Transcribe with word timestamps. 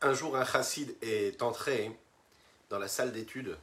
Un 0.00 0.12
jour, 0.12 0.36
un 0.36 0.44
chassid 0.44 0.96
est 1.02 1.42
entré 1.42 1.98
dans 2.70 2.78
la 2.78 2.86
salle 2.86 3.10
d'études 3.10 3.58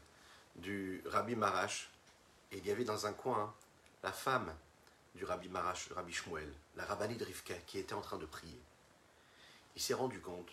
du 0.57 1.01
rabbi 1.05 1.33
Marash. 1.33 1.89
Et 2.51 2.57
il 2.57 2.65
y 2.67 2.71
avait 2.71 2.83
dans 2.83 3.05
un 3.05 3.13
coin 3.13 3.55
la 4.03 4.11
femme 4.11 4.53
du 5.15 5.23
rabbi 5.23 5.47
Marash, 5.47 5.93
rabbi 5.93 6.11
Shmuel, 6.11 6.53
la 6.75 6.83
rabbinite 6.83 7.21
Rivka, 7.21 7.53
qui 7.65 7.79
était 7.79 7.93
en 7.93 8.01
train 8.01 8.17
de 8.17 8.25
prier. 8.25 8.59
Il 9.77 9.81
s'est 9.81 9.93
rendu 9.93 10.19
compte 10.19 10.51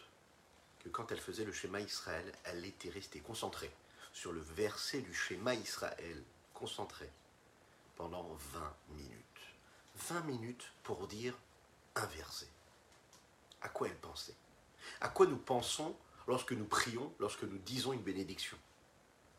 que 0.85 0.89
quand 0.89 1.11
elle 1.11 1.21
faisait 1.21 1.45
le 1.45 1.53
schéma 1.53 1.81
Israël, 1.81 2.33
elle 2.45 2.65
était 2.65 2.91
restée 2.91 3.19
concentrée 3.19 3.73
sur 4.13 4.33
le 4.33 4.41
verset 4.41 5.01
du 5.01 5.13
schéma 5.13 5.57
Israël, 5.57 6.23
concentrée 6.55 7.11
pendant 7.97 8.39
20 8.53 8.77
minutes. 8.91 9.17
20 9.97 10.21
minutes 10.21 10.71
pour 10.85 11.09
dire 11.09 11.37
un 11.97 12.07
verset. 12.07 12.47
À 13.63 13.69
quoi 13.69 13.89
elle 13.89 13.97
pensait? 13.97 14.37
À 15.01 15.09
quoi 15.09 15.27
nous 15.27 15.37
pensons 15.37 15.97
lorsque 16.27 16.53
nous 16.53 16.65
prions, 16.65 17.13
lorsque 17.19 17.45
nous 17.45 17.59
disons 17.59 17.93
une 17.93 18.03
bénédiction? 18.03 18.57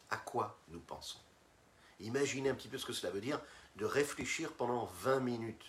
À 0.09 0.17
quoi 0.17 0.59
nous 0.69 0.79
pensons? 0.79 1.19
Imaginez 1.99 2.49
un 2.49 2.55
petit 2.55 2.67
peu 2.67 2.77
ce 2.77 2.85
que 2.85 2.93
cela 2.93 3.11
veut 3.11 3.21
dire 3.21 3.41
de 3.75 3.85
réfléchir 3.85 4.51
pendant 4.53 4.85
20 5.01 5.19
minutes, 5.21 5.65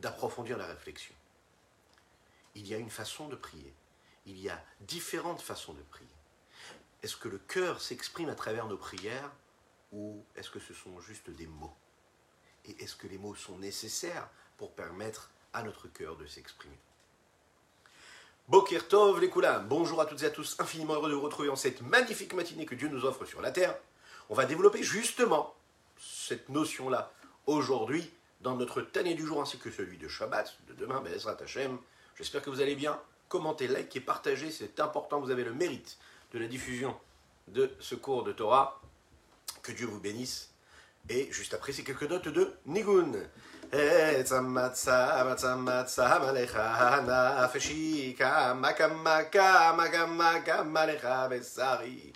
d'approfondir 0.00 0.58
la 0.58 0.66
réflexion. 0.66 1.14
Il 2.54 2.66
y 2.66 2.74
a 2.74 2.78
une 2.78 2.90
façon 2.90 3.28
de 3.28 3.36
prier. 3.36 3.74
Il 4.26 4.38
y 4.38 4.48
a 4.48 4.64
différentes 4.80 5.42
façons 5.42 5.74
de 5.74 5.82
prier. 5.82 6.08
Est-ce 7.02 7.16
que 7.16 7.28
le 7.28 7.38
cœur 7.38 7.80
s'exprime 7.80 8.30
à 8.30 8.34
travers 8.34 8.66
nos 8.66 8.78
prières 8.78 9.30
ou 9.92 10.24
est-ce 10.34 10.50
que 10.50 10.60
ce 10.60 10.72
sont 10.72 11.00
juste 11.00 11.30
des 11.30 11.46
mots? 11.46 11.76
Et 12.64 12.82
est-ce 12.82 12.96
que 12.96 13.06
les 13.06 13.18
mots 13.18 13.34
sont 13.34 13.58
nécessaires 13.58 14.28
pour 14.56 14.74
permettre 14.74 15.30
à 15.52 15.62
notre 15.62 15.88
cœur 15.88 16.16
de 16.16 16.26
s'exprimer? 16.26 16.78
Bokir 18.46 18.88
Tov 18.88 19.20
les 19.20 19.30
bonjour 19.70 20.02
à 20.02 20.04
toutes 20.04 20.22
et 20.22 20.26
à 20.26 20.30
tous, 20.30 20.56
infiniment 20.58 20.92
heureux 20.92 21.08
de 21.08 21.14
vous 21.14 21.22
retrouver 21.22 21.48
en 21.48 21.56
cette 21.56 21.80
magnifique 21.80 22.34
matinée 22.34 22.66
que 22.66 22.74
Dieu 22.74 22.88
nous 22.88 23.06
offre 23.06 23.24
sur 23.24 23.40
la 23.40 23.50
terre. 23.50 23.74
On 24.28 24.34
va 24.34 24.44
développer 24.44 24.82
justement 24.82 25.54
cette 25.98 26.50
notion-là 26.50 27.10
aujourd'hui 27.46 28.12
dans 28.42 28.54
notre 28.54 28.82
Tané 28.82 29.14
du 29.14 29.24
jour 29.24 29.40
ainsi 29.40 29.56
que 29.56 29.70
celui 29.70 29.96
de 29.96 30.08
Shabbat, 30.08 30.58
de 30.68 30.74
demain, 30.74 31.00
Bezrat 31.00 31.38
Hashem. 31.42 31.78
J'espère 32.18 32.42
que 32.42 32.50
vous 32.50 32.60
allez 32.60 32.74
bien. 32.74 33.00
Commentez, 33.30 33.66
likez, 33.66 34.00
partagez, 34.00 34.50
c'est 34.50 34.78
important, 34.78 35.20
vous 35.20 35.30
avez 35.30 35.44
le 35.44 35.54
mérite 35.54 35.96
de 36.34 36.38
la 36.38 36.46
diffusion 36.46 36.94
de 37.48 37.70
ce 37.80 37.94
cours 37.94 38.24
de 38.24 38.32
Torah. 38.32 38.78
Que 39.62 39.72
Dieu 39.72 39.86
vous 39.86 40.00
bénisse. 40.00 40.50
Et 41.08 41.32
juste 41.32 41.54
après, 41.54 41.72
c'est 41.72 41.82
quelques 41.82 42.02
notes 42.02 42.28
de 42.28 42.52
Nigun. 42.66 43.12
עץ 43.74 44.32
המצב, 44.32 45.26
עץ 45.30 45.44
המצב 45.44 46.20
עליך 46.28 46.58
הנפשי, 46.60 48.14
כמה 48.18 48.72
כמה 48.72 49.18
כמה 49.32 49.84
כמה 49.92 50.34
כמה 50.44 50.86
לך 50.86 51.08
בשרי. 51.30 52.12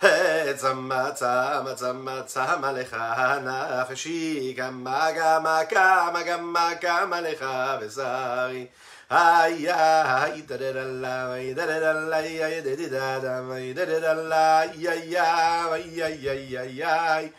עץ 0.00 0.64
המצב, 0.64 1.64
עץ 1.70 1.82
המצב 1.82 2.58
עליך 2.62 2.96
הנפשי, 2.98 4.54
כמה 4.56 5.08
כמה 5.16 5.60
כמה 5.70 6.22
כמה 6.24 6.70
כמה 6.80 7.20
לך 7.20 7.44
בשרי. 7.82 8.66
ay 9.10 9.64
ay 9.66 10.42
da 10.46 10.56
da 10.58 10.72
da 10.72 10.84
la 10.84 11.32
da 11.54 11.66
da 11.66 11.80
da 11.80 11.92
la 11.92 12.16
ay 12.18 12.60
da 12.60 12.76
da 12.76 13.20
da 13.20 13.20
da 13.20 13.84
da 13.86 14.00
da 14.00 14.12
la 14.12 14.60
ay 14.60 14.86
ay 14.86 15.16
ay 15.16 16.02
ay 16.02 16.56
ay 16.56 16.82
ay 16.82 17.32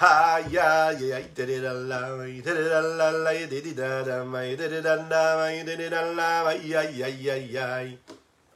Ha 0.00 0.40
ya 0.48 0.88
ya 0.96 1.18
you 1.20 1.28
did 1.36 1.50
it 1.50 1.64
Allah 1.66 2.24
you 2.26 2.40
did 2.40 2.56
it 2.56 2.72
Allah 2.72 3.36
you 3.36 3.46
did 3.46 3.66
it 3.66 3.78
Allah 3.78 4.48
you 4.48 4.56
did 4.56 4.72
it 4.72 4.86
Allah 4.86 5.52
you 5.52 5.62
did 5.62 5.80
it 5.80 5.92
ya 5.92 6.80
ya 6.88 7.06
ya 7.06 7.36
ya 7.36 7.84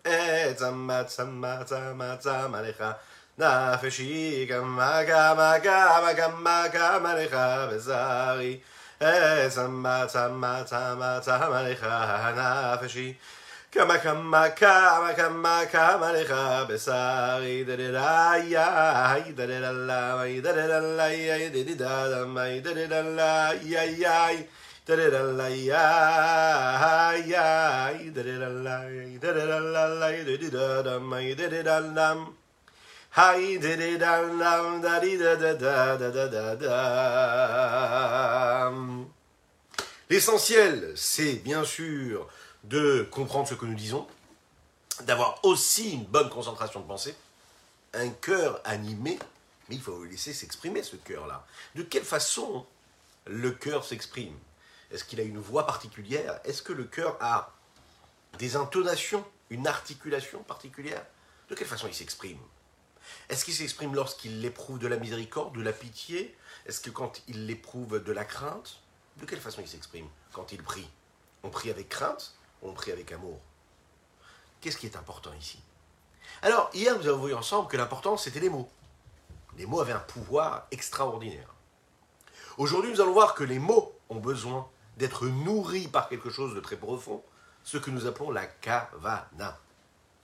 Eh 0.04 0.54
zama 0.56 1.04
zama 1.04 1.60
zama 1.68 2.16
zama 2.16 2.64
lecha 2.64 2.96
נפשי 3.38 4.46
גמה 4.48 5.02
גמה 5.02 5.58
גמה 5.58 6.66
גמה 6.72 7.04
כמה 13.74 13.98
L'essentiel, 40.10 40.92
c'est 40.94 41.42
bien 41.42 41.64
sûr 41.64 42.28
de 42.64 43.06
comprendre 43.10 43.48
ce 43.48 43.54
que 43.54 43.66
nous 43.66 43.74
disons, 43.74 44.06
d'avoir 45.02 45.44
aussi 45.44 45.92
une 45.92 46.04
bonne 46.04 46.30
concentration 46.30 46.80
de 46.80 46.86
pensée, 46.86 47.14
un 47.92 48.08
cœur 48.08 48.60
animé, 48.64 49.18
mais 49.68 49.76
il 49.76 49.82
faut 49.82 50.04
laisser 50.04 50.32
s'exprimer 50.32 50.82
ce 50.82 50.96
cœur-là. 50.96 51.46
De 51.74 51.82
quelle 51.82 52.04
façon 52.04 52.66
le 53.26 53.50
cœur 53.50 53.84
s'exprime? 53.84 54.36
Est-ce 54.90 55.04
qu'il 55.04 55.20
a 55.20 55.24
une 55.24 55.38
voix 55.38 55.66
particulière? 55.66 56.40
Est-ce 56.44 56.62
que 56.62 56.72
le 56.72 56.84
cœur 56.84 57.16
a 57.20 57.52
des 58.38 58.56
intonations, 58.56 59.24
une 59.50 59.66
articulation 59.66 60.42
particulière? 60.42 61.04
De 61.48 61.54
quelle 61.54 61.66
façon 61.66 61.86
il 61.88 61.94
s'exprime? 61.94 62.38
Est-ce 63.28 63.44
qu'il 63.44 63.54
s'exprime 63.54 63.94
lorsqu'il 63.94 64.44
éprouve 64.44 64.78
de 64.78 64.86
la 64.86 64.96
miséricorde, 64.96 65.54
de 65.56 65.62
la 65.62 65.72
pitié? 65.72 66.36
Est-ce 66.66 66.80
que 66.80 66.90
quand 66.90 67.22
il 67.28 67.50
éprouve 67.50 68.02
de 68.02 68.12
la 68.12 68.24
crainte? 68.24 68.80
De 69.18 69.26
quelle 69.26 69.40
façon 69.40 69.60
il 69.60 69.68
s'exprime 69.68 70.08
quand 70.32 70.52
il 70.52 70.62
prie? 70.62 70.88
On 71.42 71.50
prie 71.50 71.70
avec 71.70 71.88
crainte? 71.88 72.34
On 72.64 72.72
prie 72.72 72.92
avec 72.92 73.12
amour 73.12 73.38
Qu'est-ce 74.60 74.76
qui 74.76 74.86
est 74.86 74.96
important 74.96 75.32
ici? 75.38 75.60
Alors, 76.42 76.70
hier, 76.72 76.98
nous 76.98 77.06
avons 77.06 77.26
vu 77.26 77.34
ensemble 77.34 77.68
que 77.68 77.76
l'important, 77.76 78.16
c'était 78.16 78.40
les 78.40 78.48
mots. 78.48 78.68
Les 79.56 79.66
mots 79.66 79.80
avaient 79.80 79.92
un 79.92 80.00
pouvoir 80.00 80.66
extraordinaire. 80.70 81.54
Aujourd'hui, 82.56 82.90
nous 82.90 83.00
allons 83.00 83.12
voir 83.12 83.34
que 83.34 83.44
les 83.44 83.58
mots 83.58 83.94
ont 84.08 84.20
besoin 84.20 84.68
d'être 84.96 85.26
nourris 85.26 85.86
par 85.88 86.08
quelque 86.08 86.30
chose 86.30 86.54
de 86.54 86.60
très 86.60 86.76
profond, 86.76 87.22
ce 87.62 87.78
que 87.78 87.90
nous 87.90 88.06
appelons 88.06 88.30
la 88.30 88.46
kavana, 88.46 89.58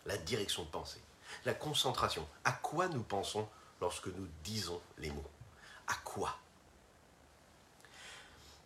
la 0.06 0.16
direction 0.16 0.64
de 0.64 0.68
pensée 0.68 1.00
la 1.44 1.54
concentration. 1.54 2.26
À 2.44 2.52
quoi 2.52 2.88
nous 2.88 3.02
pensons 3.02 3.48
lorsque 3.80 4.06
nous 4.06 4.28
disons 4.44 4.80
les 4.98 5.10
mots? 5.10 5.30
À 5.86 5.94
quoi? 6.04 6.36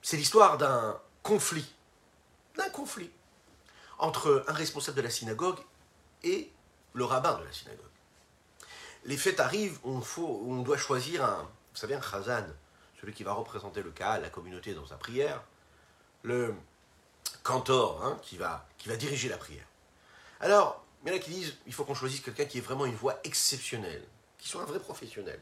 C'est 0.03 0.17
l'histoire 0.17 0.59
d'un 0.59 1.01
conflit, 1.23 1.73
d'un 2.57 2.69
conflit 2.69 3.11
entre 3.99 4.45
un 4.49 4.53
responsable 4.53 4.97
de 4.97 5.03
la 5.03 5.11
synagogue 5.11 5.59
et 6.23 6.51
le 6.93 7.05
rabbin 7.05 7.39
de 7.39 7.45
la 7.45 7.53
synagogue. 7.53 7.85
Les 9.05 9.17
fêtes 9.17 9.41
arrivent, 9.41 9.79
on, 9.85 10.01
faut, 10.01 10.43
on 10.47 10.63
doit 10.63 10.79
choisir 10.79 11.25
un, 11.25 11.43
vous 11.43 11.77
savez, 11.81 11.95
un 11.95 12.01
chazan, 12.01 12.47
celui 13.01 13.13
qui 13.13 13.23
va 13.23 13.33
représenter 13.33 13.83
le 13.83 13.91
cas, 13.91 14.19
la 14.19 14.31
communauté 14.31 14.73
dans 14.75 14.87
sa 14.87 14.97
prière, 14.97 15.43
le 16.23 16.55
cantor 17.43 18.03
hein, 18.03 18.19
qui, 18.23 18.37
va, 18.37 18.67
qui 18.79 18.89
va 18.89 18.97
diriger 18.97 19.29
la 19.29 19.37
prière. 19.37 19.67
Alors, 20.41 20.85
mais 21.05 21.11
là 21.11 21.19
qui 21.19 21.31
disent 21.31 21.55
il 21.67 21.75
faut 21.75 21.85
qu'on 21.85 21.95
choisisse 21.95 22.21
quelqu'un 22.21 22.47
qui 22.47 22.59
ait 22.59 22.63
vraiment 22.63 22.87
une 22.87 22.95
voix 22.95 23.21
exceptionnelle, 23.25 24.05
qui 24.39 24.49
soit 24.49 24.63
un 24.63 24.67
vrai 24.67 24.81
professionnel, 24.81 25.41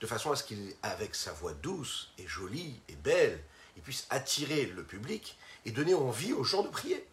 de 0.00 0.06
façon 0.06 0.32
à 0.32 0.36
ce 0.36 0.42
qu'il, 0.42 0.74
avec 0.82 1.14
sa 1.14 1.32
voix 1.32 1.52
douce 1.52 2.12
et 2.18 2.26
jolie 2.26 2.80
et 2.88 2.96
belle, 2.96 3.42
il 3.76 3.82
puisse 3.82 4.06
attirer 4.10 4.66
le 4.66 4.84
public 4.84 5.38
et 5.64 5.70
donner 5.70 5.94
envie 5.94 6.32
aux 6.32 6.44
gens 6.44 6.62
de 6.62 6.68
prier. 6.68 7.06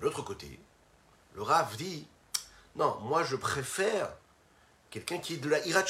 L'autre 0.00 0.22
côté, 0.22 0.58
le 1.34 1.42
Rav 1.42 1.76
dit 1.76 2.06
non, 2.76 2.98
moi 3.00 3.24
je 3.24 3.36
préfère 3.36 4.10
quelqu'un 4.90 5.18
qui 5.18 5.34
est 5.34 5.38
de 5.38 5.48
la 5.48 5.64
Hirat 5.66 5.84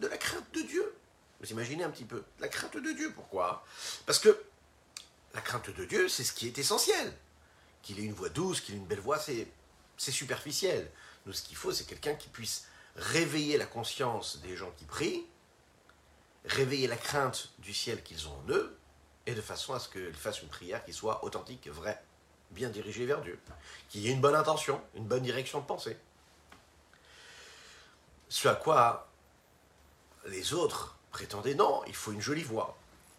de 0.00 0.06
la 0.06 0.16
crainte 0.16 0.52
de 0.54 0.62
Dieu. 0.62 0.94
Vous 1.40 1.50
imaginez 1.50 1.84
un 1.84 1.90
petit 1.90 2.04
peu, 2.04 2.24
la 2.40 2.48
crainte 2.48 2.76
de 2.76 2.92
Dieu, 2.92 3.12
pourquoi? 3.14 3.64
Parce 4.06 4.18
que 4.18 4.44
la 5.34 5.40
crainte 5.40 5.70
de 5.70 5.84
Dieu, 5.84 6.08
c'est 6.08 6.24
ce 6.24 6.32
qui 6.32 6.46
est 6.46 6.58
essentiel 6.58 7.12
qu'il 7.82 8.00
ait 8.00 8.04
une 8.04 8.14
voix 8.14 8.30
douce, 8.30 8.60
qu'il 8.60 8.74
ait 8.74 8.78
une 8.78 8.86
belle 8.86 9.00
voix, 9.00 9.18
c'est 9.18 9.46
superficiel. 9.98 10.90
Nous, 11.26 11.32
ce 11.32 11.42
qu'il 11.42 11.56
faut, 11.56 11.72
c'est 11.72 11.84
quelqu'un 11.84 12.14
qui 12.14 12.28
puisse 12.28 12.66
réveiller 12.96 13.58
la 13.58 13.66
conscience 13.66 14.38
des 14.38 14.56
gens 14.56 14.70
qui 14.78 14.86
prient, 14.86 15.26
réveiller 16.46 16.86
la 16.86 16.96
crainte 16.96 17.50
du 17.58 17.74
ciel 17.74 18.02
qu'ils 18.02 18.26
ont 18.28 18.32
en 18.32 18.48
eux, 18.48 18.78
et 19.26 19.34
de 19.34 19.40
façon 19.40 19.74
à 19.74 19.80
ce 19.80 19.88
qu'ils 19.88 20.14
fassent 20.14 20.42
une 20.42 20.48
prière 20.48 20.84
qui 20.84 20.92
soit 20.92 21.24
authentique, 21.24 21.68
vraie, 21.68 22.02
bien 22.54 22.70
dirigée 22.70 23.04
vers 23.04 23.20
Dieu, 23.20 23.38
qui 23.88 24.08
ait 24.08 24.12
une 24.12 24.20
bonne 24.20 24.34
intention, 24.34 24.80
une 24.94 25.04
bonne 25.04 25.22
direction 25.22 25.60
de 25.60 25.66
pensée. 25.66 25.96
Ce 28.28 28.48
à 28.48 28.54
quoi 28.54 29.08
les 30.26 30.54
autres 30.54 30.96
prétendaient 31.10 31.54
non, 31.54 31.82
il 31.86 31.94
faut 31.94 32.12
une 32.12 32.20
jolie 32.20 32.42
voix. 32.42 32.76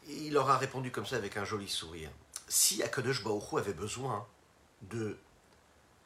il 0.08 0.34
leur 0.34 0.50
a 0.50 0.58
répondu 0.58 0.92
comme 0.92 1.06
ça 1.06 1.18
avec 1.18 1.38
un 1.38 1.46
joli 1.46 1.70
sourire. 1.70 2.10
Si 2.48 2.84
Akadosh 2.84 3.24
Baruch 3.24 3.54
avait 3.54 3.74
besoin 3.74 4.26
de, 4.84 5.18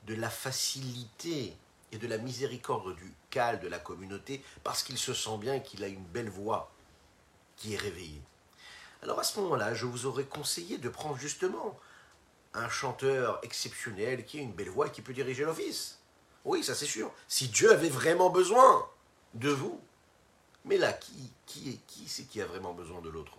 de 0.06 0.16
la 0.16 0.30
facilité 0.30 1.56
et 1.92 1.98
de 1.98 2.08
la 2.08 2.18
miséricorde 2.18 2.96
du 2.96 3.14
cal 3.30 3.60
de 3.60 3.68
la 3.68 3.80
communauté 3.80 4.44
parce 4.64 4.84
qu'il 4.84 4.98
se 4.98 5.14
sent 5.14 5.38
bien 5.38 5.60
qu'il 5.60 5.84
a 5.84 5.88
une 5.88 6.04
belle 6.04 6.30
voix 6.30 6.72
qui 7.58 7.74
est 7.74 7.78
réveillée. 7.78 8.22
Alors 9.02 9.20
à 9.20 9.24
ce 9.24 9.40
moment-là, 9.40 9.74
je 9.74 9.86
vous 9.86 10.06
aurais 10.06 10.26
conseillé 10.26 10.78
de 10.78 10.90
prendre 10.90 11.18
justement 11.18 11.80
un 12.54 12.70
chanteur 12.70 13.40
exceptionnel 13.44 14.26
qui 14.26 14.40
a 14.40 14.42
une 14.42 14.52
belle 14.52 14.70
voix 14.70 14.88
et 14.88 14.92
qui 14.92 15.02
peut 15.02 15.14
diriger 15.14 15.46
l'office. 15.46 16.00
Oui, 16.46 16.64
ça 16.64 16.76
c'est 16.76 16.86
sûr. 16.86 17.12
Si 17.28 17.48
Dieu 17.50 17.72
avait 17.72 17.90
vraiment 17.90 18.30
besoin 18.30 18.88
de 19.34 19.50
vous. 19.50 19.80
Mais 20.66 20.78
là, 20.78 20.94
qui, 20.94 21.32
qui 21.46 21.70
est 21.70 21.80
qui 21.88 22.08
c'est 22.08 22.24
qui 22.24 22.42
a 22.42 22.46
vraiment 22.46 22.74
besoin 22.74 23.02
de 23.02 23.10
l'autre? 23.10 23.38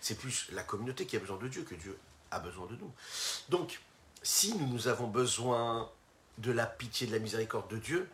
C'est 0.00 0.16
plus 0.16 0.48
la 0.52 0.62
communauté 0.62 1.06
qui 1.06 1.16
a 1.16 1.20
besoin 1.20 1.36
de 1.38 1.48
Dieu 1.48 1.62
que 1.62 1.74
Dieu 1.74 1.98
a 2.30 2.38
besoin 2.38 2.66
de 2.66 2.76
nous. 2.76 2.92
Donc, 3.48 3.80
si 4.22 4.56
nous, 4.56 4.88
avons 4.88 5.06
besoin 5.06 5.90
de 6.38 6.50
la 6.50 6.66
pitié, 6.66 7.06
de 7.06 7.12
la 7.12 7.18
miséricorde 7.18 7.68
de 7.68 7.76
Dieu, 7.76 8.08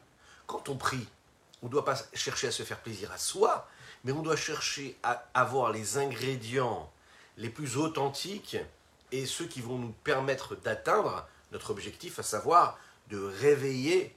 quand 0.46 0.68
on 0.68 0.76
prie, 0.76 1.06
on 1.62 1.66
ne 1.66 1.70
doit 1.70 1.84
pas 1.84 1.96
chercher 2.14 2.48
à 2.48 2.52
se 2.52 2.62
faire 2.62 2.80
plaisir 2.80 3.12
à 3.12 3.18
soi, 3.18 3.68
mais 4.04 4.12
on 4.12 4.22
doit 4.22 4.36
chercher 4.36 4.98
à 5.02 5.28
avoir 5.34 5.72
les 5.72 5.98
ingrédients 5.98 6.90
les 7.36 7.50
plus 7.50 7.76
authentiques 7.76 8.56
et 9.12 9.26
ceux 9.26 9.46
qui 9.46 9.60
vont 9.60 9.78
nous 9.78 9.92
permettre 10.04 10.56
d'atteindre 10.56 11.26
notre 11.52 11.70
objectif, 11.70 12.18
à 12.18 12.22
savoir 12.22 12.78
de 13.08 13.18
réveiller 13.18 14.14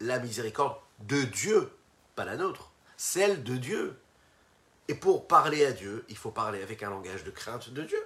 la 0.00 0.18
miséricorde 0.18 0.76
de 1.00 1.22
Dieu, 1.22 1.72
pas 2.14 2.24
la 2.24 2.36
nôtre, 2.36 2.72
celle 2.96 3.42
de 3.42 3.56
Dieu. 3.56 3.98
Et 4.88 4.94
pour 4.94 5.26
parler 5.26 5.64
à 5.64 5.72
Dieu, 5.72 6.04
il 6.08 6.16
faut 6.16 6.30
parler 6.30 6.62
avec 6.62 6.82
un 6.82 6.90
langage 6.90 7.24
de 7.24 7.30
crainte 7.30 7.70
de 7.70 7.82
Dieu. 7.82 8.02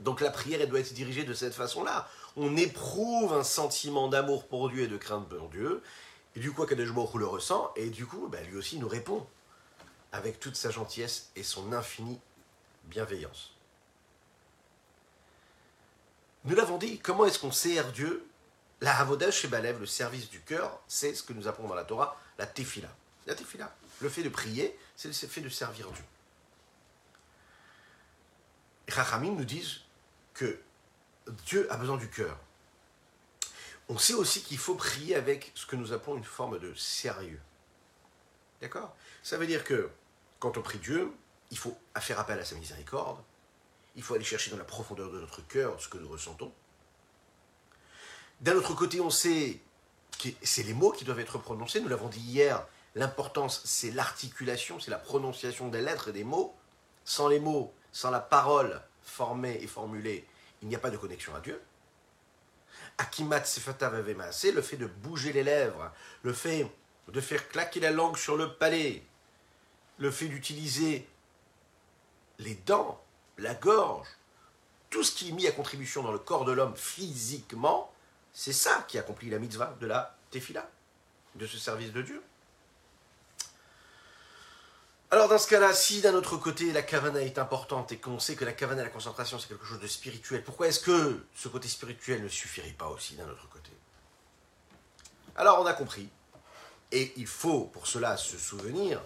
Donc 0.00 0.20
la 0.20 0.30
prière, 0.30 0.60
elle 0.60 0.68
doit 0.68 0.80
être 0.80 0.94
dirigée 0.94 1.24
de 1.24 1.34
cette 1.34 1.54
façon-là. 1.54 2.08
On 2.36 2.56
éprouve 2.56 3.32
un 3.34 3.44
sentiment 3.44 4.08
d'amour 4.08 4.46
pour 4.46 4.70
Dieu 4.70 4.84
et 4.84 4.88
de 4.88 4.96
crainte 4.96 5.28
pour 5.28 5.48
Dieu. 5.48 5.82
Et 6.36 6.40
du 6.40 6.52
coup, 6.52 6.62
Akadosh 6.62 6.88
le 7.14 7.26
ressent. 7.26 7.72
Et 7.76 7.90
du 7.90 8.06
coup, 8.06 8.28
ben, 8.28 8.44
lui 8.46 8.56
aussi 8.56 8.78
nous 8.78 8.88
répond 8.88 9.26
avec 10.12 10.40
toute 10.40 10.56
sa 10.56 10.70
gentillesse 10.70 11.30
et 11.36 11.42
son 11.42 11.72
infinie 11.72 12.18
bienveillance. 12.84 13.52
Nous 16.44 16.56
l'avons 16.56 16.78
dit, 16.78 16.98
comment 16.98 17.26
est-ce 17.26 17.38
qu'on 17.38 17.52
sert 17.52 17.92
Dieu? 17.92 18.26
La 18.80 18.98
Havodah 18.98 19.30
chez 19.30 19.48
Balev, 19.48 19.78
le 19.78 19.86
service 19.86 20.30
du 20.30 20.40
cœur, 20.40 20.80
c'est 20.88 21.14
ce 21.14 21.22
que 21.22 21.34
nous 21.34 21.48
appelons 21.48 21.68
dans 21.68 21.74
la 21.74 21.84
Torah 21.84 22.18
la 22.38 22.46
tefila. 22.46 22.88
La 23.26 23.34
tefila, 23.34 23.74
le 24.00 24.08
fait 24.08 24.22
de 24.22 24.30
prier, 24.30 24.76
c'est 24.96 25.08
le 25.08 25.14
fait 25.14 25.42
de 25.42 25.50
servir 25.50 25.90
Dieu. 25.90 26.04
Et 28.88 28.92
Chachamim 28.92 29.32
nous 29.32 29.44
disent 29.44 29.80
que 30.32 30.58
Dieu 31.44 31.70
a 31.70 31.76
besoin 31.76 31.98
du 31.98 32.08
cœur. 32.08 32.38
On 33.90 33.98
sait 33.98 34.14
aussi 34.14 34.42
qu'il 34.42 34.56
faut 34.56 34.74
prier 34.74 35.16
avec 35.16 35.52
ce 35.54 35.66
que 35.66 35.76
nous 35.76 35.92
appelons 35.92 36.16
une 36.16 36.24
forme 36.24 36.58
de 36.58 36.72
sérieux. 36.74 37.40
D'accord? 38.62 38.96
Ça 39.22 39.36
veut 39.36 39.46
dire 39.46 39.64
que 39.64 39.90
quand 40.38 40.56
on 40.56 40.62
prie 40.62 40.78
Dieu, 40.78 41.12
il 41.50 41.58
faut 41.58 41.76
faire 41.98 42.18
appel 42.18 42.38
à 42.38 42.44
sa 42.44 42.54
miséricorde, 42.54 43.22
il 43.96 44.02
faut 44.02 44.14
aller 44.14 44.24
chercher 44.24 44.50
dans 44.50 44.56
la 44.56 44.64
profondeur 44.64 45.10
de 45.10 45.20
notre 45.20 45.46
cœur 45.46 45.80
ce 45.80 45.88
que 45.88 45.98
nous 45.98 46.08
ressentons. 46.08 46.52
D'un 48.40 48.56
autre 48.56 48.74
côté, 48.74 49.00
on 49.00 49.10
sait 49.10 49.60
que 50.18 50.28
c'est 50.42 50.62
les 50.62 50.74
mots 50.74 50.92
qui 50.92 51.04
doivent 51.04 51.20
être 51.20 51.38
prononcés. 51.38 51.80
Nous 51.80 51.88
l'avons 51.88 52.08
dit 52.08 52.20
hier, 52.20 52.66
l'importance, 52.94 53.62
c'est 53.64 53.90
l'articulation, 53.90 54.80
c'est 54.80 54.90
la 54.90 54.98
prononciation 54.98 55.68
des 55.68 55.82
lettres 55.82 56.08
et 56.08 56.12
des 56.12 56.24
mots. 56.24 56.54
Sans 57.04 57.28
les 57.28 57.40
mots, 57.40 57.72
sans 57.92 58.10
la 58.10 58.20
parole 58.20 58.80
formée 59.02 59.58
et 59.60 59.66
formulée, 59.66 60.26
il 60.62 60.68
n'y 60.68 60.76
a 60.76 60.78
pas 60.78 60.90
de 60.90 60.96
connexion 60.96 61.34
à 61.34 61.40
Dieu. 61.40 61.60
Akimat 62.98 63.44
sefatav 63.44 64.04
c'est 64.32 64.52
le 64.52 64.62
fait 64.62 64.76
de 64.76 64.86
bouger 64.86 65.32
les 65.32 65.42
lèvres, 65.42 65.90
le 66.22 66.32
fait 66.32 66.70
de 67.08 67.20
faire 67.20 67.48
claquer 67.48 67.80
la 67.80 67.90
langue 67.90 68.16
sur 68.16 68.36
le 68.36 68.54
palais, 68.54 69.02
le 69.98 70.10
fait 70.10 70.28
d'utiliser 70.28 71.06
les 72.38 72.54
dents, 72.54 73.02
la 73.40 73.54
gorge, 73.54 74.08
tout 74.90 75.02
ce 75.02 75.12
qui 75.12 75.30
est 75.30 75.32
mis 75.32 75.46
à 75.46 75.52
contribution 75.52 76.02
dans 76.02 76.12
le 76.12 76.18
corps 76.18 76.44
de 76.44 76.52
l'homme 76.52 76.76
physiquement, 76.76 77.92
c'est 78.32 78.52
ça 78.52 78.84
qui 78.88 78.98
accomplit 78.98 79.30
la 79.30 79.38
mitzvah 79.38 79.76
de 79.80 79.86
la 79.86 80.16
tefila, 80.30 80.68
de 81.34 81.46
ce 81.46 81.58
service 81.58 81.92
de 81.92 82.02
Dieu. 82.02 82.22
Alors 85.12 85.28
dans 85.28 85.38
ce 85.38 85.48
cas-là, 85.48 85.74
si 85.74 86.00
d'un 86.00 86.14
autre 86.14 86.36
côté 86.36 86.72
la 86.72 86.82
kavana 86.82 87.20
est 87.22 87.38
importante 87.38 87.90
et 87.90 87.98
qu'on 87.98 88.20
sait 88.20 88.36
que 88.36 88.44
la 88.44 88.52
kavana, 88.52 88.84
la 88.84 88.90
concentration, 88.90 89.40
c'est 89.40 89.48
quelque 89.48 89.66
chose 89.66 89.80
de 89.80 89.88
spirituel, 89.88 90.44
pourquoi 90.44 90.68
est-ce 90.68 90.80
que 90.80 91.24
ce 91.34 91.48
côté 91.48 91.66
spirituel 91.66 92.22
ne 92.22 92.28
suffirait 92.28 92.70
pas 92.70 92.86
aussi 92.88 93.16
d'un 93.16 93.28
autre 93.28 93.48
côté? 93.48 93.72
Alors 95.34 95.60
on 95.60 95.66
a 95.66 95.72
compris, 95.72 96.08
et 96.92 97.12
il 97.16 97.26
faut 97.26 97.64
pour 97.64 97.88
cela 97.88 98.16
se 98.16 98.38
souvenir 98.38 99.00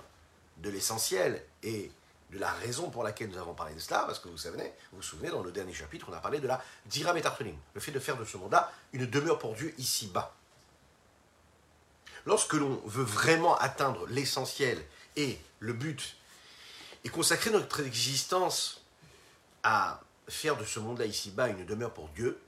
de 0.59 0.69
l'essentiel 0.69 1.43
et 1.63 1.91
de 2.31 2.39
la 2.39 2.51
raison 2.53 2.91
pour 2.91 3.05
laquelle 3.05 3.29
nous 3.31 3.39
avons 3.39 3.55
parlé 3.55 3.75
de 3.75 3.81
cela, 3.81 4.01
parce 4.01 4.19
que 4.19 4.29
vous 4.29 4.39
savez, 4.39 4.73
vous 4.91 4.99
vous 4.99 5.03
souvenez, 5.03 5.31
dans 5.31 5.43
le 5.43 5.53
dernier 5.53 5.73
chapitre, 5.73 6.07
on 6.11 6.13
a 6.13 6.21
parlé 6.21 6.41
de 6.41 6.47
la 6.47 6.63
dira 6.87 7.13
le 7.13 7.81
fait 7.81 7.93
de 7.93 7.99
faire 8.01 8.17
de 8.17 8.25
ce 8.25 8.37
monde-là 8.37 8.73
une 8.93 9.07
demeure 9.07 9.39
pour 9.39 9.55
Dieu 9.55 9.73
ici-bas. 9.79 10.35
Lorsque 12.27 12.55
l'on 12.55 12.81
veut 12.87 13.05
vraiment 13.05 13.57
atteindre 13.59 14.07
l'essentiel 14.09 14.83
et 15.17 15.39
le 15.61 15.73
but 15.75 16.17
et 17.05 17.11
consacrer 17.11 17.51
notre 17.51 17.81
existence 17.81 18.83
à 19.63 20.01
faire 20.29 20.57
de 20.57 20.65
ce 20.65 20.81
monde-là 20.81 21.05
ici-bas 21.05 21.49
une 21.49 21.67
demeure 21.67 21.93
pour 21.93 22.09
Dieu. 22.09 22.41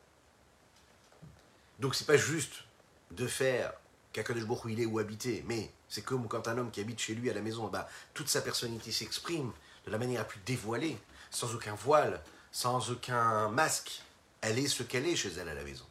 Donc 1.78 1.94
c'est 1.94 2.06
pas 2.06 2.16
juste 2.16 2.64
de 3.10 3.26
faire 3.26 3.72
qu'Akadosh 4.12 4.64
où 4.64 4.68
il 4.70 4.80
est 4.80 4.86
ou 4.86 4.98
habité, 4.98 5.44
mais 5.46 5.70
c'est 5.88 6.02
comme 6.02 6.26
quand 6.26 6.48
un 6.48 6.58
homme 6.58 6.70
qui 6.70 6.80
habite 6.80 6.98
chez 6.98 7.14
lui 7.14 7.30
à 7.30 7.34
la 7.34 7.42
maison, 7.42 7.68
bah, 7.68 7.88
toute 8.14 8.28
sa 8.28 8.40
personnalité 8.40 8.90
s'exprime 8.90 9.52
de 9.86 9.92
la 9.92 9.98
manière 9.98 10.20
la 10.20 10.24
plus 10.24 10.40
dévoilée, 10.44 10.98
sans 11.30 11.54
aucun 11.54 11.74
voile, 11.74 12.22
sans 12.52 12.90
aucun 12.90 13.48
masque. 13.48 14.02
Elle 14.40 14.58
est 14.58 14.68
ce 14.68 14.82
qu'elle 14.82 15.06
est 15.06 15.16
chez 15.16 15.32
elle 15.32 15.48
à 15.48 15.54
la 15.54 15.62
maison. 15.62 15.86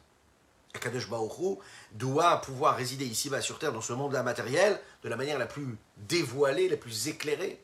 Akadosh 0.74 1.08
Baruch 1.08 1.58
doit 1.92 2.40
pouvoir 2.42 2.76
résider 2.76 3.06
ici-bas 3.06 3.40
sur 3.40 3.58
Terre, 3.58 3.72
dans 3.72 3.80
ce 3.80 3.94
monde-là 3.94 4.22
matériel, 4.22 4.80
de 5.02 5.08
la 5.08 5.16
manière 5.16 5.38
la 5.38 5.46
plus 5.46 5.78
dévoilée, 5.96 6.68
la 6.68 6.76
plus 6.76 7.08
éclairée, 7.08 7.62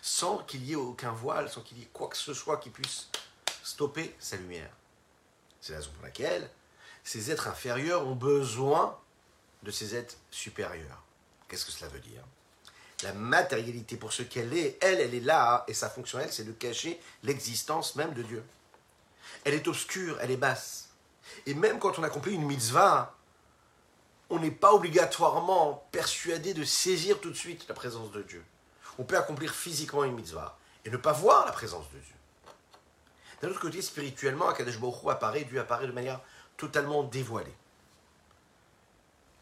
sans 0.00 0.38
qu'il 0.38 0.64
y 0.64 0.72
ait 0.72 0.76
aucun 0.76 1.12
voile, 1.12 1.50
sans 1.50 1.60
qu'il 1.60 1.78
y 1.78 1.82
ait 1.82 1.90
quoi 1.92 2.08
que 2.08 2.16
ce 2.16 2.32
soit 2.32 2.56
qui 2.56 2.70
puisse 2.70 3.08
stopper 3.62 4.14
sa 4.18 4.36
lumière. 4.36 4.70
C'est 5.60 5.72
la 5.72 5.78
raison 5.78 5.90
pour 5.92 6.04
laquelle 6.04 6.50
ces 7.04 7.30
êtres 7.30 7.48
inférieurs 7.48 8.06
ont 8.06 8.14
besoin 8.14 8.98
de 9.62 9.70
ces 9.70 9.94
êtres 9.94 10.16
supérieurs. 10.30 11.02
Qu'est-ce 11.48 11.66
que 11.66 11.72
cela 11.72 11.90
veut 11.90 12.00
dire? 12.00 12.22
La 13.02 13.12
matérialité 13.12 13.96
pour 13.96 14.12
ce 14.12 14.22
qu'elle 14.22 14.56
est, 14.56 14.78
elle, 14.80 15.00
elle 15.00 15.14
est 15.14 15.20
là, 15.20 15.64
et 15.68 15.74
sa 15.74 15.90
fonction, 15.90 16.18
elle, 16.18 16.32
c'est 16.32 16.44
de 16.44 16.52
cacher 16.52 17.00
l'existence 17.22 17.96
même 17.96 18.14
de 18.14 18.22
Dieu. 18.22 18.42
Elle 19.44 19.54
est 19.54 19.68
obscure, 19.68 20.18
elle 20.20 20.30
est 20.30 20.36
basse. 20.36 20.88
Et 21.46 21.54
même 21.54 21.78
quand 21.78 21.98
on 21.98 22.02
accomplit 22.02 22.34
une 22.34 22.46
mitzvah, 22.46 23.14
on 24.30 24.38
n'est 24.38 24.50
pas 24.50 24.72
obligatoirement 24.72 25.86
persuadé 25.92 26.54
de 26.54 26.64
saisir 26.64 27.20
tout 27.20 27.30
de 27.30 27.36
suite 27.36 27.66
la 27.68 27.74
présence 27.74 28.10
de 28.12 28.22
Dieu. 28.22 28.44
On 28.98 29.04
peut 29.04 29.18
accomplir 29.18 29.54
physiquement 29.54 30.04
une 30.04 30.14
mitzvah 30.14 30.56
et 30.84 30.90
ne 30.90 30.96
pas 30.96 31.12
voir 31.12 31.44
la 31.46 31.52
présence 31.52 31.90
de 31.90 31.98
Dieu. 31.98 32.14
D'un 33.42 33.50
autre 33.50 33.60
côté, 33.60 33.82
spirituellement, 33.82 34.48
Akadosh 34.48 34.78
Baruch 34.78 35.06
apparaît, 35.10 35.44
Dieu 35.44 35.60
apparaît 35.60 35.86
de 35.86 35.92
manière 35.92 36.20
totalement 36.56 37.02
dévoilée. 37.02 37.54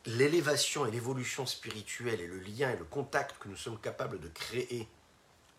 L'élévation 0.06 0.84
et 0.84 0.90
l'évolution 0.90 1.46
spirituelle 1.46 2.20
et 2.20 2.26
le 2.26 2.38
lien 2.40 2.70
et 2.70 2.76
le 2.76 2.84
contact 2.84 3.38
que 3.38 3.48
nous 3.48 3.56
sommes 3.56 3.78
capables 3.78 4.18
de 4.20 4.28
créer 4.28 4.88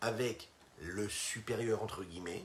avec 0.01 0.49
le 0.81 1.07
supérieur, 1.07 1.81
entre 1.81 2.03
guillemets, 2.03 2.43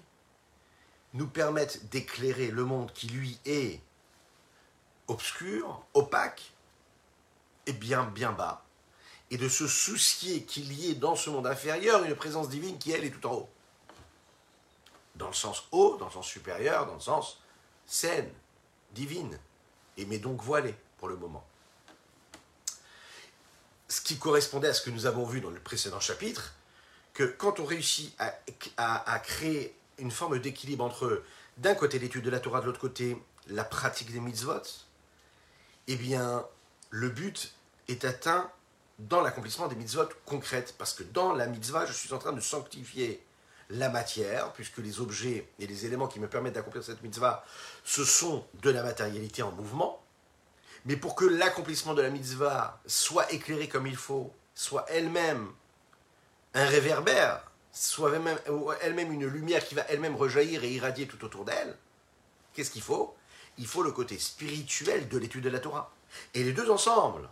nous 1.15 1.27
permettent 1.27 1.89
d'éclairer 1.89 2.51
le 2.51 2.65
monde 2.65 2.93
qui, 2.93 3.09
lui, 3.09 3.39
est 3.45 3.81
obscur, 5.09 5.83
opaque, 5.95 6.53
et 7.67 7.73
bien, 7.73 8.05
bien 8.05 8.33
bas, 8.33 8.65
et 9.31 9.37
de 9.37 9.49
se 9.49 9.67
soucier 9.67 10.45
qu'il 10.45 10.73
y 10.73 10.91
ait 10.91 10.95
dans 10.95 11.17
ce 11.17 11.31
monde 11.31 11.47
inférieur 11.47 12.05
une 12.05 12.15
présence 12.15 12.49
divine 12.49 12.79
qui, 12.79 12.93
elle, 12.93 13.05
est 13.05 13.11
tout 13.11 13.27
en 13.27 13.35
haut. 13.35 13.49
Dans 15.17 15.29
le 15.29 15.35
sens 15.35 15.67
haut, 15.73 15.97
dans 15.97 16.07
le 16.07 16.13
sens 16.13 16.27
supérieur, 16.27 16.87
dans 16.87 16.95
le 16.95 17.01
sens 17.01 17.41
saine, 17.87 18.31
divine, 18.93 19.39
et 19.97 20.07
mais 20.07 20.19
donc 20.19 20.41
voilée 20.43 20.75
pour 20.99 21.09
le 21.09 21.17
moment. 21.17 21.45
Ce 23.89 24.01
qui 24.01 24.19
correspondait 24.19 24.69
à 24.69 24.75
ce 24.75 24.83
que 24.83 24.91
nous 24.91 25.07
avons 25.07 25.25
vu 25.25 25.41
dans 25.41 25.51
le 25.51 25.61
précédent 25.61 26.01
chapitre, 26.01 26.55
que 27.15 27.25
quand 27.25 27.59
on 27.59 27.65
réussit 27.65 28.17
à, 28.77 29.19
créer 29.19 29.75
une 29.99 30.11
forme 30.11 30.39
d'équilibre 30.39 30.85
entre, 30.85 31.23
d'un 31.57 31.75
côté, 31.75 31.99
l'étude 31.99 32.25
de 32.25 32.31
la 32.31 32.39
Torah, 32.39 32.61
de 32.61 32.67
l'autre 32.67 32.81
côté, 32.81 33.17
la 33.49 33.65
pratique 33.65 34.13
des 34.13 34.21
mitzvot, 34.21 34.63
eh 35.89 35.97
bien, 35.97 36.47
le 36.91 37.09
but 37.09 37.55
est 37.89 38.05
atteint 38.05 38.51
dans 38.99 39.21
l'accomplissement 39.21 39.69
des 39.69 39.77
mitzvot 39.77 40.09
concrètes. 40.27 40.75
Parce 40.79 40.93
que 40.93 41.03
dans 41.03 41.33
la 41.33 41.47
mitzvah, 41.47 41.87
je 41.87 41.93
suis 41.93 42.13
en 42.13 42.19
train 42.19 42.33
de 42.33 42.41
sanctifier 42.41 43.25
la 43.71 43.89
matière, 43.89 44.53
puisque 44.53 44.79
les 44.79 45.01
objets 45.01 45.49
et 45.59 45.67
les 45.67 45.87
éléments 45.87 46.09
qui 46.09 46.21
me 46.21 46.29
permettent 46.29 46.55
d'accomplir 46.55 46.83
cette 46.83 47.03
mitzvah, 47.03 47.45
ce 47.85 48.05
sont 48.05 48.45
de 48.63 48.71
la 48.71 48.83
matérialité 48.83 49.43
en 49.43 49.53
mouvement. 49.53 50.03
Mais 50.89 50.97
pour 50.97 51.15
que 51.15 51.27
l'accomplissement 51.27 51.93
de 51.93 52.01
la 52.01 52.09
mitzvah 52.09 52.81
soit 52.87 53.31
éclairé 53.31 53.69
comme 53.69 53.87
il 53.87 53.97
faut, 53.97 54.35
soit 54.55 54.87
elle-même 54.89 55.53
un 56.55 56.65
réverbère, 56.65 57.45
soit 57.73 58.11
elle-même 58.81 59.13
une 59.13 59.27
lumière 59.27 59.63
qui 59.67 59.75
va 59.75 59.83
elle-même 59.83 60.17
rejaillir 60.17 60.65
et 60.65 60.73
irradier 60.73 61.07
tout 61.07 61.23
autour 61.27 61.45
d'elle, 61.45 61.77
qu'est-ce 62.55 62.71
qu'il 62.71 62.81
faut? 62.81 63.15
Il 63.59 63.67
faut 63.67 63.83
le 63.83 63.93
côté 63.93 64.19
spirituel 64.19 65.09
de 65.09 65.19
l'étude 65.19 65.45
de 65.45 65.51
la 65.51 65.59
Torah. 65.61 65.93
Et 66.33 66.43
les 66.43 66.55
deux 66.55 66.71
ensemble, 66.71 67.29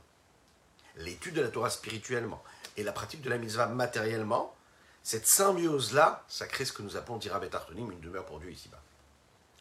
l'étude 0.96 1.36
de 1.36 1.40
la 1.40 1.48
Torah 1.48 1.70
spirituellement 1.70 2.44
et 2.76 2.82
la 2.82 2.92
pratique 2.92 3.22
de 3.22 3.30
la 3.30 3.38
mitzvah 3.38 3.68
matériellement, 3.68 4.54
cette 5.02 5.26
symbiose-là, 5.26 6.24
ça 6.28 6.46
crée 6.46 6.66
ce 6.66 6.74
que 6.74 6.82
nous 6.82 6.98
appelons, 6.98 7.16
dira 7.16 7.40
Artonim, 7.52 7.90
une 7.90 8.00
demeure 8.00 8.26
pour 8.26 8.38
Dieu 8.38 8.50
ici-bas. 8.50 8.82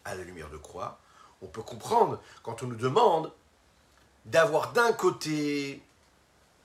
À 0.03 0.15
la 0.15 0.23
lumière 0.23 0.49
de 0.49 0.57
croix, 0.57 0.99
on 1.41 1.47
peut 1.47 1.63
comprendre 1.63 2.21
quand 2.43 2.61
on 2.61 2.67
nous 2.67 2.75
demande 2.75 3.31
d'avoir 4.25 4.73
d'un 4.73 4.91
côté 4.93 5.81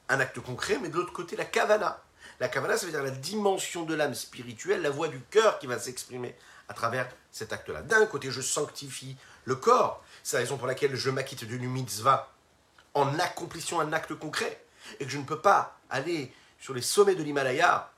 un 0.09 0.19
acte 0.21 0.41
concret, 0.41 0.79
mais 0.81 0.89
de 0.89 0.97
l'autre 0.97 1.13
côté 1.13 1.37
la 1.37 1.45
kavana. 1.45 2.03
La 2.41 2.49
kavana, 2.49 2.77
ça 2.77 2.87
veut 2.87 2.93
dire 2.93 3.03
la 3.03 3.11
dimension 3.11 3.85
de 3.85 3.95
l'âme 3.95 4.15
spirituelle, 4.15 4.83
la 4.83 4.91
voix 4.91 5.09
du 5.09 5.21
cœur 5.31 5.59
qui 5.59 5.67
va 5.67 5.79
s'exprimer 5.79 6.35
à 6.69 6.75
travers 6.75 7.09
cet 7.31 7.53
acte-là. 7.53 7.83
D'un 7.83 8.07
côté, 8.07 8.31
je 8.31 8.41
sanctifie 8.41 9.17
le 9.45 9.57
corps. 9.57 10.03
C'est 10.23 10.37
la 10.37 10.43
raison 10.43 10.57
pour 10.57 10.67
laquelle 10.67 10.97
je 10.97 11.11
m'acquitte 11.11 11.45
d'une 11.45 11.69
mitzvah 11.69 12.33
en 12.95 13.19
accomplissant 13.19 13.81
un 13.81 13.93
acte 13.93 14.15
concret. 14.15 14.65
Et 14.99 15.05
que 15.05 15.11
je 15.11 15.19
ne 15.19 15.25
peux 15.25 15.41
pas 15.41 15.79
aller 15.91 16.33
sur 16.59 16.75
les 16.75 16.83
sommets 16.83 17.15
de 17.15 17.23
l'Himalaya 17.23 17.91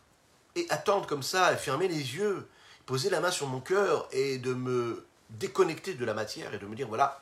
et 0.56 0.66
attendre 0.70 1.06
comme 1.06 1.22
ça, 1.22 1.56
fermer 1.56 1.88
les 1.88 2.16
yeux, 2.16 2.48
poser 2.84 3.10
la 3.10 3.20
main 3.20 3.30
sur 3.30 3.46
mon 3.46 3.60
cœur 3.60 4.08
et 4.12 4.38
de 4.38 4.52
me 4.52 5.06
déconnecter 5.30 5.94
de 5.94 6.04
la 6.04 6.14
matière 6.14 6.52
et 6.52 6.58
de 6.58 6.66
me 6.66 6.74
dire 6.74 6.88
voilà, 6.88 7.20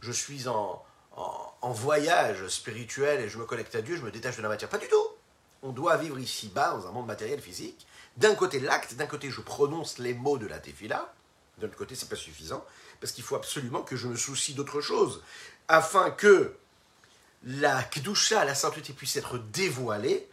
je 0.00 0.10
suis 0.10 0.48
en, 0.48 0.82
en, 1.16 1.72
voyage 1.72 2.48
spirituel 2.48 3.20
et 3.20 3.28
je 3.28 3.38
me 3.38 3.44
connecte 3.44 3.74
à 3.74 3.82
Dieu, 3.82 3.96
je 3.96 4.02
me 4.02 4.10
détache 4.10 4.36
de 4.36 4.42
la 4.42 4.48
matière. 4.48 4.70
Pas 4.70 4.78
du 4.78 4.88
tout. 4.88 5.06
On 5.62 5.72
doit 5.72 5.96
vivre 5.96 6.18
ici-bas, 6.18 6.72
dans 6.72 6.86
un 6.86 6.90
monde 6.90 7.06
matériel, 7.06 7.40
physique. 7.40 7.86
D'un 8.16 8.34
côté, 8.34 8.60
l'acte, 8.60 8.94
d'un 8.94 9.06
côté, 9.06 9.30
je 9.30 9.40
prononce 9.40 9.98
les 9.98 10.14
mots 10.14 10.38
de 10.38 10.46
la 10.46 10.58
tefila. 10.58 11.12
D'un 11.58 11.66
autre 11.66 11.76
côté, 11.76 11.94
c'est 11.94 12.08
pas 12.08 12.16
suffisant, 12.16 12.64
parce 13.00 13.12
qu'il 13.12 13.22
faut 13.22 13.36
absolument 13.36 13.82
que 13.82 13.94
je 13.94 14.08
me 14.08 14.16
soucie 14.16 14.54
d'autre 14.54 14.80
chose, 14.80 15.22
afin 15.68 16.10
que 16.10 16.56
la 17.44 17.82
kedusha, 17.82 18.44
la 18.44 18.54
sainteté, 18.54 18.94
puisse 18.94 19.16
être 19.16 19.38
dévoilée. 19.38 20.28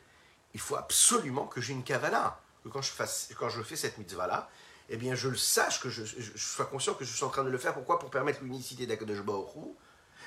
Il 0.53 0.59
faut 0.61 0.77
absolument 0.77 1.45
que 1.45 1.59
j'ai 1.59 1.73
une 1.73 1.83
kavana, 1.83 2.39
que 2.63 2.69
quand 2.69 2.81
je, 2.81 2.91
je 2.91 3.63
fais 3.63 3.75
cette 3.75 3.97
mitzvah-là, 3.97 4.49
eh 4.89 4.95
bien, 4.95 5.15
je 5.15 5.27
le 5.27 5.35
sache, 5.35 5.81
que 5.81 5.89
je, 5.89 6.03
sois 6.37 6.65
conscient 6.65 6.93
que 6.93 7.03
je 7.03 7.13
suis 7.13 7.25
en 7.25 7.29
train 7.29 7.43
de 7.43 7.49
le 7.49 7.57
faire. 7.57 7.73
Pourquoi? 7.73 7.99
Pour 7.99 8.09
permettre 8.09 8.41
l'unicité 8.41 8.85
d'Akadosh 8.85 9.21
Baruch 9.21 9.49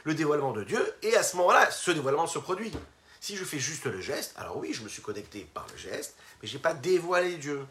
le 0.05 0.15
dévoilement 0.15 0.53
de 0.53 0.65
Dieu, 0.65 0.95
et 1.03 1.17
à 1.17 1.23
ce 1.23 1.37
moment-là, 1.37 1.71
ce 1.71 1.91
dévoilement 1.91 2.27
se 2.27 2.39
produit. 2.39 2.73
Si 3.21 3.37
je 3.37 3.45
fais 3.45 3.59
juste 3.59 3.85
le 3.85 4.01
geste, 4.01 4.33
alors 4.37 4.57
oui, 4.57 4.73
je 4.73 4.83
me 4.83 4.89
suis 4.89 5.03
connecté 5.03 5.47
par 5.53 5.67
le 5.71 5.77
geste, 5.77 6.17
mais 6.41 6.49
je 6.49 6.55
n'ai 6.57 6.63
pas 6.63 6.75
dévoilé 6.75 7.37
Dieu. 7.37 7.67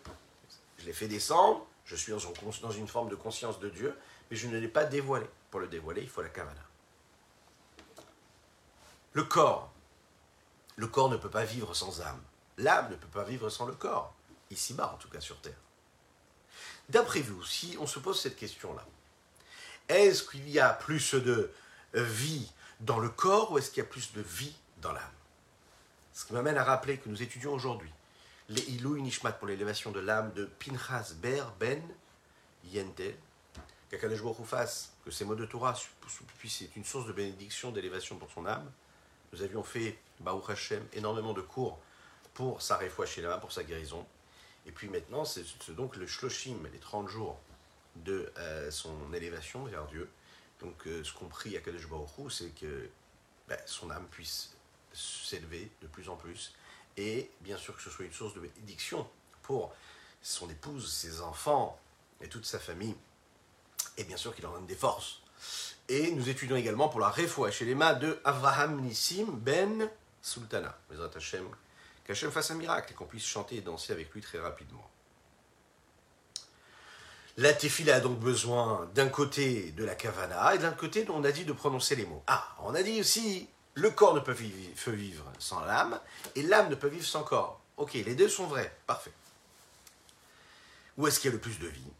Je 0.77 0.85
l'ai 0.85 0.93
fait 0.93 1.07
descendre, 1.07 1.65
je 1.85 1.95
suis 1.95 2.13
dans 2.13 2.71
une 2.71 2.87
forme 2.87 3.09
de 3.09 3.15
conscience 3.15 3.59
de 3.59 3.69
Dieu, 3.69 3.95
mais 4.29 4.37
je 4.37 4.47
ne 4.47 4.59
l'ai 4.59 4.67
pas 4.67 4.85
dévoilé. 4.85 5.25
Pour 5.49 5.59
le 5.59 5.67
dévoiler, 5.67 6.03
il 6.03 6.09
faut 6.09 6.21
la 6.21 6.29
kavana. 6.29 6.61
Le 9.13 9.23
corps. 9.23 9.71
Le 10.75 10.87
corps 10.87 11.09
ne 11.09 11.17
peut 11.17 11.31
pas 11.31 11.45
vivre 11.45 11.73
sans 11.73 12.01
âme. 12.01 12.21
L'âme 12.57 12.91
ne 12.91 12.95
peut 12.95 13.07
pas 13.07 13.23
vivre 13.23 13.49
sans 13.49 13.65
le 13.65 13.73
corps. 13.73 14.13
Ici-bas, 14.51 14.91
en 14.93 14.97
tout 14.97 15.09
cas 15.09 15.19
sur 15.19 15.41
Terre. 15.41 15.57
D'après 16.89 17.21
vous, 17.21 17.43
si 17.43 17.75
on 17.79 17.87
se 17.87 17.99
pose 17.99 18.19
cette 18.19 18.35
question-là, 18.35 18.85
est-ce 19.87 20.23
qu'il 20.23 20.47
y 20.49 20.59
a 20.59 20.69
plus 20.69 21.15
de 21.15 21.51
vie 21.93 22.51
dans 22.79 22.99
le 22.99 23.09
corps 23.09 23.51
ou 23.51 23.57
est-ce 23.57 23.69
qu'il 23.69 23.83
y 23.83 23.85
a 23.85 23.89
plus 23.89 24.13
de 24.13 24.21
vie 24.21 24.55
dans 24.81 24.91
l'âme? 24.91 25.03
Ce 26.13 26.25
qui 26.25 26.33
m'amène 26.33 26.57
à 26.57 26.63
rappeler 26.63 26.97
que 26.97 27.09
nous 27.09 27.21
étudions 27.21 27.53
aujourd'hui 27.53 27.91
les 28.49 28.61
Ilou 28.71 28.97
Nishmat 28.97 29.33
pour 29.33 29.47
l'élévation 29.47 29.91
de 29.91 29.99
l'âme 29.99 30.33
de 30.33 30.45
Pinchas 30.45 31.13
Ber 31.21 31.53
Ben 31.59 31.81
Yentel. 32.65 33.15
Qu'Akadosh 33.89 34.21
fasse 34.45 34.93
que 35.05 35.11
ces 35.11 35.23
mots 35.23 35.35
de 35.35 35.45
Torah 35.45 35.75
puissent 36.39 36.63
être 36.63 36.75
une 36.75 36.83
source 36.83 37.07
de 37.07 37.13
bénédiction, 37.13 37.71
d'élévation 37.71 38.17
pour 38.17 38.29
son 38.31 38.45
âme. 38.45 38.69
Nous 39.33 39.41
avions 39.41 39.63
fait, 39.63 39.97
Baruch 40.19 40.49
Hashem, 40.49 40.83
énormément 40.93 41.33
de 41.33 41.41
cours 41.41 41.79
pour 42.33 42.61
sa 42.61 42.77
réfoua 42.77 43.05
pour 43.39 43.51
sa 43.51 43.63
guérison. 43.63 44.05
Et 44.65 44.71
puis 44.71 44.89
maintenant, 44.89 45.25
c'est 45.25 45.45
donc 45.69 45.95
le 45.95 46.07
Shloshim, 46.07 46.67
les 46.71 46.79
30 46.79 47.07
jours 47.07 47.39
de 47.97 48.31
euh, 48.37 48.71
son 48.71 49.13
élévation 49.13 49.63
vers 49.65 49.85
Dieu. 49.85 50.09
Donc, 50.59 50.87
euh, 50.87 51.03
ce 51.03 51.13
qu'on 51.13 51.27
prie 51.27 51.55
à 51.57 51.61
Kadesh 51.61 51.87
Baruch 51.87 52.09
c'est 52.29 52.49
que 52.49 52.89
ben, 53.47 53.57
son 53.65 53.89
âme 53.89 54.07
puisse 54.11 54.55
s'élever 54.93 55.71
de 55.81 55.87
plus 55.87 56.09
en 56.09 56.15
plus, 56.15 56.53
et 56.97 57.31
bien 57.41 57.57
sûr 57.57 57.75
que 57.75 57.81
ce 57.81 57.89
soit 57.89 58.05
une 58.05 58.13
source 58.13 58.33
de 58.33 58.39
bénédiction 58.39 59.09
pour 59.41 59.73
son 60.21 60.49
épouse, 60.49 60.91
ses 60.91 61.21
enfants 61.21 61.79
et 62.21 62.27
toute 62.27 62.45
sa 62.45 62.59
famille, 62.59 62.95
et 63.97 64.03
bien 64.03 64.17
sûr 64.17 64.35
qu'il 64.35 64.45
en 64.45 64.51
donne 64.51 64.65
des 64.65 64.75
forces. 64.75 65.21
Et 65.87 66.11
nous 66.11 66.29
étudions 66.29 66.55
également 66.55 66.89
pour 66.89 66.99
la 66.99 67.09
réfoua 67.09 67.49
chez 67.51 67.65
les 67.65 67.73
de 67.73 68.19
Avraham 68.23 68.81
Nissim 68.81 69.25
ben 69.31 69.89
Sultana, 70.21 70.77
qu'Hachem 72.03 72.31
fasse 72.31 72.51
un 72.51 72.55
miracle 72.55 72.91
et 72.91 72.95
qu'on 72.95 73.05
puisse 73.05 73.25
chanter 73.25 73.57
et 73.57 73.61
danser 73.61 73.93
avec 73.93 74.13
lui 74.13 74.21
très 74.21 74.39
rapidement. 74.39 74.89
La 77.39 77.53
tefila 77.53 77.95
a 77.95 77.99
donc 78.01 78.19
besoin 78.19 78.89
d'un 78.95 79.07
côté 79.07 79.71
de 79.71 79.85
la 79.85 79.95
kavana 79.95 80.55
et 80.55 80.57
d'un 80.57 80.73
côté 80.73 81.05
on 81.09 81.23
a 81.23 81.31
dit 81.31 81.45
de 81.45 81.53
prononcer 81.53 81.95
les 81.95 82.05
mots. 82.05 82.21
Ah, 82.27 82.45
on 82.63 82.75
a 82.75 82.83
dit 82.83 82.99
aussi 82.99 83.47
le 83.75 83.91
corps 83.91 84.13
ne 84.13 84.19
peut 84.19 84.33
vivre 84.33 85.23
sans 85.39 85.63
l'âme 85.63 86.01
et 86.35 86.41
l'âme 86.41 86.67
ne 86.69 86.75
peut 86.75 86.89
vivre 86.89 87.05
sans 87.05 87.23
corps. 87.23 87.61
Ok, 87.77 87.93
les 87.93 88.13
deux 88.13 88.27
sont 88.27 88.45
vrais, 88.45 88.75
parfait. 88.85 89.13
Où 90.97 91.07
est-ce 91.07 91.21
qu'il 91.21 91.29
y 91.29 91.31
a 91.31 91.35
le 91.35 91.39
plus 91.39 91.59
de 91.59 91.67
vie? 91.67 91.93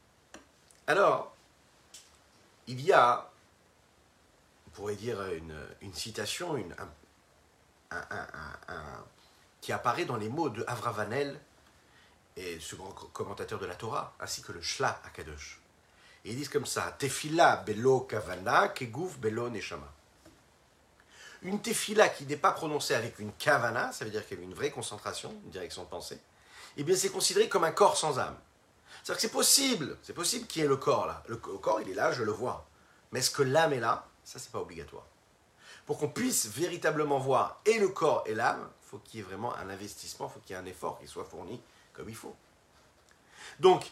Alors, 0.88 1.34
il 2.68 2.82
y 2.82 2.92
a, 2.92 3.32
on 4.68 4.72
pourrait 4.72 4.96
dire 4.96 5.22
une, 5.32 5.94
citation 5.94 6.58
une, 6.58 6.76
qui 9.62 9.72
apparaît 9.72 10.04
dans 10.04 10.18
les 10.18 10.28
mots 10.28 10.50
de 10.50 10.66
Avravanel 10.68 11.40
et 12.38 12.60
grand 12.74 12.92
commentateur 13.14 13.60
de 13.60 13.66
la 13.66 13.76
Torah, 13.76 14.16
ainsi 14.20 14.42
que 14.42 14.52
le 14.52 14.62
Shla 14.62 15.02
Akadosh. 15.06 15.60
Et 16.26 16.32
ils 16.32 16.36
disent 16.36 16.50
comme 16.50 16.66
ça 16.66 16.96
Tefila 16.98 17.58
belo 17.58 18.02
kavana, 18.02 18.70
kegouf 18.70 19.18
belo 19.18 19.50
neshama. 19.50 19.92
Une 21.42 21.62
tefila 21.62 22.10
qui 22.10 22.26
n'est 22.26 22.36
pas 22.36 22.52
prononcée 22.52 22.96
avec 22.96 23.20
une 23.20 23.32
kavana, 23.34 23.94
ça 23.94 24.04
veut 24.04 24.12
dire 24.12 24.28
qu'il 24.28 24.38
y 24.38 24.42
a 24.42 24.44
une 24.44 24.54
vraie 24.54 24.72
concentration, 24.72 25.34
une 25.46 25.52
direction 25.52 25.84
de 25.84 25.88
pensée, 25.88 26.20
eh 26.76 26.84
bien 26.84 26.96
c'est 26.96 27.10
considéré 27.10 27.48
comme 27.48 27.64
un 27.64 27.72
corps 27.72 27.98
sans 27.98 28.20
âme. 28.20 28.38
C'est-à-dire 29.04 29.16
que 29.16 29.22
c'est 29.22 29.32
possible, 29.32 29.98
c'est 30.04 30.14
possible 30.14 30.48
qu'il 30.48 30.62
y 30.62 30.66
ait 30.66 30.68
le 30.68 30.76
corps 30.76 31.08
là. 31.08 31.24
Le 31.28 31.38
corps, 31.38 31.80
il 31.82 31.90
est 31.90 31.94
là, 31.94 32.12
je 32.12 32.24
le 32.24 32.32
vois. 32.34 32.68
Mais 33.12 33.20
est-ce 33.20 33.32
que 33.32 33.44
l'âme 33.44 33.72
est 33.74 33.80
là? 33.80 34.06
Ça, 34.26 34.38
c'est 34.38 34.52
pas 34.52 34.60
obligatoire. 34.60 35.06
Pour 35.86 35.98
qu'on 35.98 36.10
puisse 36.10 36.48
véritablement 36.48 37.18
voir 37.18 37.62
et 37.66 37.80
le 37.80 37.88
corps 37.88 38.24
et 38.26 38.36
l'âme, 38.36 38.70
il 38.84 38.90
faut 38.90 38.98
qu'il 39.00 39.20
y 39.20 39.24
ait 39.24 39.26
vraiment 39.26 39.56
un 39.56 39.70
investissement, 39.70 40.28
il 40.30 40.34
faut 40.34 40.40
qu'il 40.42 40.56
y 40.56 40.60
ait 40.60 40.62
un 40.62 40.66
effort 40.66 41.00
qui 41.00 41.08
soit 41.08 41.24
fourni 41.24 41.62
comme 41.94 42.10
il 42.10 42.16
faut. 42.16 42.36
Donc, 43.60 43.86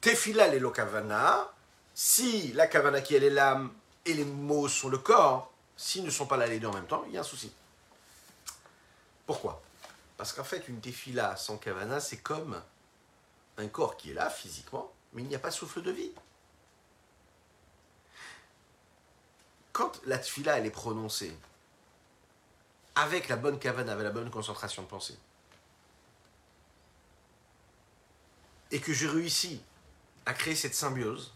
tefila 0.00 0.48
le 0.48 0.70
kavana, 0.70 1.52
si 1.94 2.52
la 2.52 2.66
kavana 2.66 3.00
qui 3.00 3.16
est 3.16 3.30
l'âme 3.30 3.72
et 4.04 4.14
les 4.14 4.24
mots 4.24 4.68
sont 4.68 4.88
le 4.88 4.98
corps, 4.98 5.52
s'ils 5.76 6.04
ne 6.04 6.10
sont 6.10 6.26
pas 6.26 6.36
là 6.36 6.46
les 6.46 6.60
deux 6.60 6.68
en 6.68 6.74
même 6.74 6.86
temps, 6.86 7.04
il 7.06 7.12
y 7.12 7.16
a 7.16 7.20
un 7.20 7.24
souci. 7.24 7.52
Pourquoi? 9.26 9.62
Parce 10.16 10.32
qu'en 10.32 10.44
fait, 10.44 10.68
une 10.68 10.80
tefila 10.80 11.36
sans 11.36 11.56
kavana, 11.56 12.00
c'est 12.00 12.18
comme 12.18 12.60
un 13.56 13.68
corps 13.68 13.96
qui 13.96 14.10
est 14.10 14.14
là 14.14 14.28
physiquement, 14.28 14.92
mais 15.12 15.22
il 15.22 15.28
n'y 15.28 15.34
a 15.34 15.38
pas 15.38 15.50
souffle 15.50 15.82
de 15.82 15.90
vie. 15.90 16.12
Quand 19.72 20.00
la 20.04 20.18
tefila 20.18 20.58
elle 20.58 20.66
est 20.66 20.70
prononcée 20.70 21.36
avec 22.94 23.28
la 23.28 23.36
bonne 23.36 23.58
kavana, 23.58 23.92
avec 23.92 24.04
la 24.04 24.10
bonne 24.10 24.30
concentration 24.30 24.82
de 24.82 24.88
pensée, 24.88 25.16
et 28.70 28.80
que 28.80 28.92
j'ai 28.92 29.08
réussi 29.08 29.60
à 30.26 30.32
créer 30.32 30.54
cette 30.54 30.74
symbiose, 30.74 31.32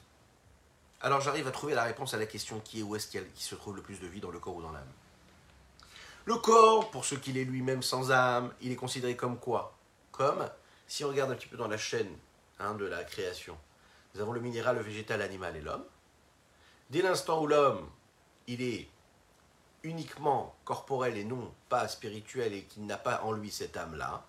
alors 1.00 1.20
j'arrive 1.20 1.46
à 1.46 1.50
trouver 1.50 1.74
la 1.74 1.84
réponse 1.84 2.14
à 2.14 2.16
la 2.16 2.26
question 2.26 2.60
qui 2.60 2.80
est 2.80 2.82
où 2.82 2.96
est-ce 2.96 3.08
qu'il 3.08 3.24
se 3.34 3.54
trouve 3.54 3.76
le 3.76 3.82
plus 3.82 4.00
de 4.00 4.06
vie 4.06 4.20
dans 4.20 4.30
le 4.30 4.38
corps 4.38 4.56
ou 4.56 4.62
dans 4.62 4.72
l'âme. 4.72 4.92
Le 6.24 6.36
corps, 6.36 6.90
pour 6.90 7.04
ce 7.04 7.14
qu'il 7.14 7.36
est 7.36 7.44
lui-même 7.44 7.82
sans 7.82 8.10
âme, 8.10 8.52
il 8.62 8.72
est 8.72 8.76
considéré 8.76 9.14
comme 9.14 9.38
quoi? 9.38 9.76
Comme, 10.12 10.48
si 10.86 11.04
on 11.04 11.08
regarde 11.08 11.30
un 11.30 11.34
petit 11.34 11.48
peu 11.48 11.58
dans 11.58 11.68
la 11.68 11.76
chaîne 11.76 12.16
hein, 12.58 12.74
de 12.74 12.86
la 12.86 13.04
création, 13.04 13.58
nous 14.14 14.22
avons 14.22 14.32
le 14.32 14.40
minéral, 14.40 14.76
le 14.76 14.82
végétal, 14.82 15.18
l'animal 15.18 15.56
et 15.56 15.60
l'homme. 15.60 15.84
Dès 16.88 17.02
l'instant 17.02 17.42
où 17.42 17.46
l'homme, 17.46 17.86
il 18.46 18.62
est 18.62 18.88
uniquement 19.82 20.54
corporel 20.64 21.18
et 21.18 21.24
non 21.24 21.52
pas 21.68 21.88
spirituel 21.88 22.54
et 22.54 22.62
qu'il 22.62 22.86
n'a 22.86 22.96
pas 22.96 23.20
en 23.22 23.32
lui 23.32 23.50
cette 23.50 23.76
âme-là, 23.76 24.24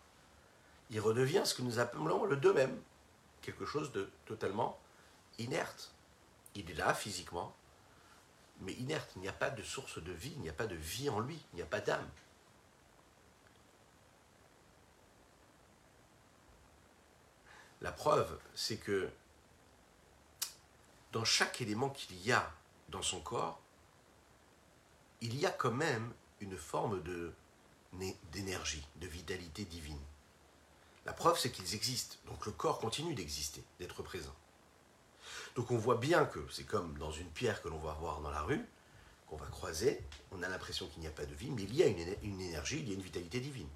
il 0.89 0.99
redevient 0.99 1.43
ce 1.45 1.53
que 1.53 1.61
nous 1.61 1.79
appelons 1.79 2.25
le 2.25 2.35
de 2.35 2.51
même, 2.51 2.77
quelque 3.45 3.65
chose 3.65 3.91
de 3.91 4.09
totalement 4.25 4.79
inerte. 5.37 5.93
Il 6.55 6.69
est 6.71 6.75
là 6.75 6.93
physiquement, 6.93 7.55
mais 8.61 8.73
inerte. 8.73 9.11
Il 9.15 9.21
n'y 9.21 9.27
a 9.27 9.33
pas 9.33 9.49
de 9.49 9.61
source 9.61 10.01
de 10.03 10.11
vie, 10.11 10.33
il 10.35 10.41
n'y 10.41 10.49
a 10.49 10.53
pas 10.53 10.67
de 10.67 10.75
vie 10.75 11.09
en 11.09 11.19
lui, 11.19 11.39
il 11.53 11.57
n'y 11.57 11.61
a 11.61 11.67
pas 11.67 11.81
d'âme. 11.81 12.09
La 17.81 17.91
preuve, 17.91 18.39
c'est 18.55 18.77
que 18.77 19.09
dans 21.11 21.25
chaque 21.25 21.61
élément 21.61 21.89
qu'il 21.89 22.19
y 22.25 22.31
a 22.31 22.51
dans 22.89 23.03
son 23.03 23.21
corps, 23.21 23.61
il 25.21 25.37
y 25.37 25.45
a 25.45 25.51
quand 25.51 25.71
même 25.71 26.13
une 26.39 26.57
forme 26.57 27.01
de 27.03 27.31
d'énergie, 28.33 28.85
de 28.97 29.07
vitalité 29.07 29.63
divine. 29.63 30.01
La 31.05 31.13
preuve, 31.13 31.37
c'est 31.37 31.51
qu'ils 31.51 31.75
existent. 31.75 32.15
Donc 32.25 32.45
le 32.45 32.51
corps 32.51 32.79
continue 32.79 33.13
d'exister, 33.13 33.63
d'être 33.79 34.01
présent. 34.01 34.35
Donc 35.55 35.71
on 35.71 35.77
voit 35.77 35.97
bien 35.97 36.25
que 36.25 36.39
c'est 36.51 36.65
comme 36.65 36.97
dans 36.97 37.11
une 37.11 37.29
pierre 37.29 37.61
que 37.61 37.69
l'on 37.69 37.77
va 37.77 37.93
voir 37.93 38.21
dans 38.21 38.31
la 38.31 38.41
rue, 38.41 38.65
qu'on 39.27 39.37
va 39.37 39.47
croiser, 39.47 40.03
on 40.31 40.43
a 40.43 40.49
l'impression 40.49 40.87
qu'il 40.87 41.01
n'y 41.01 41.07
a 41.07 41.11
pas 41.11 41.25
de 41.25 41.33
vie, 41.33 41.51
mais 41.51 41.63
il 41.63 41.75
y 41.75 41.83
a 41.83 41.87
une, 41.87 42.41
énergie, 42.41 42.79
il 42.79 42.89
y 42.89 42.91
a 42.91 42.95
une 42.95 43.01
vitalité 43.01 43.39
divine. 43.39 43.69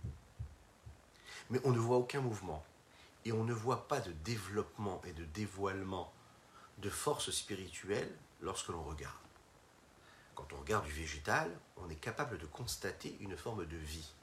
Mais 1.50 1.60
on 1.64 1.72
ne 1.72 1.80
voit 1.80 1.98
aucun 1.98 2.22
mouvement. 2.22 2.64
Et 3.26 3.32
on 3.32 3.44
ne 3.44 3.54
voit 3.54 3.88
pas 3.88 4.00
de 4.00 4.12
développement 4.12 5.02
et 5.06 5.14
de 5.14 5.26
dévoilement 5.26 6.14
de 6.78 6.90
force 6.90 7.32
spirituelle 7.32 8.12
lorsque 8.42 8.70
l'on 8.70 8.84
regarde. 8.84 9.16
Quand 10.36 10.54
on 10.54 10.60
regarde 10.60 10.86
du 10.86 10.94
végétal, 10.94 11.52
on 11.78 11.90
est 11.90 11.96
capable 11.96 12.38
de 12.38 12.46
constater 12.46 13.18
une 13.20 13.36
forme 13.36 13.66
de 13.66 13.78
vie. 13.78 14.14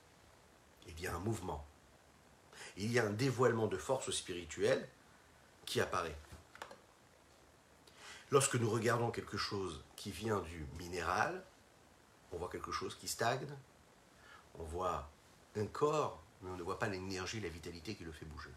Il 0.89 0.99
y 1.01 1.07
a 1.07 1.15
un 1.15 1.19
mouvement. 1.19 1.67
Il 2.77 2.93
y 2.93 2.99
a 2.99 3.05
un 3.05 3.11
dévoilement 3.11 3.67
de 3.67 3.77
force 3.77 4.11
spirituelle 4.11 4.89
qui 5.65 5.81
apparaît. 5.81 6.17
Lorsque 8.31 8.57
nous 8.57 8.69
regardons 8.69 9.11
quelque 9.11 9.37
chose 9.37 9.83
qui 9.95 10.11
vient 10.11 10.41
du 10.41 10.67
minéral, 10.79 11.45
on 12.33 12.39
voit 12.39 12.51
quelque 12.51 12.73
chose 12.73 12.95
qui 12.97 13.09
stagne, 13.09 13.47
on 14.59 14.65
voit 14.65 15.09
un 15.57 15.67
corps, 15.67 16.23
mais 16.43 16.51
on 16.51 16.57
ne 16.57 16.63
voit 16.63 16.79
pas 16.79 16.89
l'énergie, 16.89 17.41
la 17.41 17.49
vitalité 17.49 17.95
qui 17.95 18.05
le 18.05 18.13
fait 18.13 18.27
bouger. 18.27 18.51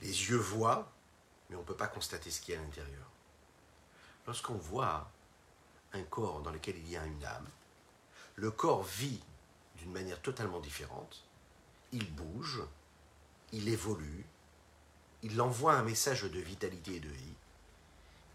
Les 0.00 0.30
yeux 0.30 0.36
voient, 0.36 0.92
mais 1.48 1.56
on 1.56 1.60
ne 1.60 1.64
peut 1.64 1.74
pas 1.74 1.88
constater 1.88 2.30
ce 2.30 2.40
qu'il 2.40 2.54
y 2.54 2.56
a 2.56 2.60
à 2.60 2.62
l'intérieur. 2.62 3.10
Lorsqu'on 4.26 4.54
voit 4.54 5.10
un 5.92 6.02
corps 6.02 6.42
dans 6.42 6.50
lequel 6.50 6.76
il 6.76 6.88
y 6.88 6.96
a 6.96 7.04
une 7.04 7.24
âme, 7.24 7.48
le 8.38 8.52
corps 8.52 8.84
vit 8.84 9.20
d'une 9.78 9.90
manière 9.90 10.22
totalement 10.22 10.60
différente, 10.60 11.24
il 11.90 12.08
bouge, 12.14 12.62
il 13.52 13.68
évolue, 13.68 14.24
il 15.22 15.40
envoie 15.40 15.74
un 15.74 15.82
message 15.82 16.22
de 16.22 16.38
vitalité 16.38 16.96
et 16.96 17.00
de 17.00 17.08
vie. 17.08 17.34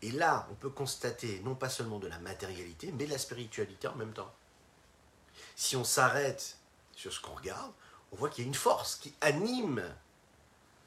Et 0.02 0.12
là, 0.12 0.46
on 0.52 0.56
peut 0.56 0.70
constater 0.70 1.40
non 1.46 1.56
pas 1.56 1.70
seulement 1.70 2.00
de 2.00 2.08
la 2.08 2.20
matérialité, 2.20 2.92
mais 2.92 3.06
de 3.06 3.12
la 3.12 3.18
spiritualité 3.18 3.88
en 3.88 3.96
même 3.96 4.12
temps. 4.12 4.34
Si 5.56 5.78
on 5.78 5.86
s'arrête 5.86 6.58
sur 6.92 7.14
ce 7.14 7.22
qu'on 7.22 7.36
regarde, 7.36 7.72
on 8.12 8.18
voit 8.18 8.30
qu'il 8.30 8.44
y 8.44 8.48
a 8.48 8.50
une 8.50 8.56
force 8.56 8.98
qui 8.98 9.14
anime 9.22 9.84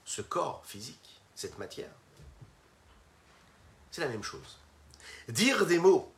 ce 0.05 0.21
corps 0.21 0.63
physique, 0.67 1.23
cette 1.35 1.59
matière. 1.59 1.91
C'est 3.91 4.03
la 4.03 4.09
même 4.09 4.23
chose. 4.23 4.59
Dire 5.29 5.65
des 5.65 5.79
mots 5.79 6.13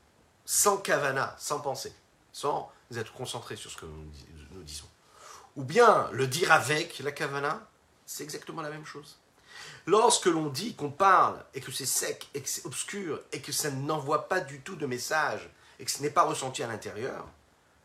sans 0.45 0.79
kavana, 0.79 1.37
sans 1.39 1.61
penser, 1.61 1.95
sans 2.33 2.73
être 2.97 3.13
concentré 3.13 3.57
sur 3.57 3.71
ce 3.71 3.77
que 3.77 3.87
nous, 3.87 4.63
disons. 4.63 4.89
Ou 5.57 5.65
bien 5.65 6.09
le 6.13 6.27
dire 6.27 6.53
avec 6.53 6.99
la 7.01 7.13
kavana, 7.13 7.67
c'est 8.07 8.25
exactement 8.25 8.63
la 8.63 8.71
même 8.71 8.87
chose. 8.87 9.19
Lorsque 9.87 10.27
l'on 10.27 10.49
dit 10.49 10.75
qu'on 10.75 10.91
parle 10.91 11.45
et 11.55 11.61
que 11.61 11.73
c'est 11.73 11.87
sec 11.87 12.29
et 12.35 12.43
que 12.43 12.49
c'est 12.49 12.65
obscur 12.65 13.21
et 13.33 13.41
que 13.41 13.53
ça 13.53 13.71
n'envoie 13.71 14.29
pas 14.29 14.41
du 14.41 14.61
tout 14.61 14.77
de 14.77 14.87
message 14.87 15.49
et 15.79 15.85
que 15.85 15.91
ce 15.91 16.03
n'est 16.03 16.11
pas 16.11 16.23
ressenti 16.23 16.63
à 16.63 16.67
l'intérieur, 16.67 17.27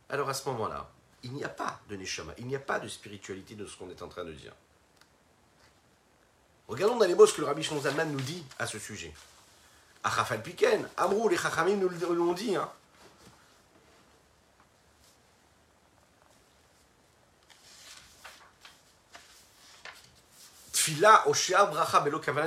alors 0.10 0.30
à 0.30 0.34
ce 0.34 0.48
moment-là, 0.50 0.90
il 1.24 1.34
n'y 1.34 1.44
a 1.44 1.50
pas 1.50 1.80
de 1.90 1.96
neshama, 1.96 2.34
il 2.38 2.48
n'y 2.48 2.56
a 2.56 2.60
pas 2.60 2.80
de 2.80 2.88
spiritualité 2.88 3.56
de 3.56 3.66
ce 3.66 3.78
qu'on 3.78 3.90
est 3.90 4.02
en 4.02 4.08
train 4.08 4.26
de 4.26 4.34
dire. 4.34 4.54
Regardons 6.68 6.98
dans 6.98 7.06
les 7.06 7.16
mots 7.16 7.26
ce 7.26 7.34
que 7.34 7.42
le 7.42 7.48
rabbi 7.48 7.64
Shonzalman 7.64 8.12
nous 8.12 8.22
dit 8.22 8.44
à 8.60 8.68
ce 8.68 8.80
sujet. 8.80 9.14
Achafal 10.04 10.42
Piken, 10.42 10.88
Amrou, 10.98 11.30
les 11.30 11.38
Chachamim 11.38 11.76
nous 11.76 11.90
l'ont 12.14 12.34
dit. 12.34 12.56
Hein. 12.56 12.70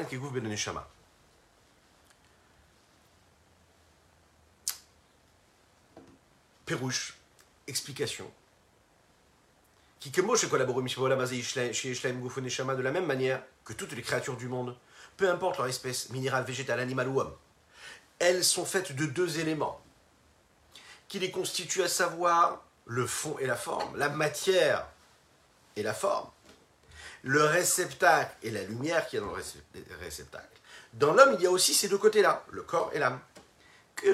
Kegouf, 0.05 0.33
Ben 0.33 0.42
Neshama. 0.42 0.88
Pérouche, 6.64 7.16
explication. 7.66 8.31
Qui 10.01 10.11
que 10.11 10.20
de 10.20 12.83
la 12.83 12.90
même 12.90 13.07
manière 13.07 13.42
que 13.64 13.72
toutes 13.72 13.92
les 13.92 14.03
créatures 14.03 14.37
du 14.37 14.49
monde, 14.49 14.77
peu 15.16 15.31
importe 15.31 15.59
leur 15.59 15.66
espèce, 15.66 16.11
minérale, 16.11 16.44
végétale, 16.44 16.81
animale 16.81 17.09
ou 17.09 17.20
homme 17.20 17.35
elles 18.18 18.44
sont 18.44 18.64
faites 18.64 18.94
de 18.94 19.07
deux 19.07 19.38
éléments 19.38 19.81
qui 21.09 21.18
les 21.18 21.31
constituent, 21.31 21.83
à 21.83 21.88
savoir 21.88 22.62
le 22.87 23.07
fond 23.07 23.37
et 23.38 23.46
la 23.46 23.57
forme, 23.57 23.96
la 23.96 24.09
matière 24.09 24.87
et 25.77 25.83
la 25.83 25.94
forme, 25.94 26.29
le 27.22 27.44
réceptacle 27.44 28.35
et 28.42 28.50
la 28.50 28.62
lumière 28.62 29.07
qui 29.07 29.16
est 29.16 29.20
dans 29.20 29.26
le 29.26 29.96
réceptacle. 30.00 30.46
Dans 30.92 31.12
l'homme, 31.12 31.35
il 31.38 31.42
y 31.42 31.46
a 31.46 31.50
aussi 31.50 31.74
ces 31.74 31.88
deux 31.88 31.98
côtés-là, 31.98 32.44
le 32.50 32.62
corps 32.62 32.90
et 32.94 32.98
l'âme. 32.98 33.20
Que, 33.94 34.11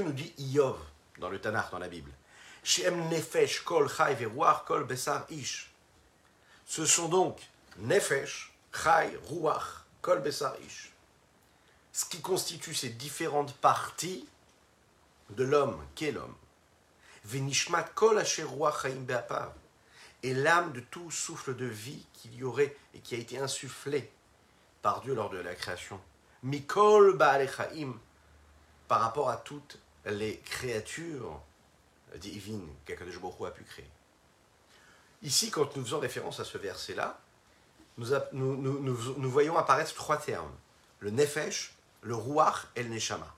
nous 0.00 0.12
dit 0.12 0.32
Iov 0.38 0.78
dans 1.18 1.28
le 1.28 1.40
Tanakh, 1.40 1.70
dans 1.70 1.78
la 1.78 1.88
Bible? 1.88 2.10
Nefesh 3.10 3.62
kol 3.64 3.88
chai 3.88 4.16
kol 4.66 4.84
besar 4.84 5.26
ish. 5.28 5.70
Ce 6.66 6.86
sont 6.86 7.08
donc 7.08 7.38
nefesh, 7.78 8.54
chai, 8.72 9.18
ruach, 9.28 9.84
kol 10.00 10.20
besar 10.20 10.56
ish 10.66 10.94
ce 11.94 12.04
qui 12.04 12.20
constitue 12.20 12.74
ces 12.74 12.88
différentes 12.90 13.54
parties 13.54 14.26
de 15.30 15.44
l'homme, 15.44 15.80
qu'est 15.94 16.10
l'homme. 16.10 16.34
Venishmat 17.24 17.84
kol 17.94 18.20
et 20.24 20.32
l'âme 20.32 20.72
de 20.72 20.80
tout 20.80 21.10
souffle 21.10 21.54
de 21.54 21.66
vie 21.66 22.06
qu'il 22.14 22.34
y 22.34 22.44
aurait 22.44 22.74
et 22.94 23.00
qui 23.00 23.14
a 23.14 23.18
été 23.18 23.38
insufflé 23.38 24.10
par 24.80 25.02
Dieu 25.02 25.14
lors 25.14 25.28
de 25.28 25.36
la 25.36 25.54
création. 25.54 26.00
Mikol 26.42 27.18
ba'alechaim, 27.18 27.92
par 28.88 29.00
rapport 29.00 29.28
à 29.28 29.36
toutes 29.36 29.78
les 30.06 30.38
créatures 30.38 31.42
divines 32.16 32.66
qu'Akadosh 32.86 33.16
a 33.16 33.50
pu 33.50 33.64
créer. 33.64 33.88
Ici, 35.22 35.50
quand 35.50 35.76
nous 35.76 35.84
faisons 35.84 36.00
référence 36.00 36.40
à 36.40 36.44
ce 36.44 36.56
verset-là, 36.56 37.20
nous, 37.98 39.30
voyons 39.30 39.58
apparaître 39.58 39.92
trois 39.92 40.16
termes. 40.16 40.56
Le 41.00 41.10
nefesh, 41.10 41.74
le 42.00 42.14
Ruach 42.14 42.66
et 42.76 42.82
le 42.82 42.88
Neshama. 42.88 43.34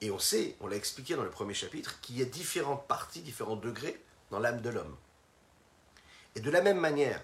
Et 0.00 0.10
on 0.10 0.18
sait, 0.18 0.56
on 0.60 0.66
l'a 0.66 0.76
expliqué 0.76 1.14
dans 1.14 1.24
le 1.24 1.30
premier 1.30 1.54
chapitre, 1.54 2.00
qu'il 2.00 2.18
y 2.18 2.22
a 2.22 2.24
différentes 2.24 2.88
parties, 2.88 3.20
différents 3.20 3.56
degrés 3.56 4.00
dans 4.32 4.40
l'âme 4.40 4.60
de 4.60 4.70
l'homme. 4.70 4.96
Et 6.38 6.40
de 6.40 6.52
la 6.52 6.62
même 6.62 6.78
manière 6.78 7.20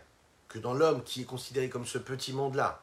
que 0.49 0.59
dans 0.59 0.75
l'homme 0.75 1.05
qui 1.05 1.23
est 1.23 1.25
considéré 1.25 1.69
comme 1.69 1.87
ce 1.87 1.99
petit 1.99 2.33
monde-là, 2.33 2.83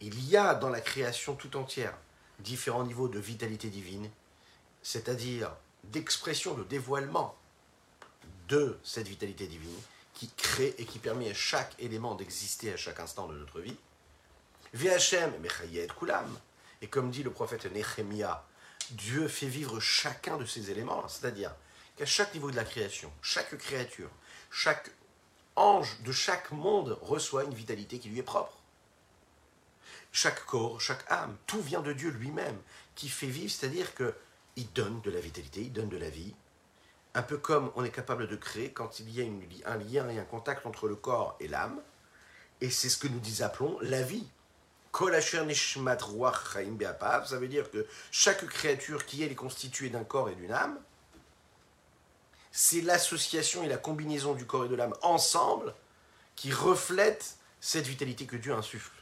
il 0.00 0.24
y 0.24 0.36
a 0.36 0.54
dans 0.54 0.68
la 0.68 0.80
création 0.80 1.34
tout 1.34 1.56
entière 1.56 1.98
différents 2.38 2.84
niveaux 2.84 3.08
de 3.08 3.18
vitalité 3.18 3.70
divine, 3.70 4.08
c'est-à-dire 4.84 5.50
d'expression, 5.82 6.54
de 6.54 6.62
dévoilement 6.62 7.34
de 8.46 8.78
cette 8.84 9.08
vitalité 9.08 9.48
divine 9.48 9.76
qui 10.12 10.30
crée 10.36 10.76
et 10.78 10.84
qui 10.84 11.00
permet 11.00 11.28
à 11.28 11.34
chaque 11.34 11.74
élément 11.80 12.14
d'exister 12.14 12.72
à 12.72 12.76
chaque 12.76 13.00
instant 13.00 13.26
de 13.26 13.34
notre 13.36 13.58
vie. 13.58 13.76
VHM, 14.74 15.40
Mechayet 15.40 15.88
Kulam, 15.98 16.38
et 16.82 16.86
comme 16.86 17.10
dit 17.10 17.24
le 17.24 17.32
prophète 17.32 17.66
Nehemiah, 17.74 18.44
Dieu 18.92 19.26
fait 19.26 19.48
vivre 19.48 19.80
chacun 19.80 20.36
de 20.36 20.46
ces 20.46 20.70
éléments, 20.70 21.08
c'est-à-dire 21.08 21.52
qu'à 21.96 22.06
chaque 22.06 22.32
niveau 22.32 22.52
de 22.52 22.56
la 22.56 22.64
création, 22.64 23.12
chaque 23.22 23.58
créature, 23.58 24.10
chaque 24.52 24.92
ange 25.56 26.00
de 26.02 26.12
chaque 26.12 26.50
monde 26.52 26.98
reçoit 27.02 27.44
une 27.44 27.54
vitalité 27.54 27.98
qui 27.98 28.08
lui 28.08 28.18
est 28.18 28.24
propre. 28.24 28.58
Chaque 30.12 30.44
corps, 30.46 30.80
chaque 30.80 31.04
âme, 31.10 31.36
tout 31.46 31.60
vient 31.60 31.82
de 31.82 31.92
Dieu 31.92 32.10
lui-même, 32.10 32.58
qui 32.94 33.08
fait 33.08 33.26
vivre, 33.26 33.52
c'est-à-dire 33.52 33.94
qu'il 33.94 34.72
donne 34.72 35.00
de 35.02 35.10
la 35.10 35.20
vitalité, 35.20 35.62
il 35.62 35.72
donne 35.72 35.88
de 35.88 35.96
la 35.96 36.10
vie, 36.10 36.34
un 37.14 37.22
peu 37.22 37.38
comme 37.38 37.70
on 37.76 37.84
est 37.84 37.90
capable 37.90 38.28
de 38.28 38.36
créer 38.36 38.70
quand 38.70 39.00
il 39.00 39.10
y 39.10 39.22
a 39.22 39.26
un 39.70 39.76
lien 39.76 40.08
et 40.08 40.18
un 40.18 40.24
contact 40.24 40.66
entre 40.66 40.88
le 40.88 40.96
corps 40.96 41.36
et 41.40 41.48
l'âme, 41.48 41.80
et 42.60 42.70
c'est 42.70 42.88
ce 42.88 42.96
que 42.96 43.08
nous 43.08 43.42
appelons 43.42 43.78
la 43.80 44.02
vie. 44.02 44.26
Ça 44.92 45.10
veut 47.38 47.48
dire 47.48 47.70
que 47.70 47.86
chaque 48.12 48.46
créature 48.46 49.06
qui 49.06 49.24
est 49.24 49.34
constituée 49.34 49.90
d'un 49.90 50.04
corps 50.04 50.28
et 50.28 50.36
d'une 50.36 50.52
âme, 50.52 50.78
c'est 52.56 52.82
l'association 52.82 53.64
et 53.64 53.68
la 53.68 53.78
combinaison 53.78 54.32
du 54.32 54.46
corps 54.46 54.66
et 54.66 54.68
de 54.68 54.76
l'âme 54.76 54.94
ensemble 55.02 55.74
qui 56.36 56.52
reflète 56.52 57.36
cette 57.60 57.88
vitalité 57.88 58.26
que 58.26 58.36
Dieu 58.36 58.54
insuffle. 58.54 58.92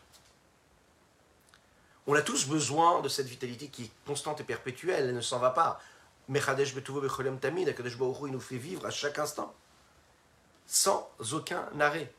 On 2.06 2.14
a 2.14 2.22
tous 2.22 2.46
besoin 2.46 3.02
de 3.02 3.10
cette 3.10 3.26
vitalité 3.26 3.68
qui 3.68 3.84
est 3.84 3.90
constante 4.06 4.40
et 4.40 4.44
perpétuelle, 4.44 5.10
elle 5.10 5.14
ne 5.14 5.20
s'en 5.20 5.38
va 5.38 5.50
pas. 5.50 5.82
Mechadesh 6.28 6.74
Tamid, 6.82 7.68
Akadesh 7.68 7.96
il 7.98 8.32
nous 8.32 8.40
fait 8.40 8.56
vivre 8.56 8.86
à 8.86 8.90
chaque 8.90 9.18
instant, 9.18 9.54
sans 10.66 11.10
aucun 11.32 11.68
arrêt. 11.78 12.10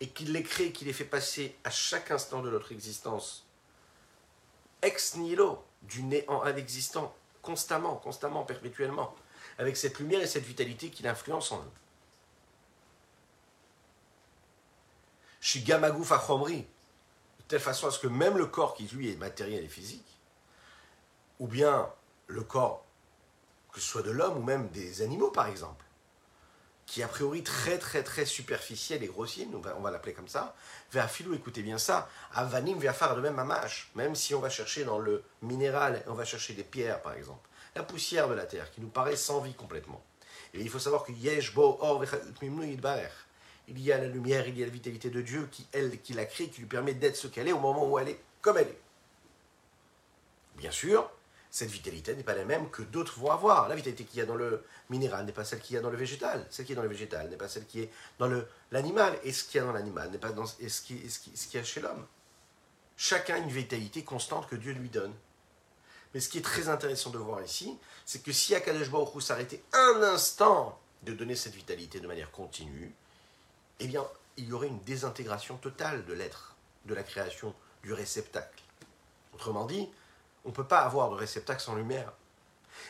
Et 0.00 0.08
qu'il 0.10 0.32
les 0.32 0.42
crée, 0.44 0.70
qu'il 0.70 0.86
les 0.86 0.92
fait 0.92 1.04
passer 1.04 1.56
à 1.64 1.70
chaque 1.70 2.12
instant 2.12 2.40
de 2.40 2.50
notre 2.50 2.70
existence, 2.70 3.47
ex 4.82 5.16
nihilo, 5.16 5.64
du 5.82 6.02
néant 6.02 6.42
à 6.42 6.52
l'existant, 6.52 7.14
constamment, 7.42 7.96
constamment, 7.96 8.44
perpétuellement, 8.44 9.14
avec 9.58 9.76
cette 9.76 9.98
lumière 9.98 10.20
et 10.20 10.26
cette 10.26 10.44
vitalité 10.44 10.90
qu'il 10.90 11.06
influence 11.06 11.52
en 11.52 11.58
nous. 11.58 11.70
Shigamagouf 15.40 16.12
achomri, 16.12 16.58
de 16.58 17.44
telle 17.48 17.60
façon 17.60 17.86
à 17.86 17.90
ce 17.90 17.98
que 17.98 18.08
même 18.08 18.36
le 18.36 18.46
corps 18.46 18.74
qui 18.74 18.86
lui 18.88 19.10
est 19.10 19.16
matériel 19.16 19.64
et 19.64 19.68
physique, 19.68 20.18
ou 21.38 21.46
bien 21.46 21.90
le 22.26 22.42
corps, 22.42 22.84
que 23.72 23.80
ce 23.80 23.86
soit 23.86 24.02
de 24.02 24.10
l'homme 24.10 24.38
ou 24.38 24.42
même 24.42 24.68
des 24.70 25.02
animaux 25.02 25.30
par 25.30 25.46
exemple, 25.46 25.84
qui 26.88 27.02
est 27.02 27.04
a 27.04 27.08
priori 27.08 27.42
très 27.42 27.78
très 27.78 28.02
très 28.02 28.24
superficiel 28.24 29.04
et 29.04 29.06
grossier, 29.08 29.46
on 29.54 29.58
va, 29.58 29.74
va 29.74 29.90
l'appeler 29.90 30.14
comme 30.14 30.26
ça, 30.26 30.56
filou, 31.08 31.34
écoutez 31.34 31.62
bien 31.62 31.76
ça, 31.76 32.08
Avanim 32.32 32.80
faire 32.80 33.14
de 33.14 33.20
même 33.20 33.38
Amash, 33.38 33.90
même 33.94 34.14
si 34.14 34.34
on 34.34 34.40
va 34.40 34.48
chercher 34.48 34.84
dans 34.84 34.98
le 34.98 35.22
minéral, 35.42 36.02
on 36.06 36.14
va 36.14 36.24
chercher 36.24 36.54
des 36.54 36.64
pierres 36.64 37.02
par 37.02 37.12
exemple, 37.12 37.46
la 37.76 37.82
poussière 37.82 38.26
de 38.26 38.34
la 38.34 38.46
terre 38.46 38.70
qui 38.70 38.80
nous 38.80 38.88
paraît 38.88 39.16
sans 39.16 39.40
vie 39.40 39.52
complètement. 39.52 40.02
Et 40.54 40.60
il 40.62 40.70
faut 40.70 40.78
savoir 40.78 41.04
que 41.04 41.12
Yesh 41.12 41.54
Bo 41.54 41.76
Or 41.80 42.02
il 43.70 43.80
y 43.80 43.92
a 43.92 43.98
la 43.98 44.06
lumière, 44.06 44.48
il 44.48 44.58
y 44.58 44.62
a 44.62 44.66
la 44.66 44.72
vitalité 44.72 45.10
de 45.10 45.20
Dieu 45.20 45.46
qui, 45.52 45.66
elle, 45.72 46.00
qui 46.00 46.14
l'a 46.14 46.24
créée, 46.24 46.48
qui 46.48 46.60
lui 46.60 46.68
permet 46.68 46.94
d'être 46.94 47.16
ce 47.16 47.26
qu'elle 47.26 47.48
est 47.48 47.52
au 47.52 47.60
moment 47.60 47.86
où 47.86 47.98
elle 47.98 48.08
est, 48.08 48.20
comme 48.40 48.56
elle 48.56 48.68
est. 48.68 48.80
Bien 50.56 50.70
sûr, 50.70 51.10
cette 51.50 51.70
vitalité 51.70 52.14
n'est 52.14 52.22
pas 52.22 52.34
la 52.34 52.44
même 52.44 52.68
que 52.70 52.82
d'autres 52.82 53.18
vont 53.18 53.30
avoir. 53.30 53.68
La 53.68 53.74
vitalité 53.74 54.04
qu'il 54.04 54.18
y 54.18 54.22
a 54.22 54.26
dans 54.26 54.36
le 54.36 54.64
minéral 54.90 55.24
n'est 55.24 55.32
pas 55.32 55.44
celle 55.44 55.60
qu'il 55.60 55.76
y 55.76 55.78
a 55.78 55.82
dans 55.82 55.90
le 55.90 55.96
végétal. 55.96 56.46
Celle 56.50 56.66
qui 56.66 56.72
est 56.72 56.76
dans 56.76 56.82
le 56.82 56.88
végétal 56.88 57.28
n'est 57.30 57.36
pas 57.36 57.48
celle 57.48 57.66
qui 57.66 57.80
est 57.80 57.90
dans 58.18 58.30
l'animal. 58.70 59.18
Et 59.24 59.32
ce 59.32 59.44
qu'il 59.44 59.58
y 59.58 59.60
a 59.62 59.66
dans 59.66 59.72
l'animal 59.72 60.10
n'est 60.10 60.18
pas 60.18 60.32
dans, 60.32 60.46
ce 60.46 60.82
qu'il 60.82 61.00
y 61.00 61.58
a 61.58 61.64
chez 61.64 61.80
l'homme. 61.80 62.06
Chacun 62.96 63.36
a 63.36 63.38
une 63.38 63.48
vitalité 63.48 64.04
constante 64.04 64.48
que 64.48 64.56
Dieu 64.56 64.72
lui 64.72 64.90
donne. 64.90 65.14
Mais 66.12 66.20
ce 66.20 66.28
qui 66.28 66.38
est 66.38 66.42
très 66.42 66.68
intéressant 66.68 67.10
de 67.10 67.18
voir 67.18 67.42
ici, 67.42 67.78
c'est 68.04 68.22
que 68.22 68.32
si 68.32 68.54
Akadosh 68.54 68.90
Baruch 68.90 69.22
s'arrêtait 69.22 69.62
un 69.72 70.02
instant 70.02 70.78
de 71.02 71.12
donner 71.12 71.36
cette 71.36 71.54
vitalité 71.54 72.00
de 72.00 72.06
manière 72.06 72.30
continue, 72.30 72.92
eh 73.80 73.86
bien, 73.86 74.04
il 74.36 74.48
y 74.48 74.52
aurait 74.52 74.68
une 74.68 74.82
désintégration 74.84 75.56
totale 75.56 76.04
de 76.06 76.12
l'être, 76.12 76.56
de 76.86 76.94
la 76.94 77.02
création, 77.02 77.54
du 77.82 77.92
réceptacle. 77.92 78.62
Autrement 79.34 79.64
dit, 79.66 79.88
on 80.48 80.50
ne 80.50 80.56
peut 80.56 80.64
pas 80.64 80.80
avoir 80.80 81.10
de 81.10 81.14
réceptacle 81.14 81.60
sans 81.60 81.74
lumière. 81.74 82.10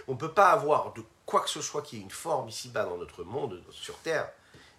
On 0.06 0.12
ne 0.12 0.16
peut 0.16 0.32
pas 0.32 0.50
avoir 0.52 0.92
de 0.92 1.02
quoi 1.26 1.40
que 1.40 1.50
ce 1.50 1.60
soit 1.60 1.82
qui 1.82 1.96
ait 1.96 2.00
une 2.00 2.08
forme 2.08 2.48
ici-bas 2.48 2.84
dans 2.84 2.96
notre 2.96 3.24
monde, 3.24 3.60
sur 3.72 3.98
Terre, 3.98 4.30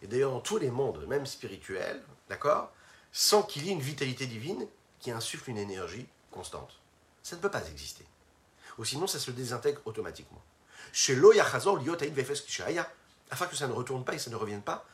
et 0.02 0.08
d'ailleurs 0.08 0.32
dans 0.32 0.40
tous 0.40 0.58
les 0.58 0.72
mondes, 0.72 1.06
même 1.06 1.26
spirituels, 1.26 2.02
d'accord, 2.30 2.72
sans 3.12 3.44
qu'il 3.44 3.66
y 3.66 3.70
ait 3.70 3.74
une 3.74 3.82
vitalité 3.82 4.28
divine 4.28 4.66
qui 5.02 5.12
insuffle 5.12 5.50
une 5.50 5.58
énergie 5.58 6.08
constante. 6.32 6.80
Ça 7.22 7.36
ne 7.36 7.42
peut 7.42 7.52
pas 7.52 7.68
exister. 7.68 8.06
Ou 8.78 8.86
sinon, 8.86 9.08
ça 9.08 9.20
se 9.20 9.32
désintègre 9.32 9.82
automatiquement. 9.84 10.42
Chez 10.94 11.20
afin 13.30 13.46
que 13.46 13.58
ça 13.58 13.68
ne 13.68 13.74
retourne 13.74 14.06
pas 14.06 14.14
et 14.14 14.20
ça 14.20 14.32
ne 14.32 14.38
revienne 14.38 14.62
pas, 14.62 14.86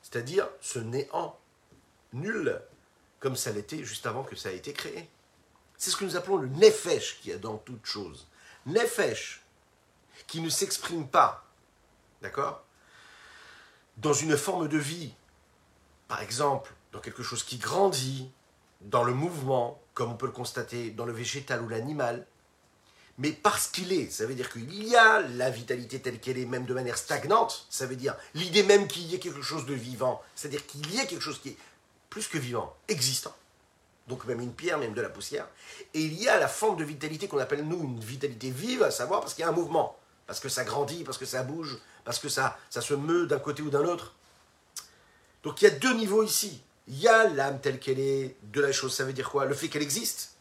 c'est-à-dire 0.00 0.48
ce 0.62 0.78
néant 0.78 1.38
nul, 2.14 2.58
comme 3.18 3.36
ça 3.36 3.52
l'était 3.52 3.84
juste 3.84 4.06
avant 4.06 4.24
que 4.24 4.36
ça 4.36 4.50
ait 4.50 4.56
été 4.56 4.72
créé. 4.72 5.06
C'est 5.80 5.88
ce 5.88 5.96
que 5.96 6.04
nous 6.04 6.14
appelons 6.14 6.36
le 6.36 6.48
nefesh 6.48 7.20
qui 7.22 7.32
a 7.32 7.38
dans 7.38 7.56
toute 7.56 7.86
chose. 7.86 8.26
Nefesh, 8.66 9.40
qui 10.26 10.42
ne 10.42 10.50
s'exprime 10.50 11.08
pas, 11.08 11.46
d'accord 12.20 12.62
Dans 13.96 14.12
une 14.12 14.36
forme 14.36 14.68
de 14.68 14.76
vie, 14.76 15.14
par 16.06 16.20
exemple, 16.20 16.70
dans 16.92 17.00
quelque 17.00 17.22
chose 17.22 17.42
qui 17.42 17.56
grandit, 17.56 18.30
dans 18.82 19.04
le 19.04 19.14
mouvement, 19.14 19.80
comme 19.94 20.12
on 20.12 20.16
peut 20.16 20.26
le 20.26 20.32
constater 20.32 20.90
dans 20.90 21.06
le 21.06 21.14
végétal 21.14 21.62
ou 21.62 21.68
l'animal, 21.70 22.26
mais 23.16 23.32
parce 23.32 23.66
qu'il 23.66 23.90
est, 23.94 24.10
ça 24.10 24.26
veut 24.26 24.34
dire 24.34 24.52
qu'il 24.52 24.86
y 24.86 24.94
a 24.96 25.22
la 25.22 25.48
vitalité 25.48 26.02
telle 26.02 26.20
qu'elle 26.20 26.36
est, 26.36 26.44
même 26.44 26.66
de 26.66 26.74
manière 26.74 26.98
stagnante, 26.98 27.66
ça 27.70 27.86
veut 27.86 27.96
dire 27.96 28.16
l'idée 28.34 28.64
même 28.64 28.86
qu'il 28.86 29.06
y 29.06 29.14
ait 29.14 29.18
quelque 29.18 29.40
chose 29.40 29.64
de 29.64 29.72
vivant, 29.72 30.20
c'est-à-dire 30.34 30.66
qu'il 30.66 30.92
y 30.92 30.98
ait 30.98 31.06
quelque 31.06 31.22
chose 31.22 31.40
qui 31.40 31.48
est 31.48 31.58
plus 32.10 32.28
que 32.28 32.36
vivant, 32.36 32.76
existant, 32.88 33.34
donc 34.10 34.26
même 34.26 34.40
une 34.40 34.52
pierre, 34.52 34.76
même 34.76 34.92
de 34.92 35.00
la 35.00 35.08
poussière, 35.08 35.48
et 35.94 36.00
il 36.00 36.12
y 36.20 36.28
a 36.28 36.38
la 36.38 36.48
forme 36.48 36.76
de 36.76 36.84
vitalité 36.84 37.28
qu'on 37.28 37.38
appelle 37.38 37.66
nous 37.66 37.80
une 37.82 38.00
vitalité 38.00 38.50
vive, 38.50 38.82
à 38.82 38.90
savoir 38.90 39.20
parce 39.20 39.32
qu'il 39.32 39.42
y 39.42 39.46
a 39.46 39.48
un 39.48 39.52
mouvement, 39.52 39.96
parce 40.26 40.40
que 40.40 40.50
ça 40.50 40.64
grandit, 40.64 41.04
parce 41.04 41.16
que 41.16 41.24
ça 41.24 41.42
bouge, 41.42 41.78
parce 42.04 42.18
que 42.18 42.28
ça, 42.28 42.58
ça 42.68 42.82
se 42.82 42.92
meut 42.92 43.26
d'un 43.26 43.38
côté 43.38 43.62
ou 43.62 43.70
d'un 43.70 43.84
autre. 43.84 44.14
Donc 45.42 45.62
il 45.62 45.64
y 45.64 45.68
a 45.68 45.70
deux 45.70 45.94
niveaux 45.94 46.22
ici. 46.22 46.62
Il 46.88 46.98
y 46.98 47.08
a 47.08 47.28
l'âme 47.28 47.60
telle 47.60 47.78
qu'elle 47.78 48.00
est 48.00 48.36
de 48.42 48.60
la 48.60 48.72
chose, 48.72 48.94
ça 48.94 49.04
veut 49.04 49.12
dire 49.12 49.30
quoi? 49.30 49.46
Le 49.46 49.54
fait 49.54 49.68
qu'elle 49.68 49.82
existe. 49.82 50.34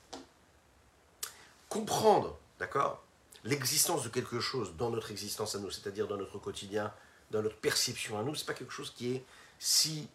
Comprendre 1.70 2.40
D'accord? 2.60 3.02
L'existence 3.46 4.04
de 4.04 4.10
quelque 4.10 4.42
chose 4.42 4.76
dans 4.78 4.90
notre 4.90 5.12
existence 5.12 5.56
à 5.56 5.60
nous, 5.60 5.72
c'est-à-dire 5.72 6.08
dans 6.08 6.18
notre 6.18 6.38
quotidien, 6.38 6.94
dans 7.32 7.42
notre 7.42 7.56
perception 7.56 8.20
à 8.20 8.24
nous, 8.24 8.36
c'est 8.36 8.46
pas 8.46 8.54
quelque 8.54 8.74
chose 8.74 8.94
qui 8.96 9.16
est 9.16 9.24
si 9.60 10.10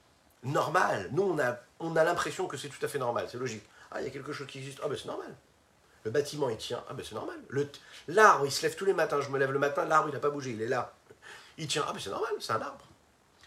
normal. 0.44 1.08
Nous, 1.12 1.22
on 1.22 1.38
a, 1.38 1.58
on 1.80 1.96
a 1.96 2.04
l'impression 2.04 2.46
que 2.46 2.56
c'est 2.56 2.68
tout 2.68 2.84
à 2.84 2.88
fait 2.88 2.98
normal, 2.98 3.26
c'est 3.30 3.38
logique. 3.38 3.64
Ah, 3.90 4.00
il 4.00 4.04
y 4.04 4.06
a 4.06 4.10
quelque 4.10 4.32
chose 4.32 4.46
qui 4.46 4.58
existe, 4.58 4.80
ah 4.82 4.88
ben 4.88 4.96
c'est 4.96 5.08
normal. 5.08 5.34
Le 6.04 6.10
bâtiment, 6.10 6.48
il 6.48 6.56
tient, 6.56 6.82
ah 6.88 6.94
ben 6.94 7.04
c'est 7.08 7.14
normal. 7.14 7.36
L'arbre, 8.08 8.46
il 8.46 8.52
se 8.52 8.62
lève 8.62 8.74
tous 8.76 8.84
les 8.84 8.92
matins, 8.92 9.20
je 9.20 9.30
me 9.30 9.38
lève 9.38 9.52
le 9.52 9.58
matin, 9.58 9.84
l'arbre, 9.84 10.08
il 10.08 10.12
n'a 10.12 10.20
pas 10.20 10.30
bougé, 10.30 10.50
il 10.50 10.62
est 10.62 10.68
là. 10.68 10.92
Il 11.56 11.66
tient, 11.66 11.84
ah 11.88 11.92
ben 11.92 12.00
c'est 12.00 12.10
normal, 12.10 12.32
c'est 12.40 12.52
un 12.52 12.60
arbre. 12.60 12.84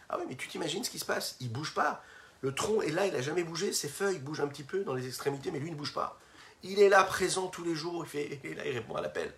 Ah 0.09 0.17
oui, 0.19 0.25
mais 0.27 0.35
tu 0.35 0.47
t'imagines 0.47 0.83
ce 0.83 0.89
qui 0.89 0.99
se 0.99 1.05
passe? 1.05 1.35
Il 1.39 1.51
bouge 1.51 1.73
pas. 1.73 2.01
Le 2.41 2.53
tronc 2.53 2.81
est 2.81 2.91
là, 2.91 3.05
il 3.05 3.13
n'a 3.13 3.21
jamais 3.21 3.43
bougé, 3.43 3.73
ses 3.73 3.89
feuilles 3.89 4.19
bougent 4.19 4.41
un 4.41 4.47
petit 4.47 4.63
peu 4.63 4.83
dans 4.83 4.93
les 4.93 5.07
extrémités, 5.07 5.51
mais 5.51 5.59
lui, 5.59 5.67
il 5.67 5.73
ne 5.73 5.77
bouge 5.77 5.93
pas. 5.93 6.17
Il 6.63 6.79
est 6.79 6.89
là 6.89 7.03
présent 7.03 7.47
tous 7.47 7.63
les 7.63 7.75
jours, 7.75 8.05
il, 8.05 8.09
fait, 8.09 8.39
là, 8.55 8.65
il 8.65 8.73
répond 8.73 8.95
à 8.95 9.01
l'appel. 9.01 9.33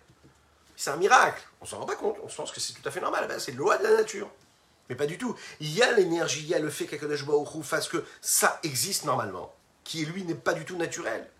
C'est 0.76 0.90
un 0.90 0.96
miracle. 0.96 1.42
On 1.60 1.66
s'en 1.66 1.78
rend 1.78 1.86
pas 1.86 1.96
compte. 1.96 2.16
On 2.22 2.28
pense 2.28 2.52
que 2.52 2.60
c'est 2.60 2.72
tout 2.72 2.88
à 2.88 2.90
fait 2.90 3.00
normal. 3.00 3.26
Ben, 3.28 3.38
c'est 3.38 3.52
loi 3.52 3.76
de 3.76 3.82
la 3.82 3.96
nature. 3.96 4.30
Mais 4.90 4.96
pas 4.96 5.06
du 5.06 5.16
tout. 5.16 5.36
Il 5.60 5.72
y 5.72 5.82
a 5.82 5.92
l'énergie, 5.92 6.42
il 6.42 6.48
y 6.48 6.54
a 6.54 6.58
le 6.58 6.68
fait 6.68 6.86
qu'Akadosh 6.86 7.24
Baruch 7.24 7.62
fasse 7.62 7.88
que 7.88 8.04
ça 8.20 8.58
existe 8.64 9.04
normalement, 9.04 9.54
qui 9.84 10.04
lui 10.04 10.24
n'est 10.24 10.34
pas 10.34 10.52
du 10.52 10.64
tout 10.64 10.76
naturel. 10.76 11.30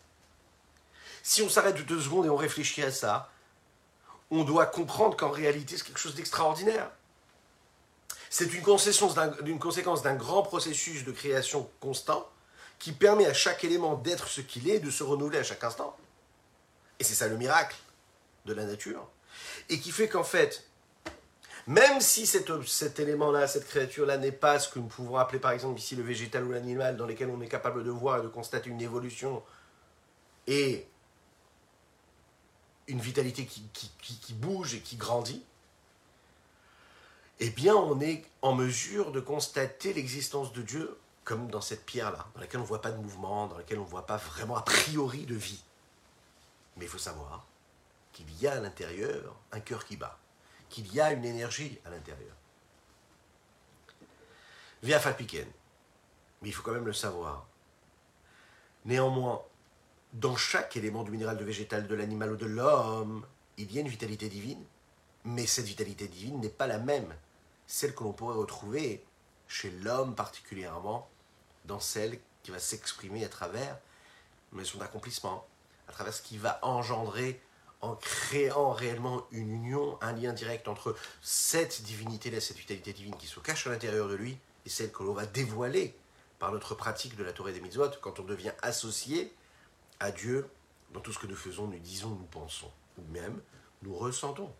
Si 1.24 1.42
on 1.42 1.48
s'arrête 1.48 1.84
deux 1.84 2.00
secondes 2.00 2.26
et 2.26 2.30
on 2.30 2.36
réfléchit 2.36 2.84
à 2.84 2.92
ça, 2.92 3.28
on 4.30 4.44
doit 4.44 4.66
comprendre 4.66 5.16
qu'en 5.16 5.30
réalité 5.30 5.76
c'est 5.76 5.84
quelque 5.84 5.98
chose 5.98 6.14
d'extraordinaire. 6.14 6.92
C'est 8.30 8.54
une 8.54 8.62
conséquence 9.58 10.02
d'un 10.02 10.14
grand 10.14 10.44
processus 10.44 11.04
de 11.04 11.10
création 11.10 11.68
constant 11.80 12.30
qui 12.78 12.92
permet 12.92 13.26
à 13.26 13.34
chaque 13.34 13.64
élément 13.64 13.96
d'être 13.96 14.28
ce 14.28 14.40
qu'il 14.40 14.70
est, 14.70 14.78
de 14.78 14.92
se 14.92 15.02
renouveler 15.02 15.38
à 15.38 15.42
chaque 15.42 15.64
instant. 15.64 15.96
Et 17.00 17.04
c'est 17.04 17.14
ça 17.14 17.26
le 17.26 17.36
miracle 17.36 17.76
de 18.46 18.54
la 18.54 18.64
nature. 18.64 19.08
Et 19.68 19.80
qui 19.80 19.90
fait 19.90 20.08
qu'en 20.08 20.22
fait, 20.22 20.69
même 21.70 22.00
si 22.00 22.26
cet, 22.26 22.98
élément-là, 22.98 23.46
cette 23.46 23.68
créature-là 23.68 24.18
n'est 24.18 24.32
pas 24.32 24.58
ce 24.58 24.68
que 24.68 24.80
nous 24.80 24.88
pouvons 24.88 25.16
appeler 25.16 25.38
par 25.38 25.52
exemple 25.52 25.78
ici 25.78 25.94
le 25.94 26.02
végétal 26.02 26.44
ou 26.44 26.50
l'animal, 26.50 26.96
dans 26.96 27.06
lesquels 27.06 27.30
on 27.30 27.40
est 27.40 27.48
capable 27.48 27.84
de 27.84 27.90
voir 27.90 28.18
et 28.18 28.22
de 28.22 28.28
constater 28.28 28.70
une 28.70 28.80
évolution 28.80 29.40
et 30.48 30.88
une 32.88 32.98
vitalité 32.98 33.46
qui 33.46 34.32
bouge 34.32 34.74
et 34.74 34.80
qui 34.80 34.96
grandit, 34.96 35.44
eh 37.38 37.50
bien 37.50 37.76
on 37.76 38.00
est 38.00 38.24
en 38.42 38.54
mesure 38.54 39.12
de 39.12 39.20
constater 39.20 39.92
l'existence 39.92 40.52
de 40.52 40.62
Dieu 40.62 40.98
comme 41.22 41.48
dans 41.50 41.60
cette 41.60 41.86
pierre-là, 41.86 42.26
dans 42.34 42.40
laquelle 42.40 42.58
on 42.58 42.64
ne 42.64 42.68
voit 42.68 42.82
pas 42.82 42.90
de 42.90 43.00
mouvement, 43.00 43.46
dans 43.46 43.56
laquelle 43.56 43.78
on 43.78 43.84
ne 43.84 43.88
voit 43.88 44.06
pas 44.06 44.16
vraiment 44.16 44.56
a 44.56 44.62
priori 44.62 45.24
de 45.26 45.36
vie. 45.36 45.62
Mais 46.76 46.86
il 46.86 46.88
faut 46.88 46.98
savoir 46.98 47.46
qu'il 48.12 48.26
y 48.40 48.48
a 48.48 48.54
à 48.54 48.60
l'intérieur 48.60 49.36
un 49.52 49.60
cœur 49.60 49.84
qui 49.84 49.96
bat, 49.96 50.18
qu'il 50.70 50.92
y 50.94 51.00
a 51.00 51.12
une 51.12 51.24
énergie 51.24 51.78
à 51.84 51.90
l'intérieur. 51.90 52.34
Via 54.82 54.98
Falpiken. 54.98 55.46
Mais 56.40 56.48
il 56.48 56.52
faut 56.52 56.62
quand 56.62 56.72
même 56.72 56.86
le 56.86 56.94
savoir. 56.94 57.46
Néanmoins, 58.86 59.42
dans 60.14 60.36
chaque 60.36 60.76
élément 60.76 61.02
du 61.02 61.10
minéral, 61.10 61.36
de 61.36 61.44
végétal, 61.44 61.86
de 61.86 61.94
l'animal 61.94 62.32
ou 62.32 62.36
de 62.36 62.46
l'homme, 62.46 63.26
il 63.58 63.70
y 63.72 63.78
a 63.78 63.82
une 63.82 63.88
vitalité 63.88 64.30
divine, 64.30 64.64
mais 65.24 65.46
cette 65.46 65.66
vitalité 65.66 66.08
divine 66.08 66.40
n'est 66.40 66.48
pas 66.48 66.66
la 66.66 66.78
même, 66.78 67.14
celle 67.66 67.94
que 67.94 68.02
l'on 68.02 68.12
pourrait 68.12 68.36
retrouver 68.36 69.04
chez 69.48 69.70
l'homme 69.70 70.14
particulièrement, 70.14 71.08
dans 71.66 71.80
celle 71.80 72.18
qui 72.42 72.50
va 72.50 72.58
s'exprimer 72.58 73.24
à 73.24 73.28
travers 73.28 73.78
son 74.64 74.80
accomplissement, 74.80 75.46
à 75.88 75.92
travers 75.92 76.14
ce 76.14 76.22
qui 76.22 76.38
va 76.38 76.58
engendrer 76.62 77.40
en 77.80 77.94
créant 77.94 78.72
réellement 78.72 79.26
une 79.30 79.50
union, 79.50 79.98
un 80.02 80.12
lien 80.12 80.32
direct 80.32 80.68
entre 80.68 80.94
cette 81.22 81.82
divinité-là, 81.82 82.40
cette 82.40 82.58
vitalité 82.58 82.92
divine 82.92 83.16
qui 83.16 83.26
se 83.26 83.40
cache 83.40 83.66
à 83.66 83.70
l'intérieur 83.70 84.08
de 84.08 84.14
lui, 84.14 84.38
et 84.66 84.68
celle 84.68 84.92
que 84.92 85.02
l'on 85.02 85.14
va 85.14 85.26
dévoiler 85.26 85.94
par 86.38 86.52
notre 86.52 86.74
pratique 86.74 87.16
de 87.16 87.24
la 87.24 87.32
Torah 87.32 87.52
des 87.52 87.60
mitzvot, 87.60 87.90
quand 88.00 88.20
on 88.20 88.24
devient 88.24 88.52
associé 88.62 89.32
à 89.98 90.10
Dieu 90.10 90.48
dans 90.92 91.00
tout 91.00 91.12
ce 91.12 91.18
que 91.18 91.26
nous 91.26 91.36
faisons, 91.36 91.66
nous 91.68 91.78
disons, 91.78 92.10
nous 92.10 92.26
pensons, 92.30 92.70
ou 92.98 93.02
même 93.12 93.40
nous 93.82 93.94
ressentons. 93.94 94.52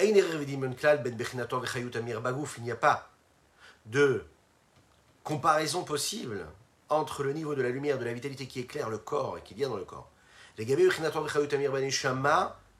Il 0.00 0.12
n'y 0.14 0.20
a 2.70 2.76
pas 2.76 3.10
de 3.86 4.24
comparaison 5.24 5.84
possible 5.84 6.46
entre 6.88 7.22
le 7.24 7.32
niveau 7.32 7.54
de 7.54 7.62
la 7.62 7.70
lumière, 7.70 7.98
de 7.98 8.04
la 8.04 8.12
vitalité 8.12 8.46
qui 8.46 8.60
éclaire 8.60 8.88
le 8.90 8.98
corps 8.98 9.38
et 9.38 9.42
qui 9.42 9.54
vient 9.54 9.68
dans 9.68 9.76
le 9.76 9.84
corps, 9.84 10.10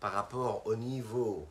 par 0.00 0.12
rapport 0.12 0.66
au 0.66 0.74
niveau 0.74 1.48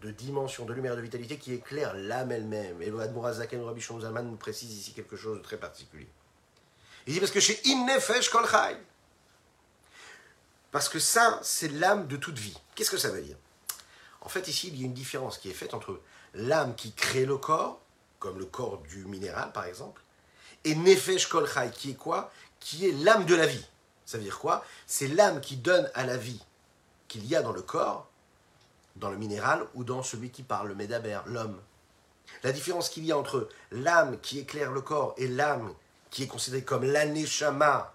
de 0.00 0.10
dimension, 0.10 0.64
de 0.64 0.72
lumière, 0.72 0.96
de 0.96 1.00
vitalité 1.00 1.38
qui 1.38 1.52
éclaire 1.52 1.94
l'âme 1.94 2.32
elle-même. 2.32 2.80
Et 2.82 2.90
le 2.90 3.00
Admorazaken 3.00 3.62
Rabbi 3.62 3.80
Zalman 3.80 4.22
nous 4.22 4.36
précise 4.36 4.72
ici 4.72 4.92
quelque 4.92 5.16
chose 5.16 5.38
de 5.38 5.42
très 5.42 5.56
particulier. 5.56 6.08
Il 7.06 7.14
dit 7.14 7.20
parce 7.20 7.32
que 7.32 7.40
chez 7.40 7.60
Innefesh 7.64 8.30
Kol 8.30 8.46
Parce 10.70 10.88
que 10.88 10.98
ça, 10.98 11.38
c'est 11.42 11.68
l'âme 11.68 12.06
de 12.06 12.16
toute 12.16 12.38
vie. 12.38 12.56
Qu'est-ce 12.74 12.90
que 12.90 12.98
ça 12.98 13.10
veut 13.10 13.22
dire? 13.22 13.36
En 14.20 14.28
fait, 14.28 14.48
ici, 14.48 14.68
il 14.68 14.80
y 14.80 14.82
a 14.82 14.86
une 14.86 14.94
différence 14.94 15.38
qui 15.38 15.50
est 15.50 15.54
faite 15.54 15.74
entre 15.74 16.00
l'âme 16.34 16.74
qui 16.74 16.92
crée 16.92 17.26
le 17.26 17.36
corps, 17.36 17.80
comme 18.18 18.38
le 18.38 18.46
corps 18.46 18.78
du 18.78 19.04
minéral 19.04 19.52
par 19.52 19.66
exemple, 19.66 20.02
et 20.64 20.74
Nefesh 20.74 21.28
Kol 21.28 21.48
qui 21.74 21.90
est 21.90 21.94
quoi? 21.94 22.32
Qui 22.58 22.88
est 22.88 22.92
l'âme 22.92 23.26
de 23.26 23.34
la 23.34 23.46
vie. 23.46 23.66
Ça 24.04 24.18
veut 24.18 24.24
dire 24.24 24.38
quoi? 24.38 24.64
C'est 24.86 25.08
l'âme 25.08 25.40
qui 25.40 25.56
donne 25.56 25.90
à 25.94 26.04
la 26.04 26.16
vie 26.16 26.42
qu'il 27.08 27.26
y 27.26 27.36
a 27.36 27.42
dans 27.42 27.52
le 27.52 27.62
corps, 27.62 28.08
dans 28.96 29.10
le 29.10 29.16
minéral 29.16 29.66
ou 29.74 29.84
dans 29.84 30.02
celui 30.02 30.30
qui 30.30 30.42
parle, 30.42 30.68
le 30.68 30.74
Médaber, 30.74 31.20
l'homme. 31.26 31.60
La 32.42 32.52
différence 32.52 32.88
qu'il 32.88 33.04
y 33.04 33.12
a 33.12 33.18
entre 33.18 33.48
l'âme 33.70 34.18
qui 34.20 34.38
éclaire 34.38 34.72
le 34.72 34.80
corps 34.80 35.14
et 35.16 35.28
l'âme 35.28 35.72
qui 36.10 36.22
est 36.22 36.26
considérée 36.26 36.64
comme 36.64 36.84
l'aneshama, 36.84 37.94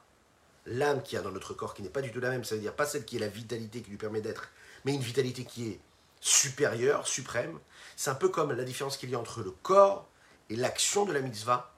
l'âme 0.66 1.02
qui 1.02 1.18
a 1.18 1.22
dans 1.22 1.32
notre 1.32 1.54
corps, 1.54 1.74
qui 1.74 1.82
n'est 1.82 1.90
pas 1.90 2.02
du 2.02 2.12
tout 2.12 2.20
la 2.20 2.30
même, 2.30 2.44
ça 2.44 2.56
veut 2.56 2.62
dire 2.62 2.76
pas 2.76 2.86
celle 2.86 3.06
qui 3.06 3.18
est 3.18 3.20
la 3.20 3.28
vitalité 3.28 3.82
qui 3.82 3.90
lui 3.90 3.98
permet 3.98 4.22
d'être, 4.22 4.50
mais 4.86 4.94
une 4.94 5.02
vitalité 5.02 5.46
qui 5.46 5.70
est 5.70 5.80
supérieure, 6.20 7.08
suprême. 7.08 7.58
C'est 7.96 8.10
un 8.10 8.16
peu 8.16 8.30
comme 8.30 8.52
la 8.52 8.64
différence 8.64 8.98
qu'il 8.98 9.10
y 9.10 9.16
a 9.16 9.20
entre 9.20 9.42
le 9.42 9.52
corps 9.52 10.08
et 10.50 10.56
l'action 10.56 11.06
de 11.06 11.14
la 11.14 11.22
mitzvah 11.22 11.72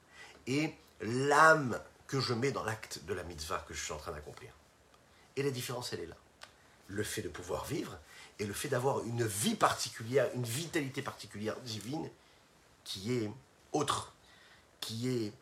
et 0.46 0.74
l'âme 1.00 1.78
que 2.12 2.20
je 2.20 2.34
mets 2.34 2.52
dans 2.52 2.62
l'acte 2.62 3.02
de 3.06 3.14
la 3.14 3.22
mitzvah 3.22 3.64
que 3.66 3.72
je 3.72 3.82
suis 3.82 3.94
en 3.94 3.96
train 3.96 4.12
d'accomplir. 4.12 4.52
Et 5.36 5.42
la 5.42 5.50
différence, 5.50 5.94
elle 5.94 6.00
est 6.00 6.06
là. 6.06 6.16
Le 6.88 7.02
fait 7.02 7.22
de 7.22 7.30
pouvoir 7.30 7.64
vivre 7.64 7.98
et 8.38 8.44
le 8.44 8.52
fait 8.52 8.68
d'avoir 8.68 9.02
une 9.02 9.26
vie 9.26 9.54
particulière, 9.54 10.28
une 10.34 10.44
vitalité 10.44 11.00
particulière 11.00 11.58
divine 11.60 12.10
qui 12.84 13.14
est 13.14 13.32
autre, 13.72 14.12
qui 14.80 15.08
est 15.08 15.32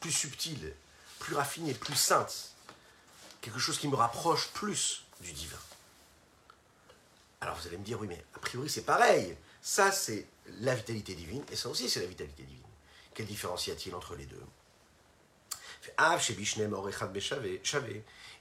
plus 0.00 0.12
subtile, 0.12 0.72
plus 1.18 1.34
raffinée, 1.34 1.74
plus 1.74 1.94
sainte. 1.94 2.54
Quelque 3.42 3.58
chose 3.58 3.78
qui 3.78 3.88
me 3.88 3.94
rapproche 3.94 4.48
plus 4.54 5.04
du 5.20 5.34
divin. 5.34 5.60
Alors 7.42 7.54
vous 7.56 7.66
allez 7.66 7.76
me 7.76 7.84
dire, 7.84 8.00
oui, 8.00 8.06
mais 8.06 8.24
a 8.34 8.38
priori 8.38 8.70
c'est 8.70 8.86
pareil. 8.86 9.36
Ça, 9.60 9.92
c'est 9.92 10.26
la 10.60 10.74
vitalité 10.74 11.14
divine, 11.14 11.44
et 11.52 11.56
ça 11.56 11.68
aussi, 11.68 11.90
c'est 11.90 12.00
la 12.00 12.06
vitalité 12.06 12.44
divine. 12.44 12.62
Quelle 13.12 13.26
différence 13.26 13.66
y 13.66 13.70
a-t-il 13.72 13.94
entre 13.94 14.16
les 14.16 14.24
deux? 14.24 14.42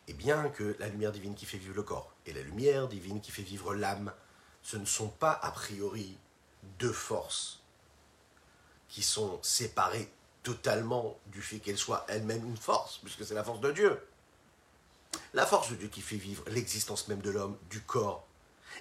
Et 0.08 0.14
bien 0.14 0.50
que 0.50 0.76
la 0.80 0.88
lumière 0.88 1.12
divine 1.12 1.36
qui 1.36 1.46
fait 1.46 1.58
vivre 1.58 1.76
le 1.76 1.84
corps 1.84 2.14
et 2.26 2.34
la 2.34 2.42
lumière 2.42 2.88
divine 2.88 3.22
qui 3.22 3.32
fait 3.32 3.42
vivre 3.42 3.74
l'âme, 3.74 4.14
ce 4.62 4.78
ne 4.78 4.86
sont 4.86 5.10
pas 5.10 5.32
a 5.32 5.52
priori 5.52 6.18
deux 6.80 6.92
forces 6.92 7.62
qui 8.90 9.04
sont 9.04 9.40
séparées 9.42 10.12
totalement 10.44 11.20
du 11.28 11.42
fait 11.42 11.60
qu'elles 11.60 11.78
soient 11.78 12.06
elles-mêmes 12.10 12.46
une 12.46 12.58
force, 12.58 12.98
puisque 12.98 13.26
c'est 13.26 13.34
la 13.34 13.44
force 13.44 13.62
de 13.62 13.72
Dieu. 13.72 14.02
La 15.34 15.46
force 15.46 15.70
de 15.70 15.76
Dieu 15.76 15.88
qui 15.88 16.02
fait 16.02 16.18
vivre 16.18 16.44
l'existence 16.48 17.08
même 17.08 17.22
de 17.22 17.30
l'homme, 17.30 17.58
du 17.70 17.82
corps 17.82 18.28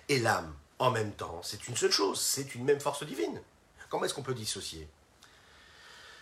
et 0.08 0.18
l'âme 0.18 0.54
en 0.78 0.90
même 0.90 1.12
temps, 1.12 1.40
c'est 1.42 1.68
une 1.68 1.76
seule 1.76 1.92
chose, 1.92 2.20
c'est 2.20 2.54
une 2.54 2.64
même 2.64 2.80
force 2.80 3.04
divine. 3.04 3.40
Comment 3.90 4.04
est-ce 4.04 4.14
qu'on 4.14 4.22
peut 4.22 4.34
dissocier? 4.34 4.88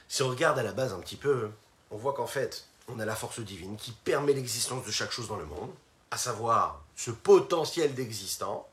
Si 0.08 0.22
on 0.22 0.28
regarde 0.28 0.58
à 0.58 0.62
la 0.62 0.72
base 0.72 0.92
un 0.92 1.00
petit 1.00 1.16
peu, 1.16 1.50
on 1.90 1.96
voit 1.96 2.14
qu'en 2.14 2.26
fait, 2.26 2.66
on 2.88 2.98
a 2.98 3.04
la 3.04 3.16
force 3.16 3.40
divine 3.40 3.76
qui 3.76 3.92
permet 3.92 4.32
l'existence 4.32 4.84
de 4.84 4.90
chaque 4.90 5.10
chose 5.10 5.28
dans 5.28 5.36
le 5.36 5.44
monde, 5.44 5.70
à 6.10 6.16
savoir 6.16 6.82
ce 6.96 7.10
potentiel 7.10 7.94
d'existant, 7.94 8.66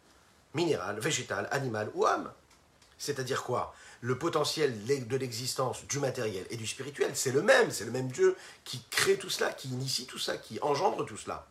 minéral, 0.54 1.00
végétal, 1.00 1.48
animal 1.52 1.92
ou 1.94 2.06
âme. 2.06 2.32
C'est-à-dire 2.98 3.44
quoi? 3.44 3.74
Le 4.02 4.18
potentiel 4.18 4.86
de 4.86 5.18
l'existence 5.18 5.86
du 5.86 6.00
matériel 6.00 6.46
et 6.50 6.58
du 6.58 6.68
spirituel, 6.68 7.16
c'est 7.16 7.32
le 7.32 7.42
même, 7.42 7.72
c'est 7.72 7.86
le 7.86 7.92
même 7.92 8.10
Dieu 8.10 8.36
qui 8.64 8.82
crée 8.90 9.18
tout 9.18 9.30
cela, 9.30 9.52
qui 9.52 9.68
initie 9.70 10.06
tout 10.06 10.20
ça, 10.20 10.38
qui 10.38 10.60
engendre 10.62 11.06
tout 11.06 11.18
cela. 11.18 11.46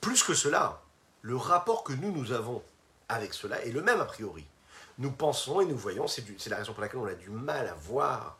Plus 0.00 0.22
que 0.22 0.34
cela, 0.34 0.80
le 1.22 1.36
rapport 1.36 1.82
que 1.82 1.92
nous, 1.92 2.12
nous 2.12 2.32
avons 2.32 2.62
avec 3.08 3.34
cela 3.34 3.62
est 3.64 3.72
le 3.72 3.82
même 3.82 4.00
a 4.00 4.04
priori. 4.04 4.46
Nous 4.98 5.12
pensons 5.12 5.60
et 5.60 5.66
nous 5.66 5.76
voyons, 5.76 6.06
c'est 6.08 6.48
la 6.48 6.56
raison 6.56 6.72
pour 6.72 6.82
laquelle 6.82 7.00
on 7.00 7.06
a 7.06 7.14
du 7.14 7.30
mal 7.30 7.68
à 7.68 7.74
voir 7.74 8.38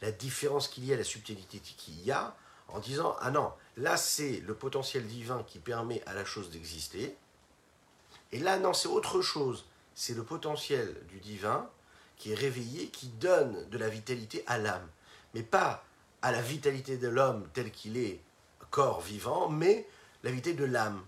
la 0.00 0.10
différence 0.10 0.68
qu'il 0.68 0.84
y 0.84 0.92
a, 0.92 0.96
la 0.96 1.04
subtilité 1.04 1.58
qu'il 1.58 2.00
y 2.02 2.10
a, 2.10 2.34
en 2.68 2.78
disant 2.78 3.16
Ah 3.20 3.30
non, 3.30 3.52
là 3.76 3.96
c'est 3.96 4.40
le 4.40 4.54
potentiel 4.54 5.06
divin 5.06 5.42
qui 5.46 5.58
permet 5.58 6.02
à 6.06 6.14
la 6.14 6.24
chose 6.24 6.50
d'exister, 6.50 7.16
et 8.32 8.38
là 8.38 8.58
non, 8.58 8.72
c'est 8.72 8.88
autre 8.88 9.20
chose, 9.20 9.66
c'est 9.94 10.14
le 10.14 10.22
potentiel 10.22 10.94
du 11.08 11.20
divin 11.20 11.68
qui 12.16 12.32
est 12.32 12.36
réveillé, 12.36 12.88
qui 12.88 13.08
donne 13.08 13.68
de 13.68 13.78
la 13.78 13.88
vitalité 13.88 14.44
à 14.46 14.58
l'âme, 14.58 14.86
mais 15.34 15.42
pas 15.42 15.84
à 16.22 16.32
la 16.32 16.42
vitalité 16.42 16.96
de 16.96 17.08
l'homme 17.08 17.48
tel 17.52 17.70
qu'il 17.70 17.96
est 17.96 18.20
corps 18.70 19.00
vivant, 19.00 19.48
mais 19.48 19.86
la 20.22 20.30
vitalité 20.30 20.60
de 20.60 20.66
l'âme. 20.66 21.04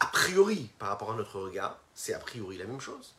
A 0.00 0.06
priori, 0.06 0.70
par 0.78 0.90
rapport 0.90 1.12
à 1.12 1.16
notre 1.16 1.40
regard, 1.40 1.78
c'est 1.94 2.12
a 2.12 2.18
priori 2.18 2.58
la 2.58 2.66
même 2.66 2.80
chose. 2.80 3.14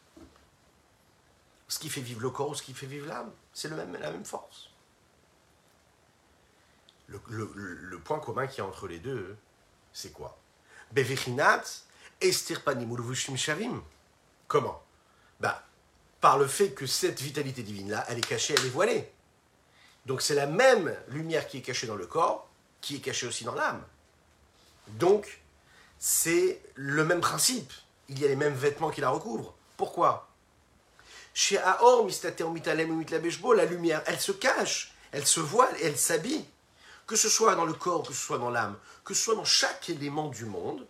Ce 1.68 1.80
qui 1.80 1.90
fait 1.90 2.02
vivre 2.02 2.22
le 2.22 2.30
corps 2.30 2.50
ou 2.50 2.56
ce 2.56 2.64
qui 2.64 2.74
fait 2.74 2.86
vivre 2.86 3.08
l'âme, 3.08 3.32
c'est 3.54 3.70
la 3.70 3.86
même 3.86 4.26
force. 4.26 4.70
Le, 7.08 8.00
point 8.04 8.20
commun 8.20 8.48
qu'il 8.48 8.60
y 8.60 8.62
a 8.62 8.66
entre 8.66 8.88
les 8.88 9.00
deux, 9.00 9.36
c'est 9.94 10.12
quoi? 10.12 10.38
Bevechinat 10.92 11.64
shavim. 13.36 13.84
Comment? 14.48 14.84
Bah, 15.40 15.64
Par 16.22 16.38
le 16.38 16.48
fait 16.48 16.72
que 16.72 16.86
cette 16.86 17.22
vitalité 17.22 17.64
divine-là, 17.64 18.06
elle 18.10 18.18
est 18.18 18.28
cachée, 18.28 18.56
elle 18.58 18.66
est 18.66 18.70
voilée. 18.70 19.12
Donc 20.06 20.22
c'est 20.22 20.36
la 20.36 20.48
même 20.48 20.96
lumière 21.10 21.48
qui 21.48 21.58
est 21.58 21.62
cachée 21.62 21.88
dans 21.88 21.96
le 21.96 22.06
corps, 22.06 22.48
qui 22.82 22.98
est 22.98 23.00
cachée 23.00 23.28
aussi 23.28 23.44
dans 23.44 23.56
l'âme. 23.56 23.84
Donc, 24.88 25.42
c'est 25.98 26.62
le 26.76 27.04
même 27.06 27.22
principe. 27.22 27.72
Il 28.10 28.20
y 28.20 28.26
a 28.26 28.28
les 28.28 28.36
mêmes 28.36 28.54
vêtements 28.54 28.92
qui 28.92 29.02
la 29.02 29.10
recouvrent. 29.10 29.56
Pourquoi? 29.78 30.30
Chez 31.36 31.60
Aor, 31.60 32.08
la 33.54 33.66
lumière, 33.66 34.02
elle 34.06 34.20
se 34.20 34.32
cache, 34.32 34.94
elle 35.12 35.28
se 35.28 35.42
voile 35.42 35.76
elle 35.84 35.98
s'habille. 35.98 36.46
Que 37.06 37.18
ce 37.18 37.28
soit 37.30 37.56
dans 37.56 37.66
le 37.66 37.74
corps, 37.74 38.08
que 38.08 38.14
ce 38.14 38.26
soit 38.26 38.38
dans 38.38 38.50
l'âme, 38.50 38.78
que 39.04 39.14
ce 39.14 39.22
soit 39.22 39.36
dans 39.36 39.44
chaque 39.44 39.90
élément 39.90 40.30
du 40.30 40.46
monde, 40.46 40.88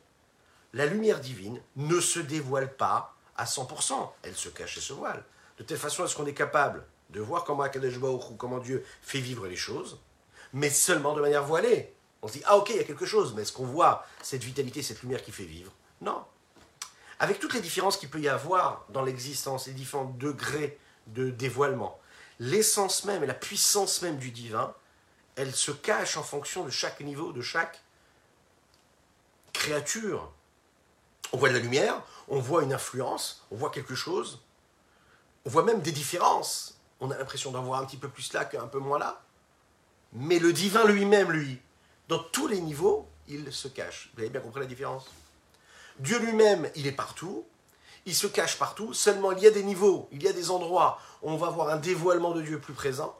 la 0.71 0.86
lumière 0.86 1.19
divine 1.19 1.60
ne 1.75 1.99
se 1.99 2.19
dévoile 2.19 2.73
pas 2.73 3.15
à 3.36 3.45
100%. 3.45 4.12
Elle 4.21 4.36
se 4.36 4.49
cache 4.49 4.77
et 4.77 4.81
se 4.81 4.93
voile. 4.93 5.25
De 5.58 5.63
telle 5.63 5.79
façon, 5.79 6.05
est-ce 6.05 6.15
qu'on 6.15 6.27
est 6.27 6.34
capable 6.34 6.86
de 7.10 7.19
voir 7.19 7.43
comment 7.43 7.65
ou 7.65 8.36
comment 8.36 8.60
Dieu 8.60 8.86
fait 9.01 9.19
vivre 9.19 9.47
les 9.47 9.55
choses, 9.55 9.99
mais 10.53 10.69
seulement 10.69 11.15
de 11.15 11.21
manière 11.21 11.43
voilée. 11.43 11.91
On 12.21 12.27
se 12.27 12.34
dit, 12.34 12.43
ah 12.45 12.58
ok, 12.58 12.69
il 12.69 12.77
y 12.77 12.79
a 12.79 12.84
quelque 12.84 13.05
chose, 13.05 13.34
mais 13.36 13.41
est-ce 13.41 13.51
qu'on 13.51 13.65
voit 13.65 14.05
cette 14.21 14.43
vitalité, 14.43 14.84
cette 14.84 15.01
lumière 15.01 15.23
qui 15.23 15.31
fait 15.31 15.43
vivre? 15.43 15.71
Non 16.01 16.23
avec 17.19 17.39
toutes 17.39 17.54
les 17.54 17.62
différences 17.62 17.97
qu'il 17.97 18.10
peut 18.10 18.19
y 18.19 18.30
avoir 18.30 18.86
dans 18.89 19.04
l'existence, 19.04 19.67
les 19.67 19.73
différents 19.73 20.06
degrés 20.17 20.78
de 21.08 21.30
dévoilement. 21.30 21.99
L'essence 22.39 23.06
même 23.06 23.23
et 23.23 23.28
la 23.28 23.34
puissance 23.34 24.01
même 24.01 24.17
du 24.17 24.32
divin, 24.32 24.73
elle 25.36 25.54
se 25.56 25.71
cache 25.71 26.17
en 26.17 26.23
fonction 26.23 26.63
de 26.63 26.69
chaque 26.69 26.99
niveau, 27.01 27.32
de 27.32 27.41
chaque 27.41 27.82
créature. 29.54 30.32
On 31.32 31.38
voit 31.38 31.49
de 31.49 31.54
la 31.54 31.60
lumière, 31.60 32.01
on 32.28 32.39
voit 32.39 32.63
une 32.63 32.73
influence, 32.73 33.45
on 33.51 33.56
voit 33.56 33.69
quelque 33.69 33.95
chose, 33.95 34.41
on 35.45 35.49
voit 35.49 35.63
même 35.63 35.82
des 35.82 35.91
différences. 35.91 36.80
On 36.99 37.12
a 37.12 37.17
l'impression 37.17 37.51
d'en 37.51 37.63
voir 37.63 37.82
un 37.82 37.86
petit 37.86 37.97
peu 37.97 38.10
plus 38.10 38.32
là 38.34 38.45
qu'un 38.45 38.67
peu 38.67 38.80
moins 38.80 38.99
là. 38.99 39.21
Mais 40.13 40.39
le 40.39 40.54
divin 40.54 40.86
lui-même, 40.86 41.32
lui, 41.32 41.60
dans 42.08 42.19
tous 42.19 42.47
les 42.47 42.62
niveaux, 42.62 43.08
il 43.28 43.51
se 43.51 43.67
cache. 43.67 44.12
Vous 44.13 44.21
avez 44.21 44.30
bien 44.30 44.41
compris 44.41 44.62
la 44.62 44.65
différence? 44.65 45.08
Dieu 45.99 46.19
lui-même, 46.19 46.69
il 46.75 46.88
est 46.88 46.91
partout, 46.91 47.45
il 48.05 48.15
se 48.15 48.27
cache 48.27 48.58
partout, 48.58 48.93
seulement 48.93 49.31
il 49.31 49.39
y 49.39 49.47
a 49.47 49.51
des 49.51 49.63
niveaux, 49.63 50.08
il 50.12 50.21
y 50.21 50.27
a 50.27 50.34
des 50.34 50.51
endroits 50.51 50.99
où 51.21 51.29
on 51.31 51.38
va 51.38 51.49
voir 51.49 51.69
un 51.69 51.77
dévoilement 51.77 52.31
de 52.31 52.41
Dieu 52.41 52.60
plus 52.60 52.73
présent, 52.73 53.17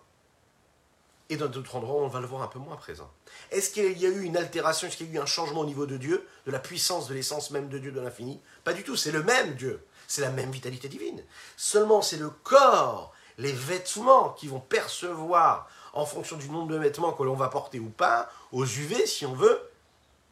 et 1.30 1.38
dans 1.38 1.48
d'autres 1.48 1.76
endroits, 1.76 2.04
on 2.04 2.08
va 2.08 2.20
le 2.20 2.28
voir 2.28 2.44
un 2.44 2.48
peu 2.48 2.60
moins 2.60 2.76
présent. 2.76 3.10
Est-ce 3.50 3.72
qu'il 3.72 3.98
y 3.98 4.06
a 4.06 4.10
eu 4.10 4.22
une 4.22 4.38
altération, 4.38 4.88
est-ce 4.88 4.98
qu'il 4.98 5.08
y 5.08 5.18
a 5.18 5.20
eu 5.20 5.24
un 5.24 5.26
changement 5.26 5.62
au 5.62 5.66
niveau 5.66 5.88
de 5.88 5.98
Dieu, 5.98 6.28
de 6.46 6.52
la 6.52 6.60
puissance, 6.60 7.08
de 7.08 7.16
l'essence 7.16 7.50
même 7.50 7.68
de 7.68 7.80
Dieu, 7.80 7.92
de 7.92 8.00
l'infini? 8.00 8.40
Pas 8.64 8.74
du 8.74 8.84
tout, 8.84 8.96
c'est 8.96 9.12
le 9.12 9.24
même 9.24 9.56
Dieu, 9.56 9.84
c'est 10.08 10.22
la 10.22 10.30
même 10.30 10.52
vitalité 10.52 10.88
divine. 10.88 11.24
Seulement, 11.58 12.04
c'est 12.04 12.18
le 12.18 12.30
corps, 12.30 13.12
les 13.40 13.54
vêtements 13.54 14.30
qui 14.30 14.48
vont 14.48 14.60
percevoir, 14.60 15.68
en 15.94 16.06
fonction 16.06 16.38
du 16.38 16.50
nombre 16.50 16.68
de 16.74 16.78
vêtements 16.78 17.14
que 17.14 17.24
l'on 17.24 17.36
va 17.36 17.48
porter 17.48 17.80
ou 17.80 17.90
pas, 17.90 18.30
aux 18.52 18.66
UV, 18.66 19.08
si 19.08 19.26
on 19.26 19.34
veut, 19.34 19.60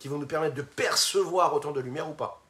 qui 0.04 0.10
vont 0.10 0.18
nous 0.18 0.28
permettre 0.28 0.56
de 0.56 0.62
percevoir 0.62 1.54
autant 1.54 1.72
de 1.72 1.80
lumière 1.80 2.10
ou 2.10 2.14
pas. 2.14 2.44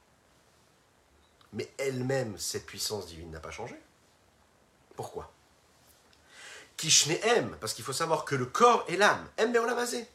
Mais 1.54 1.72
elle-même, 1.78 2.36
cette 2.39 2.66
puissance 2.66 3.06
divine 3.06 3.30
n'a 3.30 3.39
pas 3.39 3.52
changé. 3.52 3.80
Pourquoi? 4.96 5.32
M, 6.82 7.56
parce 7.62 7.76
qu'il 7.76 7.86
faut 7.86 7.94
savoir 7.94 8.26
que 8.26 8.34
le 8.34 8.48
corps 8.48 8.84
et 8.88 8.98
l'âme. 8.98 9.30
M 9.38 9.54
Beolamazé. 9.54 10.08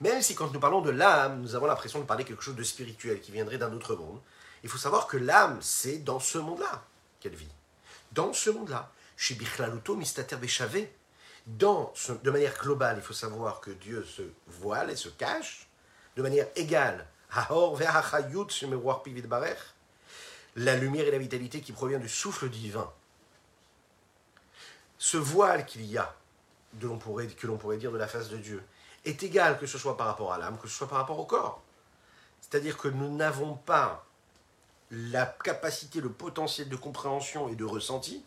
Même 0.00 0.22
si 0.22 0.34
quand 0.34 0.50
nous 0.50 0.58
parlons 0.58 0.80
de 0.80 0.88
l'âme, 0.88 1.42
nous 1.42 1.54
avons 1.54 1.66
l'impression 1.66 1.98
de 1.98 2.06
parler 2.06 2.24
quelque 2.24 2.42
chose 2.42 2.56
de 2.56 2.62
spirituel 2.62 3.20
qui 3.20 3.30
viendrait 3.30 3.58
d'un 3.58 3.74
autre 3.74 3.94
monde, 3.94 4.18
il 4.62 4.70
faut 4.70 4.78
savoir 4.78 5.06
que 5.06 5.18
l'âme, 5.18 5.58
c'est 5.60 5.98
dans 5.98 6.18
ce 6.18 6.38
monde-là 6.38 6.82
qu'elle 7.20 7.36
vit. 7.36 7.52
Dans 8.12 8.32
ce 8.32 8.48
monde-là. 8.48 8.90
Chez 9.18 9.34
Bichlaluto, 9.34 9.96
Mistater 9.96 10.36
Béchavé. 10.36 10.90
Dans 11.46 11.92
de 12.22 12.30
manière 12.30 12.56
globale, 12.56 12.96
il 12.96 13.02
faut 13.02 13.12
savoir 13.12 13.60
que 13.60 13.70
Dieu 13.70 14.02
se 14.02 14.22
voile 14.46 14.88
et 14.88 14.96
se 14.96 15.10
cache 15.10 15.67
de 16.18 16.22
manière 16.22 16.48
égale. 16.56 17.06
La 20.56 20.76
lumière 20.76 21.06
et 21.06 21.10
la 21.12 21.18
vitalité 21.18 21.60
qui 21.60 21.72
provient 21.72 22.00
du 22.00 22.08
souffle 22.08 22.48
divin 22.50 22.92
ce 24.98 25.16
voile 25.16 25.64
qu'il 25.64 25.84
y 25.84 25.96
a, 25.96 26.12
que 26.80 26.86
l'on 26.86 26.98
pourrait, 27.56 27.76
dire 27.76 27.92
de 27.92 27.98
la 27.98 28.08
face 28.08 28.28
de 28.30 28.36
Dieu, 28.36 28.60
est 29.04 29.22
égal 29.22 29.60
que 29.60 29.66
ce 29.66 29.78
soit 29.78 29.96
par 29.96 30.08
rapport 30.08 30.32
à 30.32 30.38
l'âme, 30.38 30.58
que 30.58 30.66
ce 30.66 30.74
soit 30.74 30.88
par 30.88 30.98
rapport 30.98 31.20
au 31.20 31.24
corps. 31.24 31.62
C'est-à-dire 32.40 32.76
que 32.76 32.88
nous 32.88 33.14
n'avons 33.14 33.54
pas 33.54 34.04
la 34.90 35.24
capacité, 35.24 36.00
le 36.00 36.10
potentiel 36.10 36.68
de 36.68 36.74
compréhension 36.74 37.48
et 37.48 37.54
de 37.54 37.64
ressenti, 37.64 38.24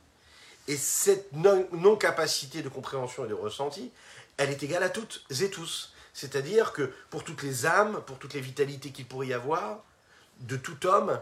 et 0.70 0.78
cette 0.78 1.34
non-capacité 1.34 2.62
de 2.62 2.70
compréhension 2.70 3.26
et 3.26 3.28
de 3.28 3.34
ressenti, 3.34 3.92
elle 4.38 4.50
est 4.50 4.64
égale 4.64 4.84
à 4.84 4.90
toutes 4.90 5.26
et 5.42 5.50
tous. 5.50 5.92
C'est-à-dire 6.14 6.74
que 6.74 6.92
pour 7.10 7.24
toutes 7.24 7.44
les 7.44 7.66
âmes, 7.66 8.02
pour 8.06 8.20
toutes 8.20 8.34
les 8.34 8.42
vitalités 8.42 8.92
qu'il 8.92 9.06
pourrait 9.06 9.28
y 9.28 9.34
avoir, 9.34 9.84
de 10.42 10.58
tout 10.58 10.86
homme, 10.86 11.20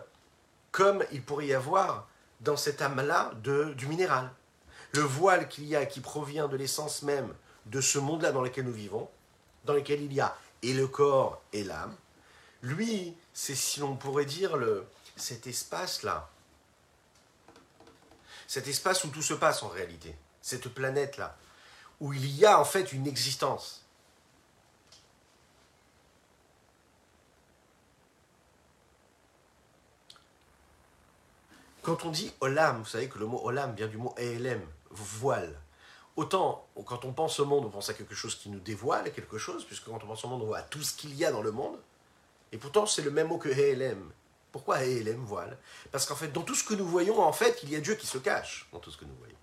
comme 0.71 1.04
il 1.12 1.21
pourrait 1.21 1.47
y 1.47 1.54
avoir 1.54 2.08
dans 2.41 2.58
cette 2.58 2.82
âme-là 2.82 3.32
du 3.36 3.88
minéral. 3.88 4.32
Le 4.93 5.02
voile 5.02 5.47
qu'il 5.47 5.65
y 5.65 5.75
a 5.75 5.86
qui 5.86 5.99
provient 5.99 6.47
de 6.47 6.58
l'essence 6.58 7.04
même 7.04 7.34
de 7.65 7.82
ce 7.82 7.99
monde-là 7.99 8.32
dans 8.32 8.41
lequel 8.41 8.65
nous 8.65 8.73
vivons, 8.73 9.10
dans 9.65 9.73
lequel 9.73 10.02
il 10.02 10.13
y 10.13 10.21
a 10.21 10.36
et 10.62 10.73
le 10.73 10.88
corps 10.88 11.41
et 11.54 11.63
l'âme, 11.63 11.95
lui, 12.62 13.15
c'est 13.34 13.56
si 13.56 13.80
l'on 13.80 13.95
pourrait 13.95 14.25
dire 14.25 14.58
le, 14.58 14.86
cet 15.15 15.47
espace-là, 15.47 16.30
cet 18.47 18.67
espace 18.67 19.04
où 19.04 19.10
tout 19.10 19.21
se 19.21 19.34
passe 19.34 19.63
en 19.63 19.67
réalité, 19.67 20.15
cette 20.41 20.69
planète-là, 20.69 21.38
où 21.99 22.13
il 22.13 22.25
y 22.36 22.45
a 22.45 22.60
en 22.60 22.65
fait 22.65 22.91
une 22.91 23.08
existence. 23.08 23.79
Quand 31.82 32.06
on 32.06 32.12
dit 32.12 32.34
olam, 32.42 32.80
vous 32.80 32.86
savez 32.86 33.08
que 33.08 33.18
le 33.18 33.26
mot 33.26 33.42
olam 33.44 33.74
vient 33.74 33.88
du 33.88 33.98
mot 33.98 34.13
elem, 34.18 34.62
voile. 34.92 35.60
Autant, 36.15 36.68
quand 36.86 37.06
on 37.06 37.13
pense 37.13 37.39
au 37.39 37.46
monde, 37.46 37.65
on 37.65 37.70
pense 37.70 37.89
à 37.89 37.94
quelque 37.94 38.15
chose 38.15 38.36
qui 38.36 38.50
nous 38.50 38.60
dévoile 38.60 39.12
quelque 39.13 39.38
chose, 39.38 39.63
puisque 39.63 39.86
quand 39.86 40.04
on 40.04 40.08
pense 40.08 40.26
au 40.26 40.28
monde, 40.28 40.42
on 40.42 40.48
voit 40.48 40.62
tout 40.62 40.82
ce 40.84 40.94
qu'il 40.94 41.15
y 41.15 41.24
a 41.24 41.32
dans 41.32 41.42
le 41.42 41.52
monde. 41.52 41.80
Et 42.52 42.58
pourtant, 42.58 42.86
c'est 42.86 43.04
le 43.04 43.12
même 43.12 43.28
mot 43.28 43.38
que 43.38 43.48
He'elem. 43.48 44.12
Pourquoi 44.52 44.84
He'elem, 44.84 45.24
voile? 45.24 45.58
Parce 45.92 46.06
qu'en 46.06 46.15
fait, 46.15 46.28
dans 46.28 46.42
tout 46.42 46.56
ce 46.56 46.63
que 46.63 46.74
nous 46.74 46.86
voyons, 46.86 47.22
en 47.22 47.32
fait, 47.32 47.62
il 47.63 47.70
y 47.70 47.76
a 47.76 47.80
Dieu 47.80 47.96
qui 47.96 48.08
se 48.08 48.18
cache 48.18 48.68
dans 48.74 48.80
tout 48.80 48.92
ce 48.92 48.98
que 48.98 49.06
nous 49.06 49.15
voyons. 49.15 49.36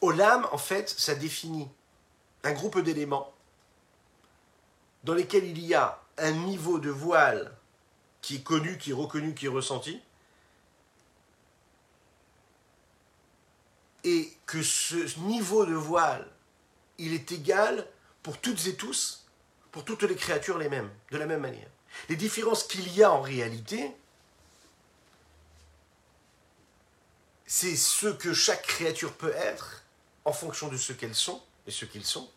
Olam, 0.00 0.46
en 0.52 0.58
fait, 0.58 0.88
ça 0.88 1.14
définit 1.14 1.68
un 2.44 2.52
groupe 2.52 2.78
d'éléments 2.78 3.32
dans 5.02 5.14
lesquels 5.14 5.44
il 5.44 5.58
y 5.58 5.74
a 5.74 6.00
un 6.18 6.30
niveau 6.30 6.78
de 6.78 6.90
voile 6.90 7.54
qui 8.22 8.36
est 8.36 8.42
connu, 8.42 8.78
qui 8.78 8.90
est 8.90 8.94
reconnu, 8.94 9.34
qui 9.34 9.46
est 9.46 9.50
ressenti, 9.50 10.00
et 14.04 14.32
que 14.46 14.62
ce 14.62 15.18
niveau 15.20 15.66
de 15.66 15.74
voile, 15.74 16.26
il 16.98 17.12
est 17.12 17.32
égal 17.32 17.86
pour 18.22 18.38
toutes 18.38 18.66
et 18.66 18.76
tous, 18.76 19.26
pour 19.72 19.84
toutes 19.84 20.02
les 20.02 20.14
créatures 20.16 20.58
les 20.58 20.68
mêmes, 20.68 20.90
de 21.10 21.18
la 21.18 21.26
même 21.26 21.40
manière. 21.40 21.68
Les 22.08 22.16
différences 22.16 22.64
qu'il 22.64 22.94
y 22.94 23.02
a 23.02 23.10
en 23.10 23.20
réalité, 23.20 23.94
c'est 27.46 27.76
ce 27.76 28.08
que 28.08 28.32
chaque 28.32 28.66
créature 28.66 29.12
peut 29.14 29.34
être 29.34 29.82
en 30.24 30.32
fonction 30.32 30.68
de 30.68 30.76
ce 30.76 30.92
qu'elles 30.92 31.14
sont 31.14 31.42
et 31.66 31.70
ce 31.70 31.84
qu'ils 31.84 32.04
sont 32.04 32.30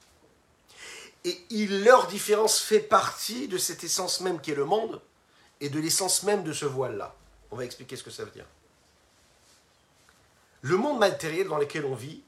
et 1.27 1.67
leur 1.67 2.07
différence 2.07 2.59
fait 2.59 2.79
partie 2.79 3.47
de 3.47 3.57
cette 3.57 3.83
essence 3.83 4.21
même 4.21 4.39
qui 4.39 4.51
est 4.51 4.55
le 4.55 4.65
monde 4.65 5.01
et 5.59 5.69
de 5.69 5.79
l'essence 5.79 6.23
même 6.23 6.43
de 6.43 6.53
ce 6.53 6.65
voile-là. 6.65 7.15
On 7.51 7.55
va 7.55 7.65
expliquer 7.65 7.95
ce 7.95 8.03
que 8.03 8.11
ça 8.11 8.23
veut 8.23 8.31
dire. 8.31 8.45
Le 10.61 10.77
monde 10.77 10.99
matériel 10.99 11.47
dans 11.47 11.57
lequel 11.57 11.85
on 11.85 11.95
vit, 11.95 12.21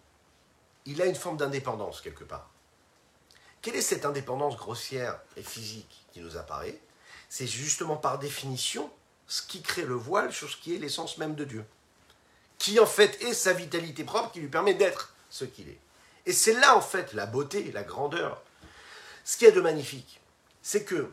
il 0.85 1.01
a 1.01 1.05
une 1.05 1.15
forme 1.15 1.37
d'indépendance 1.37 2.01
quelque 2.01 2.23
part. 2.23 2.49
Quelle 3.61 3.75
est 3.75 3.81
cette 3.81 4.05
indépendance 4.05 4.55
grossière 4.55 5.19
et 5.35 5.43
physique 5.43 6.05
qui 6.13 6.21
nous 6.21 6.37
apparaît? 6.37 6.79
C'est 7.27 7.47
justement 7.47 7.97
par 7.97 8.17
définition 8.17 8.89
ce 9.27 9.41
qui 9.41 9.61
crée 9.61 9.83
le 9.83 9.95
voile 9.95 10.33
sur 10.33 10.49
ce 10.49 10.57
qui 10.57 10.73
est 10.73 10.79
l'essence 10.79 11.17
même 11.17 11.35
de 11.35 11.43
Dieu, 11.43 11.65
qui 12.57 12.79
en 12.79 12.85
fait 12.85 13.21
est 13.21 13.33
sa 13.33 13.53
vitalité 13.53 14.03
propre 14.03 14.31
qui 14.31 14.39
lui 14.39 14.47
permet 14.47 14.73
d'être 14.73 15.13
ce 15.29 15.45
qu'il 15.45 15.69
est. 15.69 15.79
Et 16.29 16.33
c'est 16.33 16.53
là 16.53 16.77
en 16.77 16.81
fait 16.81 17.13
la 17.13 17.25
beauté, 17.25 17.71
la 17.71 17.81
grandeur 17.81 18.43
ce 19.25 19.35
qu'il 19.35 19.47
y 19.47 19.51
a 19.51 19.53
de 19.53 19.61
magnifique, 19.61 20.21
c'est 20.61 20.83
que 20.83 21.11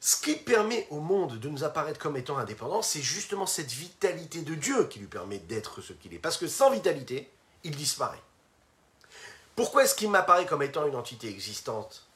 ce 0.00 0.16
qui 0.20 0.36
permet 0.36 0.86
au 0.90 1.00
monde 1.00 1.38
de 1.38 1.48
nous 1.48 1.64
apparaître 1.64 1.98
comme 1.98 2.16
étant 2.16 2.38
indépendant, 2.38 2.82
c'est 2.82 3.02
justement 3.02 3.46
cette 3.46 3.70
vitalité 3.70 4.42
de 4.42 4.54
Dieu 4.54 4.86
qui 4.88 5.00
lui 5.00 5.06
permet 5.06 5.38
d'être 5.38 5.82
ce 5.82 5.92
qu'il 5.92 6.14
est. 6.14 6.18
Parce 6.18 6.38
que 6.38 6.46
sans 6.46 6.70
vitalité, 6.70 7.30
il 7.64 7.76
disparaît. 7.76 8.22
Pourquoi 9.56 9.84
est-ce 9.84 9.94
qu'il 9.94 10.08
m'apparaît 10.08 10.46
comme 10.46 10.62
étant 10.62 10.86
une 10.86 10.96
entité 10.96 11.28
existante 11.28 12.06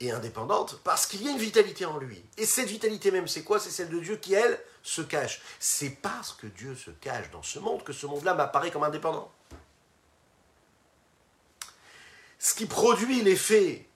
et 0.00 0.10
indépendante? 0.10 0.78
Parce 0.84 1.06
qu'il 1.06 1.22
y 1.22 1.28
a 1.28 1.32
une 1.32 1.38
vitalité 1.38 1.86
en 1.86 1.96
lui. 1.96 2.22
Et 2.36 2.44
cette 2.44 2.68
vitalité 2.68 3.10
même, 3.10 3.28
c'est 3.28 3.44
quoi? 3.44 3.58
C'est 3.58 3.70
celle 3.70 3.88
de 3.88 4.00
Dieu 4.00 4.16
qui, 4.16 4.34
elle, 4.34 4.58
se 4.82 5.02
cache. 5.02 5.40
C'est 5.58 5.96
parce 6.02 6.32
que 6.32 6.46
Dieu 6.46 6.74
se 6.74 6.90
cache 6.90 7.30
dans 7.30 7.42
ce 7.42 7.58
monde 7.58 7.84
que 7.84 7.92
ce 7.92 8.06
monde-là 8.06 8.34
m'apparaît 8.34 8.70
comme 8.70 8.84
indépendant. 8.84 9.30
Ce 12.40 12.54
qui 12.54 12.64
produit 12.64 13.20
l'effet 13.20 13.86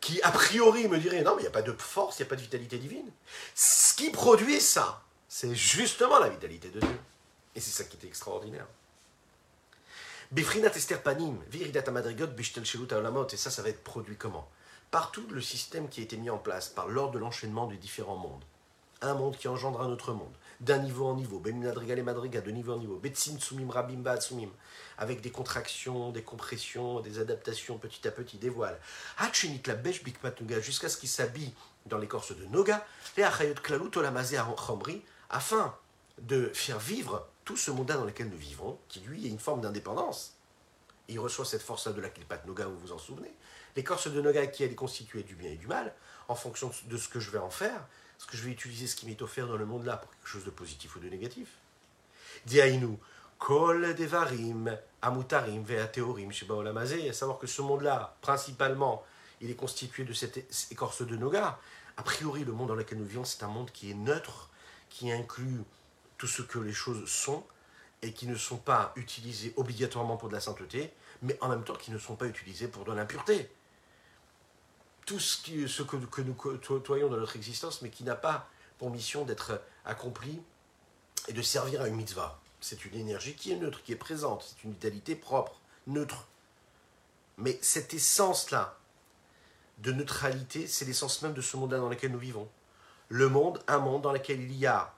qui 0.00 0.20
a 0.22 0.30
priori 0.30 0.88
me 0.88 0.98
dirait 0.98 1.22
non, 1.22 1.36
mais 1.36 1.42
il 1.42 1.44
n'y 1.44 1.48
a 1.48 1.52
pas 1.52 1.62
de 1.62 1.72
force, 1.72 2.18
il 2.18 2.22
n'y 2.22 2.26
a 2.26 2.30
pas 2.30 2.36
de 2.36 2.40
vitalité 2.40 2.78
divine. 2.78 3.10
Ce 3.54 3.94
qui 3.94 4.10
produit 4.10 4.58
ça, 4.58 5.02
c'est 5.28 5.54
justement 5.54 6.18
la 6.18 6.30
vitalité 6.30 6.70
de 6.70 6.80
Dieu. 6.80 6.98
Et 7.54 7.60
c'est 7.60 7.70
ça 7.70 7.84
qui 7.84 7.98
est 7.98 8.08
extraordinaire. 8.08 8.66
Befrinat 10.32 10.70
Panim, 11.04 11.38
Viridat 11.50 11.90
Madrigot, 11.90 12.26
Bishtel 12.28 12.64
et 12.64 13.36
ça, 13.36 13.50
ça 13.50 13.62
va 13.62 13.68
être 13.68 13.84
produit 13.84 14.16
comment? 14.16 14.48
Par 14.90 15.10
tout 15.10 15.26
le 15.30 15.42
système 15.42 15.90
qui 15.90 16.00
a 16.00 16.04
été 16.04 16.16
mis 16.16 16.30
en 16.30 16.38
place, 16.38 16.70
par 16.70 16.88
l'ordre 16.88 17.12
de 17.12 17.18
l'enchaînement 17.18 17.66
des 17.66 17.76
différents 17.76 18.16
mondes. 18.16 18.44
Un 19.02 19.12
monde 19.12 19.36
qui 19.36 19.46
engendre 19.46 19.82
un 19.82 19.90
autre 19.90 20.14
monde 20.14 20.34
d'un 20.60 20.78
niveau 20.78 21.06
en 21.06 21.14
niveau, 21.14 21.40
madrigal 21.40 21.98
et 21.98 22.02
madriga, 22.02 22.40
de 22.40 22.50
niveau 22.50 22.74
en 22.74 22.78
niveau, 22.78 22.96
betsim 22.96 23.38
tsumim 23.38 23.70
rabim 23.70 24.02
tsumim, 24.18 24.50
avec 24.98 25.20
des 25.20 25.30
contractions, 25.30 26.10
des 26.10 26.22
compressions, 26.22 27.00
des 27.00 27.18
adaptations 27.18 27.78
petit 27.78 28.06
à 28.06 28.10
petit, 28.10 28.38
des 28.38 28.50
voiles. 28.50 28.78
Hachinit 29.18 29.62
la 29.66 29.74
besh 29.74 30.02
bikmatuga, 30.04 30.60
jusqu'à 30.60 30.88
ce 30.88 30.96
qu'il 30.96 31.08
s'habille 31.08 31.52
dans 31.86 31.98
l'écorce 31.98 32.36
de 32.36 32.44
Noga, 32.46 32.86
les 33.16 33.22
achayot 33.22 33.54
klalut 33.54 33.90
olamazé 33.96 34.38
chomri, 34.56 35.02
afin 35.30 35.74
de 36.20 36.50
faire 36.54 36.78
vivre 36.78 37.26
tout 37.44 37.56
ce 37.56 37.70
monde 37.70 37.86
dans 37.86 38.04
lequel 38.04 38.28
nous 38.28 38.38
vivons, 38.38 38.78
qui 38.88 39.00
lui 39.00 39.26
est 39.26 39.30
une 39.30 39.38
forme 39.38 39.60
d'indépendance. 39.60 40.34
Il 41.08 41.20
reçoit 41.20 41.44
cette 41.44 41.62
force-là 41.62 41.92
de 41.92 42.00
la 42.00 42.08
Kilpat 42.08 42.46
Noga, 42.46 42.66
vous 42.66 42.78
vous 42.78 42.92
en 42.92 42.98
souvenez. 42.98 43.32
L'écorce 43.76 44.08
de 44.08 44.20
Noga 44.20 44.46
qui 44.46 44.62
elle 44.62 44.72
est 44.72 44.76
constituée 44.76 45.22
du 45.22 45.34
bien 45.34 45.50
et 45.50 45.56
du 45.56 45.66
mal, 45.66 45.92
en 46.28 46.34
fonction 46.34 46.70
de 46.86 46.96
ce 46.96 47.08
que 47.08 47.20
je 47.20 47.30
vais 47.30 47.38
en 47.38 47.50
faire, 47.50 47.86
est-ce 48.24 48.30
que 48.30 48.38
je 48.38 48.44
vais 48.44 48.52
utiliser 48.52 48.86
ce 48.86 48.96
qui 48.96 49.04
m'est 49.04 49.20
offert 49.20 49.46
dans 49.46 49.58
le 49.58 49.66
monde-là 49.66 49.98
pour 49.98 50.10
quelque 50.10 50.28
chose 50.28 50.46
de 50.46 50.50
positif 50.50 50.96
ou 50.96 50.98
de 50.98 51.10
négatif 51.10 51.48
Diaïnou, 52.46 52.98
kol 53.38 53.94
devarim, 53.94 54.78
amutarim, 55.02 55.62
veateorim, 55.62 56.30
à 56.30 57.12
savoir 57.12 57.38
que 57.38 57.46
ce 57.46 57.60
monde-là, 57.60 58.16
principalement, 58.22 59.04
il 59.42 59.50
est 59.50 59.56
constitué 59.56 60.04
de 60.04 60.14
cette 60.14 60.38
écorce 60.72 61.06
de 61.06 61.16
noga. 61.16 61.58
A 61.98 62.02
priori, 62.02 62.44
le 62.44 62.52
monde 62.52 62.68
dans 62.68 62.74
lequel 62.74 62.96
nous 62.96 63.04
vivons, 63.04 63.24
c'est 63.24 63.42
un 63.42 63.48
monde 63.48 63.70
qui 63.70 63.90
est 63.90 63.94
neutre, 63.94 64.48
qui 64.88 65.12
inclut 65.12 65.60
tout 66.16 66.26
ce 66.26 66.40
que 66.40 66.58
les 66.58 66.72
choses 66.72 67.06
sont 67.06 67.44
et 68.00 68.14
qui 68.14 68.26
ne 68.26 68.36
sont 68.36 68.56
pas 68.56 68.94
utilisées 68.96 69.52
obligatoirement 69.56 70.16
pour 70.16 70.30
de 70.30 70.34
la 70.34 70.40
sainteté, 70.40 70.94
mais 71.20 71.36
en 71.42 71.50
même 71.50 71.62
temps 71.62 71.76
qui 71.76 71.90
ne 71.90 71.98
sont 71.98 72.16
pas 72.16 72.26
utilisées 72.26 72.68
pour 72.68 72.86
de 72.86 72.92
l'impureté. 72.92 73.50
Tout 75.06 75.20
ce, 75.20 75.82
que, 75.82 76.20
nous 76.22 76.34
côtoyons 76.34 77.08
dans 77.08 77.16
notre 77.16 77.36
existence, 77.36 77.82
mais 77.82 77.90
qui 77.90 78.04
n'a 78.04 78.14
pas 78.14 78.48
pour 78.78 78.90
mission 78.90 79.24
d'être 79.24 79.60
accompli 79.84 80.42
et 81.28 81.32
de 81.32 81.42
servir 81.42 81.82
à 81.82 81.88
une 81.88 81.96
mitzvah. 81.96 82.40
C'est 82.60 82.84
une 82.86 82.94
énergie 82.94 83.34
qui 83.34 83.52
est 83.52 83.56
neutre, 83.56 83.82
qui 83.82 83.92
est 83.92 83.96
présente, 83.96 84.42
c'est 84.42 84.64
une 84.64 84.72
vitalité 84.72 85.14
propre, 85.14 85.60
neutre. 85.86 86.26
Mais 87.36 87.58
cette 87.60 87.92
essence-là 87.92 88.78
de 89.78 89.92
neutralité, 89.92 90.66
c'est 90.66 90.84
l'essence 90.84 91.20
même 91.22 91.34
de 91.34 91.40
ce 91.40 91.56
monde-là 91.56 91.78
dans 91.78 91.88
lequel 91.88 92.12
nous 92.12 92.18
vivons. 92.18 92.48
Le 93.08 93.28
monde, 93.28 93.62
un 93.66 93.78
monde 93.78 94.02
dans 94.02 94.12
lequel 94.12 94.40
il 94.40 94.56
y 94.56 94.66
a 94.66 94.94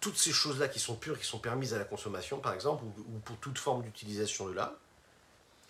toutes 0.00 0.18
ces 0.18 0.32
choses-là 0.32 0.68
qui 0.68 0.80
sont 0.80 0.96
pures, 0.96 1.18
qui 1.18 1.24
sont 1.24 1.38
permises 1.38 1.72
à 1.72 1.78
la 1.78 1.84
consommation, 1.84 2.38
par 2.38 2.52
exemple, 2.52 2.84
ou, 2.84 3.18
pour 3.24 3.38
toute 3.38 3.58
forme 3.58 3.82
d'utilisation 3.82 4.46
de 4.48 4.52
là. 4.52 4.76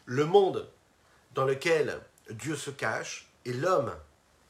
Le 0.07 0.25
monde 0.25 0.69
dans 1.35 1.45
lequel 1.45 2.01
Dieu 2.31 2.57
se 2.57 2.71
cache, 2.71 3.29
et 3.45 3.53
l'homme 3.53 3.95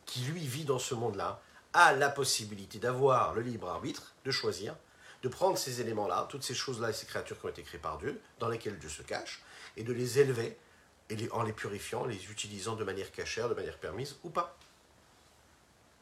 qui 0.07 0.21
lui 0.21 0.47
vit 0.47 0.65
dans 0.65 0.79
ce 0.79 0.95
monde-là, 0.95 1.41
a 1.73 1.93
la 1.93 2.09
possibilité 2.09 2.79
d'avoir 2.79 3.35
le 3.35 3.43
libre 3.43 3.69
arbitre, 3.69 4.15
de 4.25 4.31
choisir, 4.31 4.77
de 5.23 5.29
prendre 5.29 5.59
ces 5.59 5.81
éléments-là, 5.81 6.27
toutes 6.29 6.45
ces 6.45 6.55
choses-là 6.55 6.91
et 6.91 6.93
ces 6.93 7.07
créatures 7.07 7.39
qui 7.41 7.47
ont 7.47 7.49
été 7.49 7.63
créées 7.63 7.81
par 7.81 7.99
Dieu, 7.99 8.21
dans 8.39 8.49
lesquelles 8.49 8.79
Dieu 8.79 8.89
se 8.89 9.03
cache, 9.03 9.43
et 9.77 9.83
de 9.83 9.93
les 9.93 10.19
élever 10.21 10.57
et 11.11 11.31
en 11.33 11.43
les 11.43 11.53
purifiant, 11.53 12.05
les 12.05 12.31
utilisant 12.31 12.77
de 12.77 12.85
manière 12.85 13.11
cachère, 13.11 13.49
de 13.49 13.55
manière 13.55 13.79
permise 13.79 14.17
ou 14.23 14.31
pas. 14.31 14.57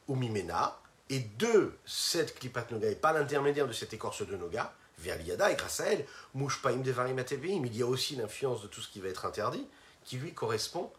Ou 0.08 0.14
mimena, 0.14 0.78
et 1.08 1.20
de 1.20 1.76
cette 1.86 2.38
klipat 2.38 2.70
noga, 2.70 2.88
et 2.88 2.94
par 2.94 3.12
l'intermédiaire 3.12 3.66
de 3.66 3.72
cette 3.72 3.92
écorce 3.92 4.26
de 4.26 4.36
noga, 4.36 4.74
vers 4.98 5.18
l'Iada, 5.18 5.50
et 5.50 5.56
grâce 5.56 5.80
à 5.80 5.86
elle, 5.86 6.06
mouchpaim 6.34 6.78
devarim 6.78 7.18
il 7.18 7.76
y 7.76 7.82
a 7.82 7.86
aussi 7.86 8.16
l'influence 8.16 8.62
de 8.62 8.68
tout 8.68 8.80
ce 8.80 8.88
qui 8.88 9.00
va 9.00 9.08
être 9.08 9.24
interdit, 9.24 9.66
qui 10.04 10.18
lui 10.18 10.34
correspond 10.34 10.92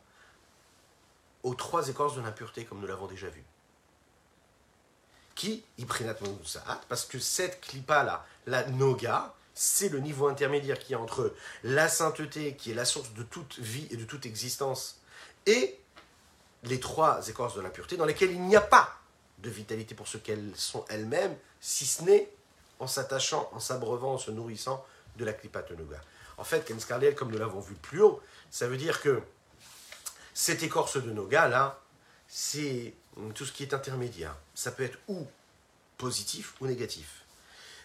aux 1.43 1.53
trois 1.55 1.89
écorces 1.89 2.15
de 2.15 2.21
l'impureté, 2.21 2.65
comme 2.65 2.79
nous 2.79 2.87
l'avons 2.87 3.07
déjà 3.07 3.27
vu. 3.27 3.43
Qui, 5.35 5.63
parce 6.89 7.05
que 7.05 7.19
cette 7.19 7.59
clipa-là, 7.61 8.25
la 8.45 8.65
noga, 8.67 9.33
c'est 9.53 9.89
le 9.89 9.99
niveau 9.99 10.27
intermédiaire 10.27 10.79
qui 10.79 10.93
est 10.93 10.97
entre 10.97 11.33
la 11.63 11.87
sainteté, 11.87 12.55
qui 12.55 12.71
est 12.71 12.75
la 12.75 12.85
source 12.85 13.13
de 13.13 13.23
toute 13.23 13.59
vie 13.59 13.87
et 13.91 13.97
de 13.97 14.05
toute 14.05 14.25
existence, 14.25 14.99
et 15.45 15.79
les 16.63 16.79
trois 16.79 17.27
écorces 17.27 17.55
de 17.55 17.61
l'impureté, 17.61 17.97
dans 17.97 18.05
lesquelles 18.05 18.31
il 18.31 18.41
n'y 18.41 18.55
a 18.55 18.61
pas 18.61 18.97
de 19.39 19.49
vitalité 19.49 19.95
pour 19.95 20.07
ce 20.07 20.17
qu'elles 20.17 20.55
sont 20.55 20.85
elles-mêmes, 20.89 21.35
si 21.59 21.85
ce 21.85 22.03
n'est 22.03 22.29
en 22.79 22.87
s'attachant, 22.87 23.49
en 23.53 23.59
s'abreuvant, 23.59 24.13
en 24.13 24.17
se 24.17 24.31
nourrissant 24.31 24.85
de 25.17 25.25
la 25.25 25.31
Noga. 25.31 26.01
En 26.37 26.43
fait, 26.43 26.65
Kenskarliel, 26.67 27.15
comme 27.15 27.31
nous 27.31 27.37
l'avons 27.37 27.59
vu 27.59 27.75
plus 27.75 28.01
haut, 28.01 28.21
ça 28.49 28.67
veut 28.67 28.77
dire 28.77 29.01
que 29.01 29.21
cette 30.33 30.63
écorce 30.63 30.97
de 30.97 31.11
Noga, 31.11 31.47
là, 31.47 31.79
c'est 32.27 32.93
tout 33.35 33.45
ce 33.45 33.51
qui 33.51 33.63
est 33.63 33.73
intermédiaire. 33.73 34.35
Ça 34.55 34.71
peut 34.71 34.83
être 34.83 34.97
ou 35.07 35.27
positif 35.97 36.59
ou 36.61 36.67
négatif. 36.67 37.25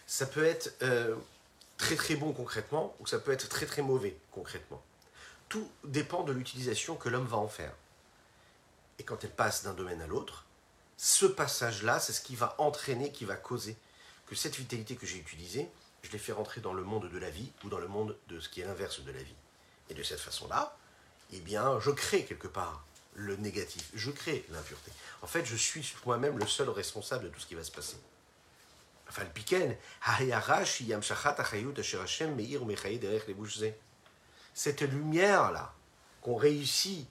Ça 0.07 0.25
peut 0.25 0.43
être 0.43 0.73
euh, 0.81 1.15
très 1.77 1.95
très 1.95 2.15
bon 2.15 2.33
concrètement 2.33 2.95
ou 2.99 3.05
ça 3.05 3.19
peut 3.19 3.31
être 3.31 3.47
très 3.47 3.65
très 3.65 3.81
mauvais 3.81 4.17
concrètement. 4.31 4.81
Tout 5.47 5.69
dépend 5.83 6.23
de 6.23 6.31
l'utilisation 6.31 6.95
que 6.95 7.09
l'homme 7.09 7.27
va 7.27 7.37
en 7.37 7.47
faire. 7.47 7.73
Et 8.97 9.03
quand 9.03 9.23
elle 9.23 9.31
passe 9.31 9.63
d'un 9.63 9.73
domaine 9.73 10.01
à 10.01 10.07
l'autre, 10.07 10.45
ce 10.97 11.25
passage-là, 11.25 11.99
c'est 11.99 12.13
ce 12.13 12.21
qui 12.21 12.35
va 12.35 12.55
entraîner, 12.57 13.11
qui 13.11 13.25
va 13.25 13.35
causer 13.35 13.77
que 14.27 14.35
cette 14.35 14.57
vitalité 14.57 14.95
que 14.95 15.05
j'ai 15.05 15.17
utilisée, 15.17 15.69
je 16.03 16.11
l'ai 16.11 16.19
fait 16.19 16.33
rentrer 16.33 16.61
dans 16.61 16.73
le 16.73 16.83
monde 16.83 17.09
de 17.09 17.17
la 17.17 17.29
vie 17.29 17.51
ou 17.63 17.69
dans 17.69 17.79
le 17.79 17.87
monde 17.87 18.17
de 18.27 18.39
ce 18.39 18.49
qui 18.49 18.61
est 18.61 18.65
l'inverse 18.65 18.99
de 19.01 19.11
la 19.11 19.23
vie. 19.23 19.35
Et 19.89 19.93
de 19.93 20.03
cette 20.03 20.19
façon-là, 20.19 20.77
eh 21.31 21.39
bien, 21.39 21.79
je 21.79 21.91
crée 21.91 22.25
quelque 22.25 22.47
part 22.47 22.83
le 23.13 23.35
négatif, 23.35 23.89
je 23.93 24.11
crée 24.11 24.45
l'impureté. 24.49 24.91
En 25.21 25.27
fait, 25.27 25.45
je 25.45 25.55
suis 25.55 25.93
moi-même 26.05 26.37
le 26.37 26.47
seul 26.47 26.69
responsable 26.69 27.25
de 27.25 27.29
tout 27.29 27.39
ce 27.39 27.47
qui 27.47 27.55
va 27.55 27.63
se 27.63 27.71
passer. 27.71 27.97
Cette 34.53 34.81
lumière-là, 34.81 35.73
qu'on 36.21 36.35
réussit 36.35 37.07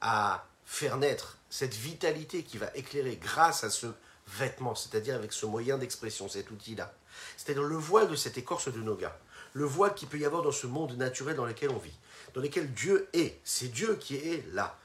à 0.00 0.46
faire 0.64 0.96
naître, 0.96 1.38
cette 1.50 1.74
vitalité 1.74 2.44
qui 2.44 2.58
va 2.58 2.70
éclairer 2.74 3.16
grâce 3.16 3.64
à 3.64 3.70
ce 3.70 3.88
vêtement, 4.26 4.74
c'est-à-dire 4.74 5.16
avec 5.16 5.32
ce 5.32 5.46
moyen 5.46 5.78
d'expression, 5.78 6.28
cet 6.28 6.50
outil-là, 6.50 6.94
c'est-à-dire 7.36 7.62
le 7.62 7.76
voile 7.76 8.08
de 8.08 8.16
cette 8.16 8.38
écorce 8.38 8.72
de 8.72 8.80
Noga, 8.80 9.18
le 9.52 9.64
voile 9.64 9.94
qu'il 9.94 10.08
peut 10.08 10.18
y 10.18 10.24
avoir 10.24 10.42
dans 10.42 10.52
ce 10.52 10.66
monde 10.66 10.96
naturel 10.96 11.36
dans 11.36 11.44
lequel 11.44 11.70
on 11.70 11.78
vit, 11.78 11.98
dans 12.34 12.40
lequel 12.40 12.72
Dieu 12.72 13.08
est, 13.12 13.40
c'est 13.44 13.68
Dieu 13.68 13.96
qui 13.96 14.16
est 14.16 14.46
là. 14.52 14.78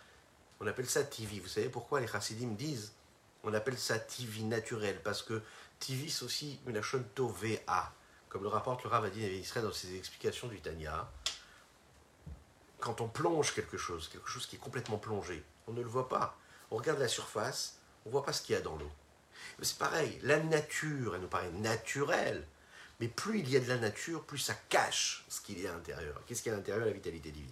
On 0.59 0.67
appelle 0.67 0.89
ça 0.89 1.03
TV. 1.03 1.39
Vous 1.39 1.47
savez 1.47 1.69
pourquoi 1.69 1.99
les 1.99 2.07
chassidim 2.07 2.53
disent 2.55 2.93
on 3.43 3.53
appelle 3.53 3.77
ça 3.77 3.99
TV 3.99 4.41
naturel? 4.43 4.99
Parce 5.03 5.21
que 5.21 5.41
Tivis 5.79 6.23
aussi 6.23 6.59
une 6.65 6.81
tovea, 7.15 7.93
comme 8.29 8.43
le 8.43 8.49
rapporte 8.49 8.83
le 8.83 8.89
Rav 8.89 9.05
Adin 9.05 9.19
Israël 9.19 9.65
dans 9.65 9.71
ses 9.71 9.95
explications 9.95 10.47
du 10.47 10.59
Tanya. 10.59 11.09
Quand 12.79 13.01
on 13.01 13.07
plonge 13.07 13.53
quelque 13.53 13.77
chose, 13.77 14.09
quelque 14.09 14.27
chose 14.27 14.45
qui 14.45 14.55
est 14.55 14.59
complètement 14.59 14.97
plongé, 14.97 15.43
on 15.67 15.73
ne 15.73 15.81
le 15.81 15.87
voit 15.87 16.09
pas. 16.09 16.37
On 16.71 16.77
regarde 16.77 16.99
la 16.99 17.07
surface, 17.07 17.79
on 18.05 18.09
ne 18.09 18.11
voit 18.11 18.23
pas 18.23 18.33
ce 18.33 18.41
qu'il 18.41 18.53
y 18.53 18.57
a 18.57 18.61
dans 18.61 18.75
l'eau. 18.75 18.91
C'est 19.61 19.77
pareil, 19.77 20.19
la 20.23 20.39
nature, 20.39 21.15
elle 21.15 21.21
nous 21.21 21.27
paraît 21.27 21.51
naturelle, 21.51 22.45
mais 22.99 23.07
plus 23.07 23.39
il 23.39 23.49
y 23.49 23.57
a 23.57 23.59
de 23.59 23.67
la 23.67 23.77
nature, 23.77 24.23
plus 24.23 24.37
ça 24.37 24.55
cache 24.69 25.23
ce 25.29 25.41
qu'il 25.41 25.61
y 25.61 25.67
a 25.67 25.71
à 25.71 25.73
l'intérieur. 25.73 26.21
Qu'est-ce 26.25 26.41
qu'il 26.41 26.51
y 26.51 26.53
a 26.53 26.55
à 26.55 26.59
l'intérieur 26.59 26.85
La 26.85 26.91
vitalité 26.91 27.31
divine? 27.31 27.51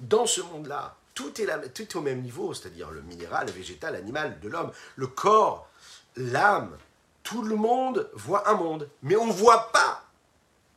Dans 0.00 0.26
ce 0.26 0.40
monde-là, 0.40 0.96
tout 1.14 1.32
est, 1.40 1.96
au 1.96 2.00
même 2.00 2.22
niveau, 2.22 2.54
c'est-à-dire 2.54 2.90
le 2.92 3.02
minéral, 3.02 3.46
le 3.46 3.52
végétal, 3.52 3.94
l'animal, 3.94 4.38
de 4.38 4.48
l'homme, 4.48 4.70
le 4.94 5.08
corps, 5.08 5.68
l'âme, 6.14 6.78
tout 7.24 7.42
le 7.42 7.56
monde 7.56 8.08
voit 8.14 8.48
un 8.48 8.54
monde, 8.54 8.88
mais 9.02 9.16
on 9.16 9.26
ne 9.26 9.32
voit 9.32 9.72
pas 9.72 10.04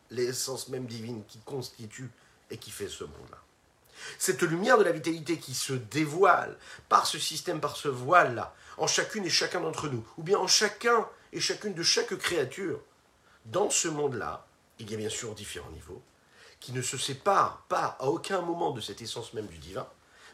l'essence 0.09 0.69
même 0.69 0.87
divine 0.87 1.23
qui 1.27 1.37
constitue 1.39 2.09
et 2.49 2.57
qui 2.57 2.71
fait 2.71 2.89
ce 2.89 3.03
monde-là. 3.03 3.37
Cette 4.17 4.41
lumière 4.41 4.79
de 4.79 4.83
la 4.83 4.91
vitalité 4.91 5.37
qui 5.37 5.53
se 5.53 5.73
dévoile 5.73 6.57
par 6.89 7.05
ce 7.05 7.19
système, 7.19 7.61
par 7.61 7.77
ce 7.77 7.87
voile-là, 7.87 8.55
en 8.77 8.87
chacune 8.87 9.25
et 9.25 9.29
chacun 9.29 9.61
d'entre 9.61 9.87
nous, 9.89 10.03
ou 10.17 10.23
bien 10.23 10.39
en 10.39 10.47
chacun 10.47 11.07
et 11.31 11.39
chacune 11.39 11.75
de 11.75 11.83
chaque 11.83 12.17
créature, 12.17 12.81
dans 13.45 13.69
ce 13.69 13.87
monde-là, 13.87 14.45
il 14.79 14.89
y 14.89 14.93
a 14.93 14.97
bien 14.97 15.09
sûr 15.09 15.33
différents 15.35 15.71
niveaux, 15.71 16.01
qui 16.59 16.73
ne 16.73 16.81
se 16.81 16.97
séparent 16.97 17.63
pas 17.69 17.97
à 17.99 18.05
aucun 18.05 18.41
moment 18.41 18.71
de 18.71 18.81
cette 18.81 19.01
essence 19.01 19.33
même 19.33 19.47
du 19.47 19.57
divin, 19.57 19.87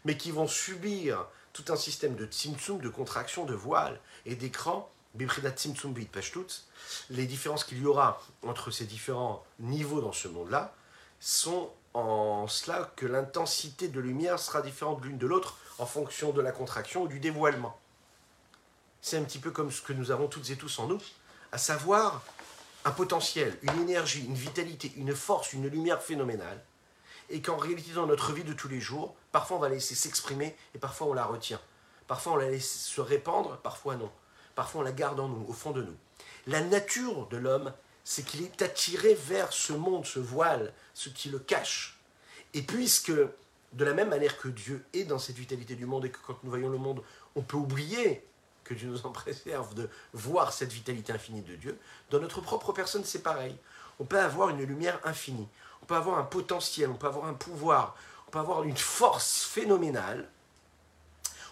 mais 0.06 0.18
qui 0.18 0.32
vont 0.32 0.48
subir 0.48 1.26
tout 1.54 1.66
un 1.70 1.76
système 1.76 2.16
de 2.16 2.26
tzimtzum, 2.26 2.80
de 2.80 2.90
contraction, 2.90 3.46
de 3.46 3.54
voile 3.54 4.00
et 4.26 4.36
d'écran 4.36 4.90
les 7.10 7.26
différences 7.26 7.64
qu'il 7.64 7.82
y 7.82 7.86
aura 7.86 8.22
entre 8.44 8.72
ces 8.72 8.86
différents 8.86 9.44
niveaux 9.60 10.02
dans 10.02 10.12
ce 10.12 10.28
monde-là 10.28 10.74
sont 11.20 11.72
en 11.94 12.48
cela 12.48 12.92
que 12.96 13.06
l'intensité 13.06 13.88
de 13.88 14.00
lumière 14.00 14.40
sera 14.40 14.62
différente 14.62 15.04
l'une 15.04 15.18
de 15.18 15.26
l'autre 15.26 15.58
en 15.80 15.86
fonction 15.86 16.32
de 16.32 16.42
la 16.42 16.52
contraction 16.52 17.04
ou 17.04 17.08
du 17.08 17.20
dévoilement. 17.20 17.78
C'est 19.02 19.18
un 19.18 19.24
petit 19.24 19.40
peu 19.40 19.52
comme 19.52 19.72
ce 19.72 19.82
que 19.82 19.94
nous 19.94 20.12
avons 20.12 20.28
toutes 20.28 20.50
et 20.52 20.58
tous 20.58 20.78
en 20.80 20.88
nous, 20.88 21.02
à 21.52 21.58
savoir 21.58 22.22
un 22.86 22.92
potentiel, 22.92 23.58
une 23.62 23.82
énergie, 23.82 24.26
une 24.26 24.34
vitalité, 24.34 24.92
une 24.96 25.16
force, 25.16 25.54
une 25.54 25.68
lumière 25.68 26.02
phénoménale, 26.02 26.64
et 27.30 27.42
qu'en 27.42 27.58
réalité 27.58 27.92
dans 27.92 28.08
notre 28.08 28.32
vie 28.32 28.44
de 28.44 28.54
tous 28.54 28.70
les 28.70 28.80
jours, 28.80 29.16
parfois 29.32 29.58
on 29.58 29.60
va 29.60 29.70
la 29.70 29.76
laisser 29.76 29.96
s'exprimer 29.96 30.56
et 30.74 30.78
parfois 30.78 31.08
on 31.08 31.14
la 31.14 31.26
retient. 31.26 31.60
Parfois 32.08 32.34
on 32.34 32.38
la 32.38 32.50
laisse 32.50 32.86
se 32.86 33.02
répandre, 33.02 33.58
parfois 33.58 33.96
non. 33.96 34.12
Parfois, 34.58 34.82
on 34.82 34.84
la 34.84 34.92
garde 34.92 35.20
en 35.20 35.28
nous, 35.28 35.46
au 35.48 35.54
fond 35.54 35.70
de 35.70 35.84
nous. 35.84 35.96
La 36.48 36.62
nature 36.62 37.28
de 37.28 37.38
l'homme, 37.38 37.72
c'est 38.04 38.26
qu'il 38.26 38.42
est 38.42 38.64
attiré 38.64 39.14
vers 39.14 39.54
ce 39.54 39.72
monde, 39.72 40.04
ce 40.04 40.18
voile, 40.18 40.74
ce 40.96 41.10
qui 41.10 41.30
le 41.30 41.38
cache. 41.38 42.00
Et 42.56 42.64
puisque, 42.64 43.12
de 43.12 43.86
la 43.86 43.94
même 43.94 44.10
manière 44.10 44.40
que 44.40 44.48
Dieu 44.48 44.84
est 44.94 45.04
dans 45.04 45.20
cette 45.20 45.36
vitalité 45.36 45.76
du 45.76 45.86
monde 45.86 46.06
et 46.06 46.10
que 46.10 46.18
quand 46.26 46.40
nous 46.44 46.50
voyons 46.50 46.70
le 46.70 46.80
monde, 46.80 47.04
on 47.36 47.44
peut 47.44 47.56
oublier 47.56 48.27
que 48.68 48.74
Dieu 48.74 48.90
nous 48.90 49.06
en 49.06 49.12
préserve 49.12 49.74
de 49.74 49.90
voir 50.14 50.54
cette 50.54 50.72
vitalité 50.72 51.14
infinie 51.14 51.42
de 51.42 51.56
Dieu, 51.56 51.80
dans 52.10 52.20
notre 52.20 52.42
propre 52.42 52.74
personne, 52.74 53.04
c'est 53.04 53.24
pareil. 53.24 53.56
On 54.00 54.06
peut 54.06 54.20
avoir 54.20 54.50
une 54.50 54.62
lumière 54.62 55.00
infinie, 55.04 55.48
on 55.82 55.86
peut 55.86 55.96
avoir 55.96 56.20
un 56.20 56.24
potentiel, 56.24 56.90
on 56.90 56.96
peut 56.96 57.08
avoir 57.08 57.26
un 57.26 57.34
pouvoir, 57.34 57.96
on 58.28 58.32
peut 58.32 58.40
avoir 58.40 58.64
une 58.64 58.78
force 58.78 59.44
phénoménale 59.44 60.30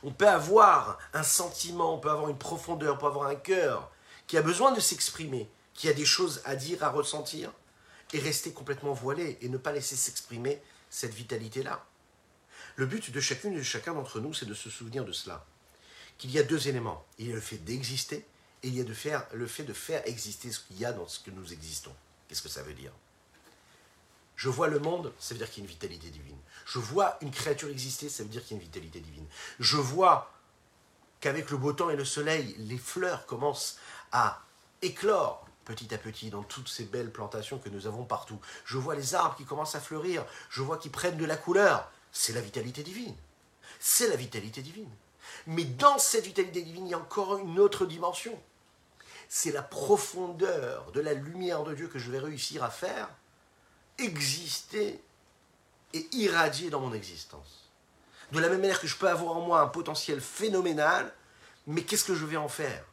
on 0.05 0.11
peut 0.11 0.27
avoir 0.27 0.99
un 1.13 1.23
sentiment, 1.23 1.95
on 1.95 1.99
peut 1.99 2.11
avoir 2.11 2.29
une 2.29 2.37
profondeur, 2.37 2.93
on 2.93 2.97
peut 2.97 3.07
avoir 3.07 3.27
un 3.27 3.35
cœur 3.35 3.91
qui 4.27 4.37
a 4.37 4.43
besoin 4.43 4.71
de 4.71 4.79
s'exprimer, 4.79 5.49
qui 5.73 5.89
a 5.89 5.93
des 5.93 6.05
choses 6.05 6.41
à 6.45 6.55
dire, 6.55 6.83
à 6.83 6.89
ressentir, 6.89 7.51
et 8.13 8.19
rester 8.19 8.53
complètement 8.53 8.93
voilé 8.93 9.39
et 9.41 9.49
ne 9.49 9.57
pas 9.57 9.71
laisser 9.71 9.95
s'exprimer 9.95 10.61
cette 10.91 11.13
vitalité-là. 11.13 11.83
Le 12.75 12.85
but 12.85 13.11
de 13.11 13.19
chacune 13.19 13.53
et 13.53 13.57
de 13.57 13.63
chacun 13.63 13.93
d'entre 13.93 14.19
nous, 14.19 14.33
c'est 14.33 14.45
de 14.45 14.53
se 14.53 14.69
souvenir 14.69 15.05
de 15.05 15.11
cela. 15.11 15.43
Qu'il 16.17 16.31
y 16.31 16.39
a 16.39 16.43
deux 16.43 16.67
éléments. 16.67 17.05
Il 17.17 17.27
y 17.27 17.31
a 17.31 17.35
le 17.35 17.41
fait 17.41 17.57
d'exister 17.57 18.25
Et 18.63 18.69
il 18.69 18.75
y 18.75 18.81
a 18.81 18.85
le 19.33 19.47
fait 19.47 19.63
de 19.63 19.73
faire 19.73 20.01
exister 20.07 20.51
ce 20.51 20.59
qu'il 20.59 20.79
y 20.79 20.85
a 20.85 20.93
dans 20.93 21.07
ce 21.07 21.19
que 21.19 21.31
nous 21.31 21.53
existons. 21.53 21.93
Qu'est-ce 22.27 22.41
que 22.41 22.49
ça 22.49 22.63
veut 22.63 22.73
dire? 22.73 22.91
Je 24.35 24.49
vois 24.49 24.67
le 24.67 24.79
monde, 24.79 25.13
ça 25.17 25.33
veut 25.33 25.37
dire 25.37 25.49
qu'il 25.49 25.63
y 25.63 25.65
a 25.65 25.69
une 25.69 25.73
vitalité 25.73 26.09
divine. 26.09 26.37
Je 26.65 26.79
vois 26.79 27.17
une 27.21 27.31
créature 27.31 27.69
exister, 27.69 28.09
ça 28.09 28.23
veut 28.23 28.29
dire 28.29 28.43
qu'il 28.43 28.57
y 28.57 28.59
a 28.59 28.61
une 28.61 28.67
vitalité 28.67 28.99
divine. 28.99 29.25
Je 29.59 29.77
vois 29.77 30.33
qu'avec 31.21 31.49
le 31.51 31.57
beau 31.57 31.73
temps 31.73 31.89
et 31.89 31.95
le 31.95 32.05
soleil, 32.05 32.53
les 32.57 32.77
fleurs 32.77 33.25
commencent 33.25 33.77
à 34.11 34.41
éclore 34.81 35.47
petit 35.63 35.93
à 35.93 35.97
petit 35.97 36.29
dans 36.29 36.43
toutes 36.43 36.69
ces 36.69 36.85
belles 36.85 37.11
plantations 37.11 37.57
que 37.59 37.69
nous 37.69 37.87
avons 37.87 38.03
partout. 38.05 38.39
Je 38.65 38.77
vois 38.77 38.95
les 38.95 39.15
arbres 39.15 39.35
qui 39.35 39.45
commencent 39.45 39.75
à 39.75 39.81
fleurir, 39.81 40.25
je 40.49 40.61
vois 40.61 40.77
qu'ils 40.77 40.91
prennent 40.91 41.17
de 41.17 41.25
la 41.25 41.37
couleur. 41.37 41.91
C'est 42.11 42.33
la 42.33 42.41
vitalité 42.41 42.83
divine. 42.83 43.15
C'est 43.79 44.07
la 44.07 44.15
vitalité 44.15 44.61
divine. 44.61 44.89
Mais 45.47 45.63
dans 45.63 45.97
cette 45.97 46.25
vitalité 46.25 46.61
divine, 46.61 46.87
il 46.87 46.91
y 46.91 46.93
a 46.93 46.99
encore 46.99 47.37
une 47.37 47.59
autre 47.59 47.85
dimension. 47.85 48.37
C'est 49.29 49.51
la 49.51 49.63
profondeur 49.63 50.91
de 50.91 51.01
la 51.01 51.13
lumière 51.13 51.63
de 51.63 51.73
Dieu 51.73 51.87
que 51.87 51.99
je 51.99 52.11
vais 52.11 52.19
réussir 52.19 52.63
à 52.63 52.69
faire 52.69 53.09
exister 53.97 55.01
et 55.93 56.07
irradier 56.11 56.69
dans 56.69 56.79
mon 56.79 56.93
existence. 56.93 57.69
De 58.31 58.39
la 58.39 58.49
même 58.49 58.61
manière 58.61 58.79
que 58.79 58.87
je 58.87 58.97
peux 58.97 59.09
avoir 59.09 59.37
en 59.37 59.41
moi 59.41 59.61
un 59.61 59.67
potentiel 59.67 60.19
phénoménal, 60.19 61.13
mais 61.67 61.83
qu'est-ce 61.83 62.03
que 62.03 62.15
je 62.15 62.25
vais 62.25 62.37
en 62.37 62.49
faire? 62.49 62.83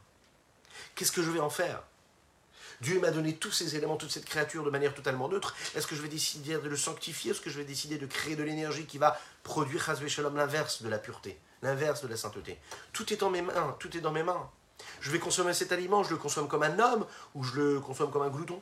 Qu'est-ce 0.95 1.11
que 1.11 1.23
je 1.23 1.31
vais 1.31 1.39
en 1.39 1.49
faire? 1.49 1.83
Dieu 2.81 2.99
m'a 2.99 3.11
donné 3.11 3.35
tous 3.35 3.51
ces 3.51 3.75
éléments, 3.75 3.95
toute 3.95 4.11
cette 4.11 4.25
créature 4.25 4.63
de 4.63 4.69
manière 4.69 4.93
totalement 4.93 5.29
neutre. 5.29 5.55
Est-ce 5.75 5.87
que 5.87 5.95
je 5.95 6.01
vais 6.01 6.09
décider 6.09 6.53
de 6.53 6.67
le 6.67 6.77
sanctifier 6.77 7.31
Est-ce 7.31 7.41
que 7.41 7.49
je 7.49 7.57
vais 7.57 7.65
décider 7.65 7.97
de 7.97 8.05
créer 8.05 8.35
de 8.35 8.43
l'énergie 8.43 8.85
qui 8.85 8.97
va 8.97 9.19
produire, 9.43 9.83
Shalom, 10.07 10.35
l'inverse 10.35 10.81
de 10.81 10.89
la 10.89 10.99
pureté, 10.99 11.39
l'inverse 11.63 12.01
de 12.01 12.07
la 12.07 12.17
sainteté. 12.17 12.59
Tout 12.91 13.11
est 13.11 13.17
dans 13.17 13.29
mes 13.29 13.41
mains, 13.41 13.75
tout 13.79 13.95
est 13.97 14.01
dans 14.01 14.11
mes 14.11 14.23
mains. 14.23 14.49
Je 14.99 15.09
vais 15.09 15.19
consommer 15.19 15.53
cet 15.53 15.71
aliment, 15.71 16.03
je 16.03 16.11
le 16.11 16.17
consomme 16.17 16.47
comme 16.47 16.63
un 16.63 16.77
homme 16.77 17.05
ou 17.33 17.43
je 17.43 17.59
le 17.59 17.79
consomme 17.79 18.11
comme 18.11 18.21
un 18.21 18.29
glouton. 18.29 18.61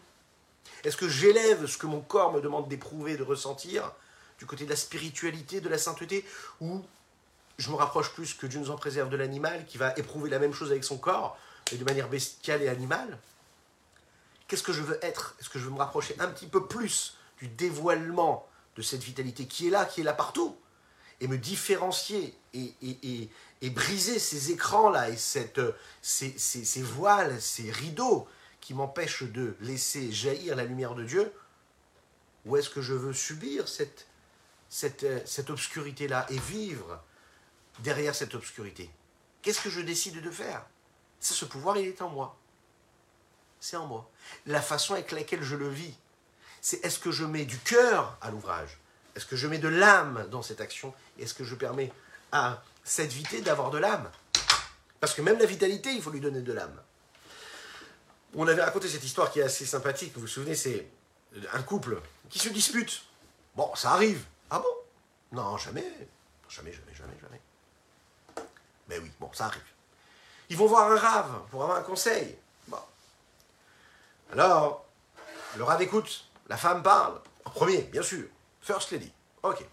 Est-ce 0.83 0.97
que 0.97 1.09
j'élève 1.09 1.65
ce 1.65 1.77
que 1.77 1.87
mon 1.87 2.01
corps 2.01 2.31
me 2.31 2.41
demande 2.41 2.67
d'éprouver, 2.67 3.17
de 3.17 3.23
ressentir 3.23 3.91
du 4.39 4.45
côté 4.45 4.65
de 4.65 4.69
la 4.69 4.75
spiritualité, 4.75 5.61
de 5.61 5.69
la 5.69 5.77
sainteté, 5.77 6.25
ou 6.59 6.83
je 7.57 7.69
me 7.69 7.75
rapproche 7.75 8.11
plus 8.11 8.33
que 8.33 8.47
Dieu 8.47 8.59
nous 8.59 8.71
en 8.71 8.75
préserve 8.75 9.09
de 9.09 9.17
l'animal 9.17 9.65
qui 9.65 9.77
va 9.77 9.93
éprouver 9.97 10.29
la 10.29 10.39
même 10.39 10.53
chose 10.53 10.71
avec 10.71 10.83
son 10.83 10.97
corps, 10.97 11.37
mais 11.71 11.77
de 11.77 11.83
manière 11.83 12.09
bestiale 12.09 12.61
et 12.61 12.67
animale? 12.67 13.19
Qu'est-ce 14.47 14.63
que 14.63 14.73
je 14.73 14.81
veux 14.81 15.03
être? 15.03 15.35
Est-ce 15.39 15.49
que 15.49 15.59
je 15.59 15.65
veux 15.65 15.71
me 15.71 15.77
rapprocher 15.77 16.15
un 16.19 16.27
petit 16.27 16.47
peu 16.47 16.67
plus 16.67 17.17
du 17.39 17.47
dévoilement 17.47 18.47
de 18.75 18.81
cette 18.81 19.03
vitalité 19.03 19.45
qui 19.45 19.67
est 19.67 19.71
là, 19.71 19.85
qui 19.85 20.01
est 20.01 20.03
là 20.03 20.13
partout? 20.13 20.57
Et 21.21 21.27
me 21.27 21.37
différencier 21.37 22.35
et, 22.53 23.29
briser 23.69 24.19
ces 24.19 24.51
écrans-là 24.51 25.09
et 25.09 25.17
cette, 25.17 25.61
ces, 26.01 26.81
voiles, 26.81 27.39
ces 27.39 27.71
rideaux 27.71 28.27
qui 28.59 28.73
m'empêchent 28.73 29.23
de 29.23 29.55
laisser 29.61 30.11
jaillir 30.11 30.55
la 30.55 30.65
lumière 30.65 30.95
de 30.95 31.03
Dieu 31.03 31.31
Ou 32.45 32.57
est-ce 32.57 32.69
que 32.69 32.81
je 32.81 32.93
veux 32.93 33.13
subir 33.13 33.67
cette, 33.67 34.07
cette, 34.67 35.49
obscurité-là 35.49 36.25
et 36.29 36.39
vivre 36.39 37.01
derrière 37.79 38.15
cette 38.15 38.33
obscurité? 38.33 38.89
Qu'est-ce 39.43 39.61
que 39.61 39.69
je 39.69 39.81
décide 39.81 40.21
de 40.21 40.31
faire? 40.31 40.65
Ce 41.19 41.45
pouvoir, 41.45 41.77
il 41.77 41.87
est 41.87 42.01
en 42.01 42.09
moi. 42.09 42.35
C'est 43.59 43.77
en 43.77 43.85
moi. 43.85 44.09
La 44.47 44.61
façon 44.61 44.95
avec 44.95 45.11
laquelle 45.11 45.43
je 45.43 45.55
le 45.55 45.69
vis, 45.69 45.93
c'est 46.61 46.83
est-ce 46.83 46.97
que 46.97 47.11
je 47.11 47.25
mets 47.25 47.45
du 47.45 47.59
cœur 47.59 48.17
à 48.21 48.31
l'ouvrage? 48.31 48.80
Est-ce 49.15 49.25
que 49.25 49.35
je 49.35 49.47
mets 49.47 49.57
de 49.57 49.67
l'âme 49.67 50.27
dans 50.29 50.41
cette 50.41 50.61
action 50.61 50.93
Est-ce 51.19 51.33
que 51.33 51.43
je 51.43 51.55
permets 51.55 51.91
à 52.31 52.63
cette 52.83 53.11
vitalité 53.11 53.43
d'avoir 53.43 53.69
de 53.69 53.77
l'âme? 53.77 54.09
Parce 54.99 55.13
que 55.13 55.21
même 55.21 55.39
la 55.39 55.45
vitalité, 55.45 55.91
il 55.91 56.01
faut 56.01 56.11
lui 56.11 56.21
donner 56.21 56.41
de 56.41 56.53
l'âme. 56.53 56.79
On 58.35 58.47
avait 58.47 58.63
raconté 58.63 58.87
cette 58.87 59.03
histoire 59.03 59.31
qui 59.31 59.39
est 59.39 59.43
assez 59.43 59.65
sympathique, 59.65 60.13
vous 60.15 60.21
vous 60.21 60.27
souvenez, 60.27 60.55
c'est 60.55 60.87
un 61.53 61.61
couple 61.63 61.99
qui 62.29 62.39
se 62.39 62.49
dispute. 62.49 63.03
Bon, 63.55 63.73
ça 63.75 63.91
arrive. 63.91 64.23
Ah 64.49 64.59
bon? 64.59 65.37
Non, 65.37 65.57
jamais. 65.57 65.85
Jamais, 66.49 66.71
jamais, 66.71 66.93
jamais, 66.95 67.17
jamais. 67.21 67.41
Mais 68.87 68.99
oui, 68.99 69.11
bon, 69.19 69.29
ça 69.33 69.45
arrive. 69.45 69.61
Ils 70.49 70.57
vont 70.57 70.67
voir 70.67 70.91
un 70.91 70.97
rave 70.97 71.41
pour 71.49 71.63
avoir 71.63 71.77
un 71.77 71.83
conseil. 71.83 72.37
Alors, 74.31 74.85
le 75.57 75.63
rat 75.63 75.81
écoute, 75.81 76.25
la 76.47 76.55
femme 76.55 76.83
parle, 76.83 77.19
en 77.43 77.49
premier, 77.49 77.81
bien 77.81 78.01
sûr, 78.01 78.27
First 78.61 78.91
Lady. 78.91 79.11
Ok. 79.43 79.65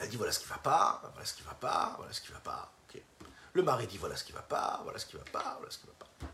Elle 0.00 0.08
dit 0.08 0.16
voilà 0.16 0.32
ce 0.32 0.40
qui 0.40 0.46
va 0.46 0.58
pas, 0.58 1.00
voilà 1.12 1.24
ce 1.24 1.34
qui 1.34 1.42
va 1.42 1.54
pas, 1.54 1.94
voilà 1.96 2.12
ce 2.12 2.20
qui 2.20 2.32
va 2.32 2.40
pas. 2.40 2.72
Ok. 2.88 3.00
Le 3.52 3.62
mari 3.62 3.86
dit 3.86 3.98
voilà 3.98 4.16
ce 4.16 4.24
qui 4.24 4.32
va 4.32 4.42
pas, 4.42 4.80
voilà 4.82 4.98
ce 4.98 5.06
qui 5.06 5.16
va 5.16 5.24
pas, 5.24 5.56
voilà 5.58 5.70
ce 5.70 5.78
qui 5.78 5.86
va 5.86 5.92
pas. 5.98 6.26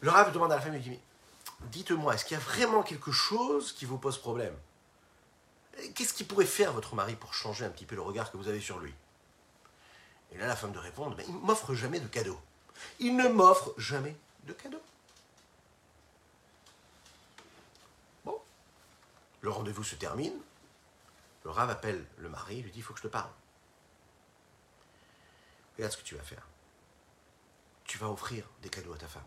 Le 0.00 0.10
rat 0.10 0.30
demande 0.30 0.52
à 0.52 0.56
la 0.56 0.60
femme, 0.60 0.74
il 0.74 0.82
dit 0.82 1.00
dites-moi, 1.68 2.14
est-ce 2.14 2.24
qu'il 2.24 2.36
y 2.36 2.40
a 2.40 2.42
vraiment 2.42 2.82
quelque 2.82 3.12
chose 3.12 3.72
qui 3.72 3.84
vous 3.84 3.98
pose 3.98 4.18
problème? 4.18 4.56
Qu'est-ce 5.94 6.14
qui 6.14 6.24
pourrait 6.24 6.46
faire 6.46 6.72
votre 6.72 6.94
mari 6.94 7.16
pour 7.16 7.34
changer 7.34 7.64
un 7.64 7.70
petit 7.70 7.86
peu 7.86 7.94
le 7.94 8.02
regard 8.02 8.30
que 8.30 8.36
vous 8.36 8.48
avez 8.48 8.60
sur 8.60 8.78
lui? 8.78 8.94
Et 10.32 10.38
là, 10.38 10.46
la 10.46 10.56
femme 10.56 10.72
de 10.72 10.78
répondre, 10.78 11.14
mais 11.16 11.24
il 11.26 11.34
ne 11.34 11.40
m'offre 11.40 11.74
jamais 11.74 12.00
de 12.00 12.06
cadeaux. 12.06 12.40
Il 12.98 13.16
ne 13.16 13.28
m'offre 13.28 13.74
jamais 13.76 14.16
de 14.44 14.52
cadeaux. 14.52 14.82
Le 19.40 19.50
rendez-vous 19.50 19.84
se 19.84 19.94
termine. 19.94 20.38
Le 21.44 21.50
rave 21.50 21.70
appelle 21.70 22.04
le 22.18 22.28
mari, 22.28 22.58
il 22.58 22.64
lui 22.64 22.70
dit, 22.70 22.78
il 22.80 22.82
faut 22.82 22.92
que 22.92 22.98
je 22.98 23.04
te 23.04 23.08
parle. 23.08 23.30
Regarde 25.76 25.92
ce 25.92 25.96
que 25.96 26.02
tu 26.02 26.14
vas 26.14 26.22
faire. 26.22 26.46
Tu 27.84 27.96
vas 27.98 28.08
offrir 28.08 28.44
des 28.62 28.68
cadeaux 28.68 28.92
à 28.92 28.98
ta 28.98 29.08
femme. 29.08 29.24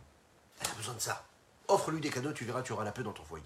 Elle 0.59 0.69
a 0.69 0.73
besoin 0.75 0.93
de 0.93 0.99
ça. 0.99 1.25
Offre-lui 1.67 2.01
des 2.01 2.09
cadeaux, 2.09 2.33
tu 2.33 2.45
verras, 2.45 2.61
tu 2.61 2.73
auras 2.73 2.83
la 2.83 2.91
paix 2.91 3.03
dans 3.03 3.13
ton 3.13 3.23
foyer. 3.23 3.45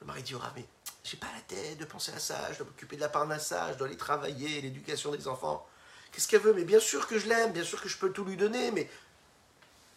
Le 0.00 0.06
mari 0.06 0.22
dit 0.22 0.34
au 0.34 0.38
rave, 0.38 0.52
mais 0.56 0.66
j'ai 1.04 1.16
pas 1.16 1.30
la 1.34 1.40
tête 1.42 1.78
de 1.78 1.84
penser 1.84 2.12
à 2.12 2.18
ça, 2.18 2.52
je 2.52 2.58
dois 2.58 2.66
m'occuper 2.66 2.96
de 2.96 3.00
la 3.00 3.08
parnassage, 3.08 3.74
je 3.74 3.78
dois 3.78 3.86
aller 3.86 3.96
travailler, 3.96 4.60
l'éducation 4.60 5.12
des 5.12 5.28
enfants. 5.28 5.66
Qu'est-ce 6.12 6.28
qu'elle 6.28 6.40
veut? 6.40 6.52
Mais 6.52 6.64
bien 6.64 6.80
sûr 6.80 7.06
que 7.06 7.18
je 7.18 7.28
l'aime, 7.28 7.52
bien 7.52 7.64
sûr 7.64 7.80
que 7.80 7.88
je 7.88 7.96
peux 7.96 8.12
tout 8.12 8.24
lui 8.24 8.36
donner, 8.36 8.70
mais... 8.72 8.90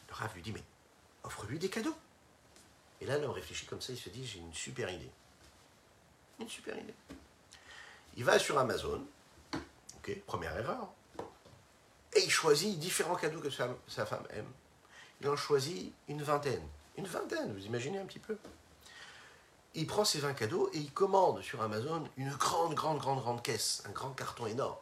Le 0.09 0.13
rave 0.13 0.33
lui 0.35 0.41
dit, 0.41 0.51
mais 0.51 0.63
offre-lui 1.23 1.59
des 1.59 1.69
cadeaux. 1.69 1.95
Et 3.03 3.05
là, 3.05 3.17
l'homme 3.17 3.31
réfléchit 3.31 3.65
comme 3.65 3.81
ça, 3.81 3.91
il 3.91 3.99
se 3.99 4.09
dit, 4.09 4.25
j'ai 4.25 4.39
une 4.39 4.53
super 4.53 4.89
idée. 4.89 5.11
Une 6.39 6.47
super 6.47 6.77
idée. 6.77 6.95
Il 8.15 8.23
va 8.23 8.39
sur 8.39 8.57
Amazon, 8.57 9.05
ok, 9.97 10.21
première 10.25 10.55
erreur, 10.57 10.87
et 12.15 12.23
il 12.23 12.29
choisit 12.31 12.79
différents 12.79 13.15
cadeaux 13.15 13.41
que 13.41 13.49
sa, 13.49 13.75
sa 13.87 14.05
femme 14.05 14.25
aime. 14.29 14.49
Il 15.19 15.27
en 15.27 15.35
choisit 15.35 15.93
une 16.07 16.23
vingtaine. 16.23 16.65
Une 16.97 17.07
vingtaine, 17.07 17.53
vous 17.53 17.65
imaginez 17.65 17.99
un 17.99 18.05
petit 18.05 18.19
peu 18.19 18.37
il 19.75 19.87
prend 19.87 20.05
ces 20.05 20.19
20 20.19 20.33
cadeaux 20.33 20.69
et 20.73 20.77
il 20.77 20.91
commande 20.91 21.41
sur 21.41 21.61
Amazon 21.61 22.03
une 22.17 22.31
grande, 22.31 22.75
grande, 22.75 22.99
grande, 22.99 23.19
grande 23.19 23.41
caisse, 23.41 23.83
un 23.87 23.91
grand 23.91 24.11
carton 24.11 24.45
énorme. 24.45 24.77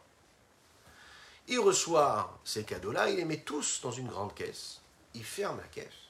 Il 1.48 1.58
reçoit 1.60 2.38
ces 2.44 2.64
cadeaux-là, 2.64 3.10
il 3.10 3.16
les 3.16 3.24
met 3.24 3.40
tous 3.40 3.80
dans 3.82 3.90
une 3.90 4.06
grande 4.06 4.34
caisse, 4.34 4.80
il 5.14 5.24
ferme 5.24 5.58
la 5.58 5.66
caisse, 5.68 6.01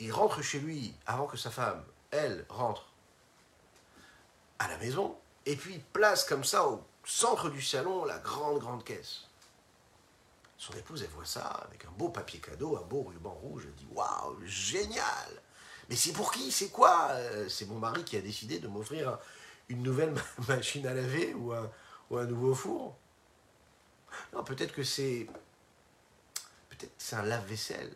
il 0.00 0.12
rentre 0.12 0.42
chez 0.42 0.58
lui 0.58 0.94
avant 1.06 1.26
que 1.26 1.36
sa 1.36 1.50
femme, 1.50 1.84
elle, 2.10 2.44
rentre 2.48 2.86
à 4.58 4.68
la 4.68 4.76
maison, 4.78 5.16
et 5.46 5.56
puis 5.56 5.78
place 5.92 6.24
comme 6.24 6.44
ça 6.44 6.66
au 6.66 6.82
centre 7.04 7.50
du 7.50 7.62
salon 7.62 8.04
la 8.04 8.18
grande, 8.18 8.58
grande 8.58 8.84
caisse. 8.84 9.26
Son 10.56 10.74
épouse, 10.74 11.02
elle 11.02 11.10
voit 11.10 11.24
ça 11.24 11.46
avec 11.66 11.84
un 11.86 11.90
beau 11.92 12.10
papier 12.10 12.40
cadeau, 12.40 12.76
un 12.76 12.82
beau 12.82 13.02
ruban 13.02 13.30
rouge, 13.30 13.62
elle 13.66 13.74
dit 13.74 13.86
Waouh, 13.92 14.36
génial 14.44 15.42
Mais 15.88 15.96
c'est 15.96 16.12
pour 16.12 16.32
qui? 16.32 16.52
C'est 16.52 16.68
quoi? 16.68 17.08
Euh, 17.12 17.48
C'est 17.48 17.64
mon 17.64 17.78
mari 17.78 18.04
qui 18.04 18.16
a 18.16 18.20
décidé 18.20 18.58
de 18.58 18.68
m'offrir 18.68 19.18
une 19.70 19.82
nouvelle 19.82 20.14
machine 20.48 20.86
à 20.86 20.92
laver 20.92 21.32
ou 21.32 21.52
un, 21.52 21.70
ou 22.10 22.18
un 22.18 22.26
nouveau 22.26 22.54
four 22.54 22.94
Non, 24.34 24.44
peut-être 24.44 24.74
que 24.74 24.84
c'est. 24.84 25.26
Peut-être 26.68 26.92
c'est 26.98 27.16
un 27.16 27.22
lave-vaisselle. 27.22 27.94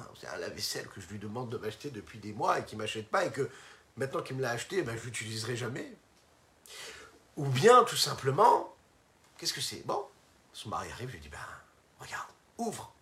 Hein, 0.00 0.08
c'est 0.18 0.26
un 0.26 0.36
lave-vaisselle 0.36 0.88
que 0.88 1.00
je 1.00 1.06
lui 1.08 1.18
demande 1.18 1.50
de 1.50 1.58
m'acheter 1.58 1.90
depuis 1.90 2.18
des 2.18 2.32
mois 2.32 2.58
et 2.58 2.64
qu'il 2.64 2.78
ne 2.78 2.82
m'achète 2.82 3.08
pas 3.08 3.24
et 3.24 3.30
que 3.30 3.50
maintenant 3.96 4.22
qu'il 4.22 4.36
me 4.36 4.42
l'a 4.42 4.50
acheté, 4.50 4.82
ben, 4.82 4.96
je 4.96 5.04
l'utiliserai 5.04 5.56
jamais. 5.56 5.96
Ou 7.36 7.46
bien, 7.46 7.84
tout 7.84 7.96
simplement, 7.96 8.74
qu'est-ce 9.36 9.52
que 9.52 9.60
c'est? 9.60 9.84
Bon, 9.86 10.06
son 10.52 10.68
mari 10.68 10.90
arrive, 10.92 11.08
je 11.08 11.14
lui 11.14 11.20
dis, 11.20 11.28
ben, 11.28 11.38
regarde, 11.98 12.28
ouvre. 12.58 12.92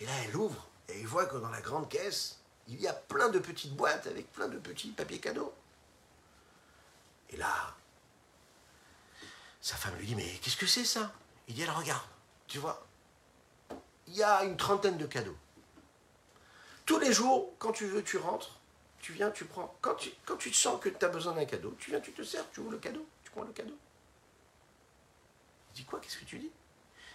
Et 0.00 0.06
là, 0.06 0.12
elle 0.24 0.36
ouvre, 0.36 0.68
et 0.88 1.00
il 1.00 1.06
voit 1.06 1.26
que 1.26 1.36
dans 1.36 1.50
la 1.50 1.60
grande 1.60 1.88
caisse, 1.88 2.40
il 2.68 2.80
y 2.80 2.88
a 2.88 2.92
plein 2.92 3.28
de 3.28 3.38
petites 3.38 3.74
boîtes 3.74 4.06
avec 4.06 4.30
plein 4.32 4.48
de 4.48 4.58
petits 4.58 4.90
papiers 4.90 5.20
cadeaux. 5.20 5.52
Et 7.30 7.36
là, 7.36 7.74
sa 9.60 9.76
femme 9.76 9.94
lui 9.96 10.06
dit, 10.06 10.14
mais 10.14 10.38
qu'est-ce 10.42 10.56
que 10.56 10.66
c'est 10.66 10.84
ça? 10.84 11.12
Il 11.48 11.54
dit, 11.54 11.62
alors 11.62 11.78
regarde, 11.78 12.04
tu 12.46 12.58
vois, 12.58 12.86
il 14.06 14.14
y 14.14 14.22
a 14.22 14.44
une 14.44 14.56
trentaine 14.56 14.98
de 14.98 15.06
cadeaux. 15.06 15.36
Tous 16.86 16.98
les 16.98 17.12
jours, 17.12 17.52
quand 17.58 17.72
tu 17.72 17.86
veux, 17.86 18.02
tu 18.02 18.16
rentres, 18.16 18.58
tu 19.00 19.12
viens, 19.12 19.30
tu 19.30 19.44
prends. 19.44 19.74
Quand 19.80 19.94
tu, 19.94 20.10
quand 20.24 20.40
sens 20.52 20.80
que 20.80 20.88
tu 20.88 21.04
as 21.04 21.08
besoin 21.08 21.34
d'un 21.34 21.44
cadeau, 21.44 21.74
tu 21.78 21.90
viens, 21.90 22.00
tu 22.00 22.12
te 22.12 22.22
sers, 22.22 22.48
tu 22.52 22.60
ouvres 22.60 22.72
le 22.72 22.78
cadeau, 22.78 23.06
tu 23.24 23.30
prends 23.30 23.42
le 23.42 23.52
cadeau. 23.52 23.76
Il 25.70 25.76
dit 25.76 25.84
quoi 25.84 26.00
Qu'est-ce 26.00 26.18
que 26.18 26.24
tu 26.24 26.38
dis? 26.38 26.50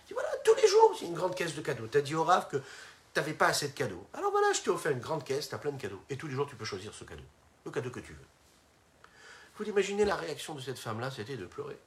Dis 0.07 0.13
voilà, 0.13 0.30
tous 0.43 0.55
les 0.55 0.68
jours, 0.68 0.95
c'est 0.97 1.05
une 1.05 1.13
grande 1.13 1.36
caisse 1.36 1.55
de 1.55 1.61
cadeaux. 1.61 1.88
Tu 1.88 1.97
as 1.97 2.01
dit 2.01 2.15
au 2.15 2.24
Rav 2.24 2.47
que 2.49 2.57
tu 2.57 2.63
n'avais 3.15 3.34
pas 3.34 3.47
assez 3.47 3.68
de 3.68 3.74
cadeaux. 3.74 4.05
Alors 4.13 4.32
voilà, 4.32 4.51
je 4.53 4.61
t'ai 4.61 4.70
offert 4.70 4.91
une 4.91 4.99
grande 4.99 5.24
caisse, 5.24 5.49
tu 5.49 5.55
as 5.55 5.57
plein 5.57 5.72
de 5.72 5.82
cadeaux. 5.82 6.01
Et 6.09 6.18
tous 6.18 6.28
les 6.28 6.34
jours, 6.34 6.47
tu 6.47 6.55
peux 6.55 6.65
choisir 6.65 6.93
ce 6.93 7.03
cadeau. 7.03 7.24
Le 7.65 7.72
cadeau 7.72 7.89
que 7.89 7.99
tu 7.99 8.13
veux. 8.13 8.26
Vous 9.57 9.65
imaginez 9.65 10.05
la 10.05 10.15
réaction 10.15 10.53
de 10.53 10.61
cette 10.61 10.78
femme-là, 10.78 11.09
c'était 11.09 11.36
de 11.36 11.45
pleurer. 11.45 11.80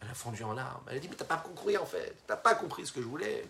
Elle 0.00 0.10
a 0.10 0.14
fondu 0.14 0.42
en 0.42 0.52
larmes. 0.52 0.82
Elle 0.88 0.96
a 0.96 1.00
dit, 1.00 1.08
mais 1.08 1.14
t'as 1.14 1.24
pas 1.24 1.36
compris 1.36 1.76
en 1.76 1.86
fait. 1.86 2.16
T'as 2.26 2.36
pas 2.36 2.54
compris 2.54 2.86
ce 2.86 2.92
que 2.92 3.00
je 3.00 3.06
voulais. 3.06 3.46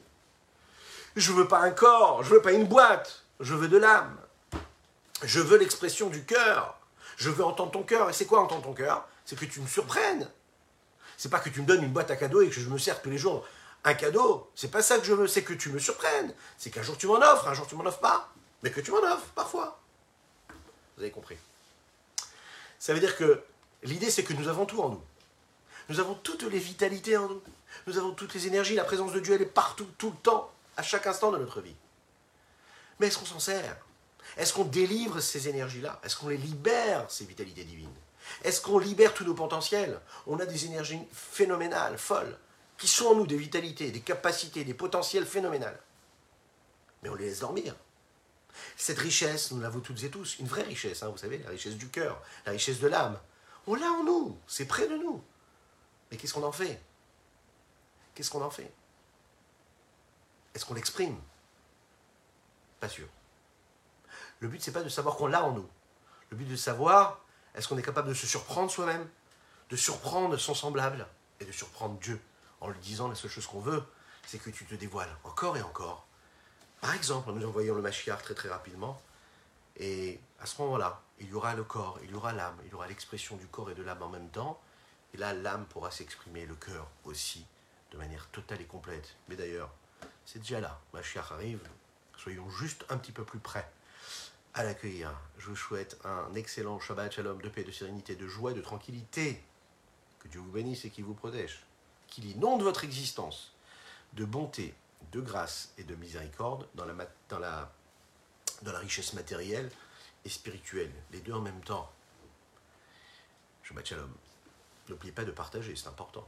Je 1.17 1.33
veux 1.33 1.47
pas 1.47 1.61
un 1.61 1.71
corps, 1.71 2.23
je 2.23 2.31
veux 2.31 2.43
pas 2.43 2.53
une 2.53 2.67
boîte. 2.67 3.23
Je 3.41 3.55
veux 3.55 3.69
de 3.69 3.77
l'âme. 3.77 4.17
Je 5.23 5.41
veux 5.41 5.59
l'expression 5.59 6.09
du 6.09 6.25
cœur. 6.25 6.79
Je 7.17 7.29
veux 7.29 7.45
entendre 7.45 7.73
ton 7.73 7.83
cœur. 7.83 8.09
Et 8.09 8.13
c'est 8.13 8.27
quoi 8.27 8.41
entendre 8.41 8.63
ton 8.63 8.73
cœur? 8.73 9.07
C'est 9.25 9.37
que 9.37 9.45
tu 9.45 9.61
me 9.61 9.67
surprennes. 9.67 10.31
C'est 11.17 11.29
pas 11.29 11.41
que 11.41 11.49
tu 11.49 11.61
me 11.61 11.67
donnes 11.67 11.83
une 11.83 11.93
boîte 11.93 12.11
à 12.11 12.17
cadeaux 12.17 12.41
et 12.41 12.49
que 12.49 12.55
je 12.55 12.69
me 12.69 12.79
sers 12.79 13.03
tous 13.03 13.11
les 13.11 13.19
jours 13.19 13.45
un 13.85 13.95
cadeau. 13.95 14.49
C'est 14.55 14.71
pas 14.71 14.81
ça 14.81 14.99
que 14.99 15.05
je 15.05 15.13
veux. 15.13 15.27
C'est 15.27 15.43
que 15.43 15.55
tu 15.55 15.71
me 15.71 15.81
surprennes. 15.81 16.33
C'est 16.57 16.71
qu'un 16.71 16.83
jour 16.83 16.97
tu 16.97 17.07
m'en 17.09 17.17
offres, 17.17 17.49
un 17.49 17.55
jour 17.55 17.67
tu 17.67 17.75
m'en 17.75 17.85
offres 17.85 17.99
pas. 17.99 18.29
Mais 18.63 18.71
que 18.71 18.81
tu 18.81 18.93
m'en 18.93 18.99
offres 18.99 19.27
parfois. 19.35 19.81
Vous 20.97 21.03
avez 21.03 21.11
compris 21.11 21.37
Ça 22.79 22.95
veut 22.95 23.01
dire 23.01 23.17
que 23.17 23.43
l'idée 23.83 24.11
c'est 24.11 24.23
que 24.23 24.35
nous 24.35 24.47
avons 24.47 24.67
tout 24.67 24.81
en 24.81 24.91
nous. 24.91 25.03
Nous 25.89 25.99
avons 25.99 26.15
toutes 26.15 26.45
les 26.45 26.61
vitalités 26.61 27.17
en 27.17 27.29
nous. 27.29 27.43
Nous 27.89 27.99
avons 27.99 28.13
toutes 28.13 28.35
les 28.35 28.47
énergies. 28.47 28.77
La 28.77 28.85
présence 28.85 29.13
de 29.13 29.19
Dieu, 29.19 29.35
elle 29.35 29.43
est 29.43 29.47
partout, 29.47 29.89
tout 29.99 30.11
le 30.11 30.17
temps, 30.23 30.52
à 30.77 30.83
chaque 30.83 31.07
instant 31.07 31.33
de 31.33 31.39
notre 31.39 31.61
vie. 31.61 31.77
Mais 32.99 33.09
est-ce 33.09 33.19
qu'on 33.19 33.27
s'en 33.27 33.41
sert? 33.41 33.77
Est-ce 34.37 34.53
qu'on 34.53 34.65
délivre 34.65 35.21
ces 35.21 35.49
énergies-là? 35.49 36.01
Est-ce 36.05 36.17
qu'on 36.17 36.29
les 36.29 36.37
libère, 36.37 37.11
ces 37.11 37.25
vitalités 37.25 37.65
divines? 37.65 37.95
Est-ce 38.45 38.61
qu'on 38.61 38.79
libère 38.79 39.15
tous 39.15 39.25
nos 39.25 39.35
potentiels? 39.35 40.01
On 40.27 40.39
a 40.39 40.47
des 40.47 40.67
énergies 40.67 41.01
phénoménales, 41.13 41.99
folles, 41.99 42.39
qui 42.79 42.89
sont 42.89 43.07
en 43.07 43.15
nous, 43.17 43.27
des 43.27 43.37
vitalités, 43.37 43.91
des 43.91 44.01
capacités, 44.01 44.65
des 44.65 44.75
potentiels 44.75 45.27
phénoménales. 45.27 45.79
Mais 47.03 47.09
on 47.09 47.15
les 47.15 47.27
laisse 47.27 47.41
dormir. 47.41 47.75
Cette 48.77 48.99
richesse, 48.99 49.51
nous 49.51 49.61
l'avons 49.61 49.81
toutes 49.81 50.03
et 50.05 50.11
tous, 50.11 50.39
une 50.39 50.47
vraie 50.47 50.63
richesse, 50.63 51.03
hein, 51.03 51.09
vous 51.09 51.19
savez, 51.19 51.39
la 51.39 51.51
richesse 51.51 51.75
du 51.75 51.89
cœur, 51.89 52.23
la 52.47 52.53
richesse 52.53 52.81
de 52.81 52.87
l'âme. 52.87 53.19
On 53.67 53.75
l'a 53.75 53.91
en 53.91 54.05
nous, 54.05 54.39
c'est 54.47 54.67
près 54.67 54.87
de 54.87 54.97
nous. 54.97 55.23
Mais 56.11 56.17
qu'est-ce 56.17 56.35
qu'on 56.35 56.43
en 56.43 56.53
fait? 56.53 56.81
Qu'est-ce 58.15 58.31
qu'on 58.31 58.43
en 58.43 58.51
fait? 58.51 58.73
Est-ce 60.55 60.65
qu'on 60.65 60.75
l'exprime? 60.75 61.19
Pas 62.81 62.89
sûr. 62.89 63.07
Le 64.41 64.49
but, 64.49 64.63
c'est 64.63 64.73
pas 64.73 64.83
de 64.83 64.89
savoir 64.89 65.17
qu'on 65.17 65.29
l'a 65.29 65.45
en 65.45 65.53
nous. 65.53 65.69
Le 66.31 66.37
but 66.37 66.49
de 66.49 66.57
savoir, 66.57 67.21
est-ce 67.55 67.69
qu'on 67.69 67.79
est 67.79 67.83
capable 67.83 68.09
de 68.09 68.15
se 68.15 68.27
surprendre 68.27 68.71
soi-même, 68.71 69.09
de 69.71 69.77
surprendre 69.77 70.37
son 70.37 70.55
semblable 70.55 71.07
et 71.41 71.45
de 71.45 71.53
surprendre 71.53 71.99
Dieu 71.99 72.21
en 72.61 72.69
lui 72.69 72.79
disant 72.81 73.09
la 73.09 73.15
seule 73.15 73.31
chose 73.31 73.47
qu'on 73.47 73.61
veut, 73.61 73.85
c'est 74.27 74.39
que 74.39 74.51
tu 74.51 74.65
te 74.65 74.75
dévoiles 74.75 75.15
encore 75.25 75.57
et 75.57 75.63
encore. 75.63 76.07
Par 76.81 76.95
exemple, 76.95 77.31
nous 77.33 77.47
envoyons 77.47 77.75
le 77.75 77.83
Machiar 77.83 78.21
très 78.23 78.35
très 78.35 78.49
rapidement, 78.49 79.01
et 79.77 80.21
à 80.41 80.47
ce 80.47 80.61
moment-là, 80.63 81.01
il 81.19 81.29
y 81.29 81.35
aura 81.35 81.55
le 81.55 81.65
corps, 81.65 81.99
il 82.03 82.11
y 82.11 82.15
aura 82.15 82.33
l'âme, 82.33 82.57
il 82.65 82.71
y 82.71 82.75
aura 82.75 82.87
l'expression 82.87 83.37
du 83.37 83.47
corps 83.47 83.71
et 83.71 83.75
de 83.75 83.83
l'âme 83.83 84.03
en 84.03 84.09
même 84.09 84.29
temps, 84.29 84.61
et 85.15 85.17
là, 85.17 85.33
l'âme 85.33 85.67
pourra 85.67 85.91
s'exprimer, 85.91 86.47
le 86.47 86.55
cœur 86.55 86.89
aussi, 87.05 87.47
de 87.91 87.99
manière 87.99 88.27
totale 88.29 88.61
et 88.61 88.67
complète. 88.67 89.17
Mais 89.29 89.37
d'ailleurs, 89.37 89.71
c'est 90.25 90.39
déjà 90.39 90.61
là. 90.61 90.81
Mashiach 90.93 91.33
arrive. 91.33 91.61
Soyons 92.17 92.49
juste 92.51 92.85
un 92.89 92.99
petit 92.99 93.13
peu 93.13 93.25
plus 93.25 93.39
près 93.39 93.69
à 94.55 94.65
l'accueillir. 94.65 95.13
Je 95.39 95.49
vous 95.49 95.57
souhaite 95.57 95.99
un 96.05 96.35
excellent 96.35 96.79
Shabbat 96.79 97.13
Shalom 97.13 97.41
de 97.41 97.49
paix, 97.49 97.65
de 97.65 97.73
sérénité, 97.73 98.15
de 98.17 98.29
joie, 98.29 98.53
de 98.53 98.61
tranquillité. 98.61 99.43
Que 100.19 100.29
Dieu 100.29 100.41
vous 100.41 100.51
bénisse 100.51 100.85
et 100.85 100.91
qu'il 100.91 101.05
vous 101.05 101.15
protège. 101.15 101.65
Qu'il 102.07 102.27
inonde 102.27 102.63
votre 102.63 102.85
existence 102.85 103.55
de 104.13 104.25
bonté, 104.25 104.75
de 105.11 105.21
grâce 105.21 105.73
et 105.79 105.85
de 105.85 105.95
miséricorde 105.95 106.69
dans 106.75 106.85
la, 106.85 106.95
dans 107.29 107.39
la, 107.39 107.73
dans 108.63 108.73
la 108.73 108.79
richesse 108.79 109.15
matérielle 109.15 109.71
et 110.25 110.29
spirituelle. 110.29 110.93
Les 111.11 111.21
deux 111.21 111.33
en 111.33 111.41
même 111.41 111.63
temps. 111.63 111.91
Shabbat 113.63 113.87
Shalom. 113.87 114.13
N'oubliez 114.89 115.13
pas 115.13 115.25
de 115.25 115.31
partager, 115.31 115.75
c'est 115.75 115.89
important. 115.89 116.27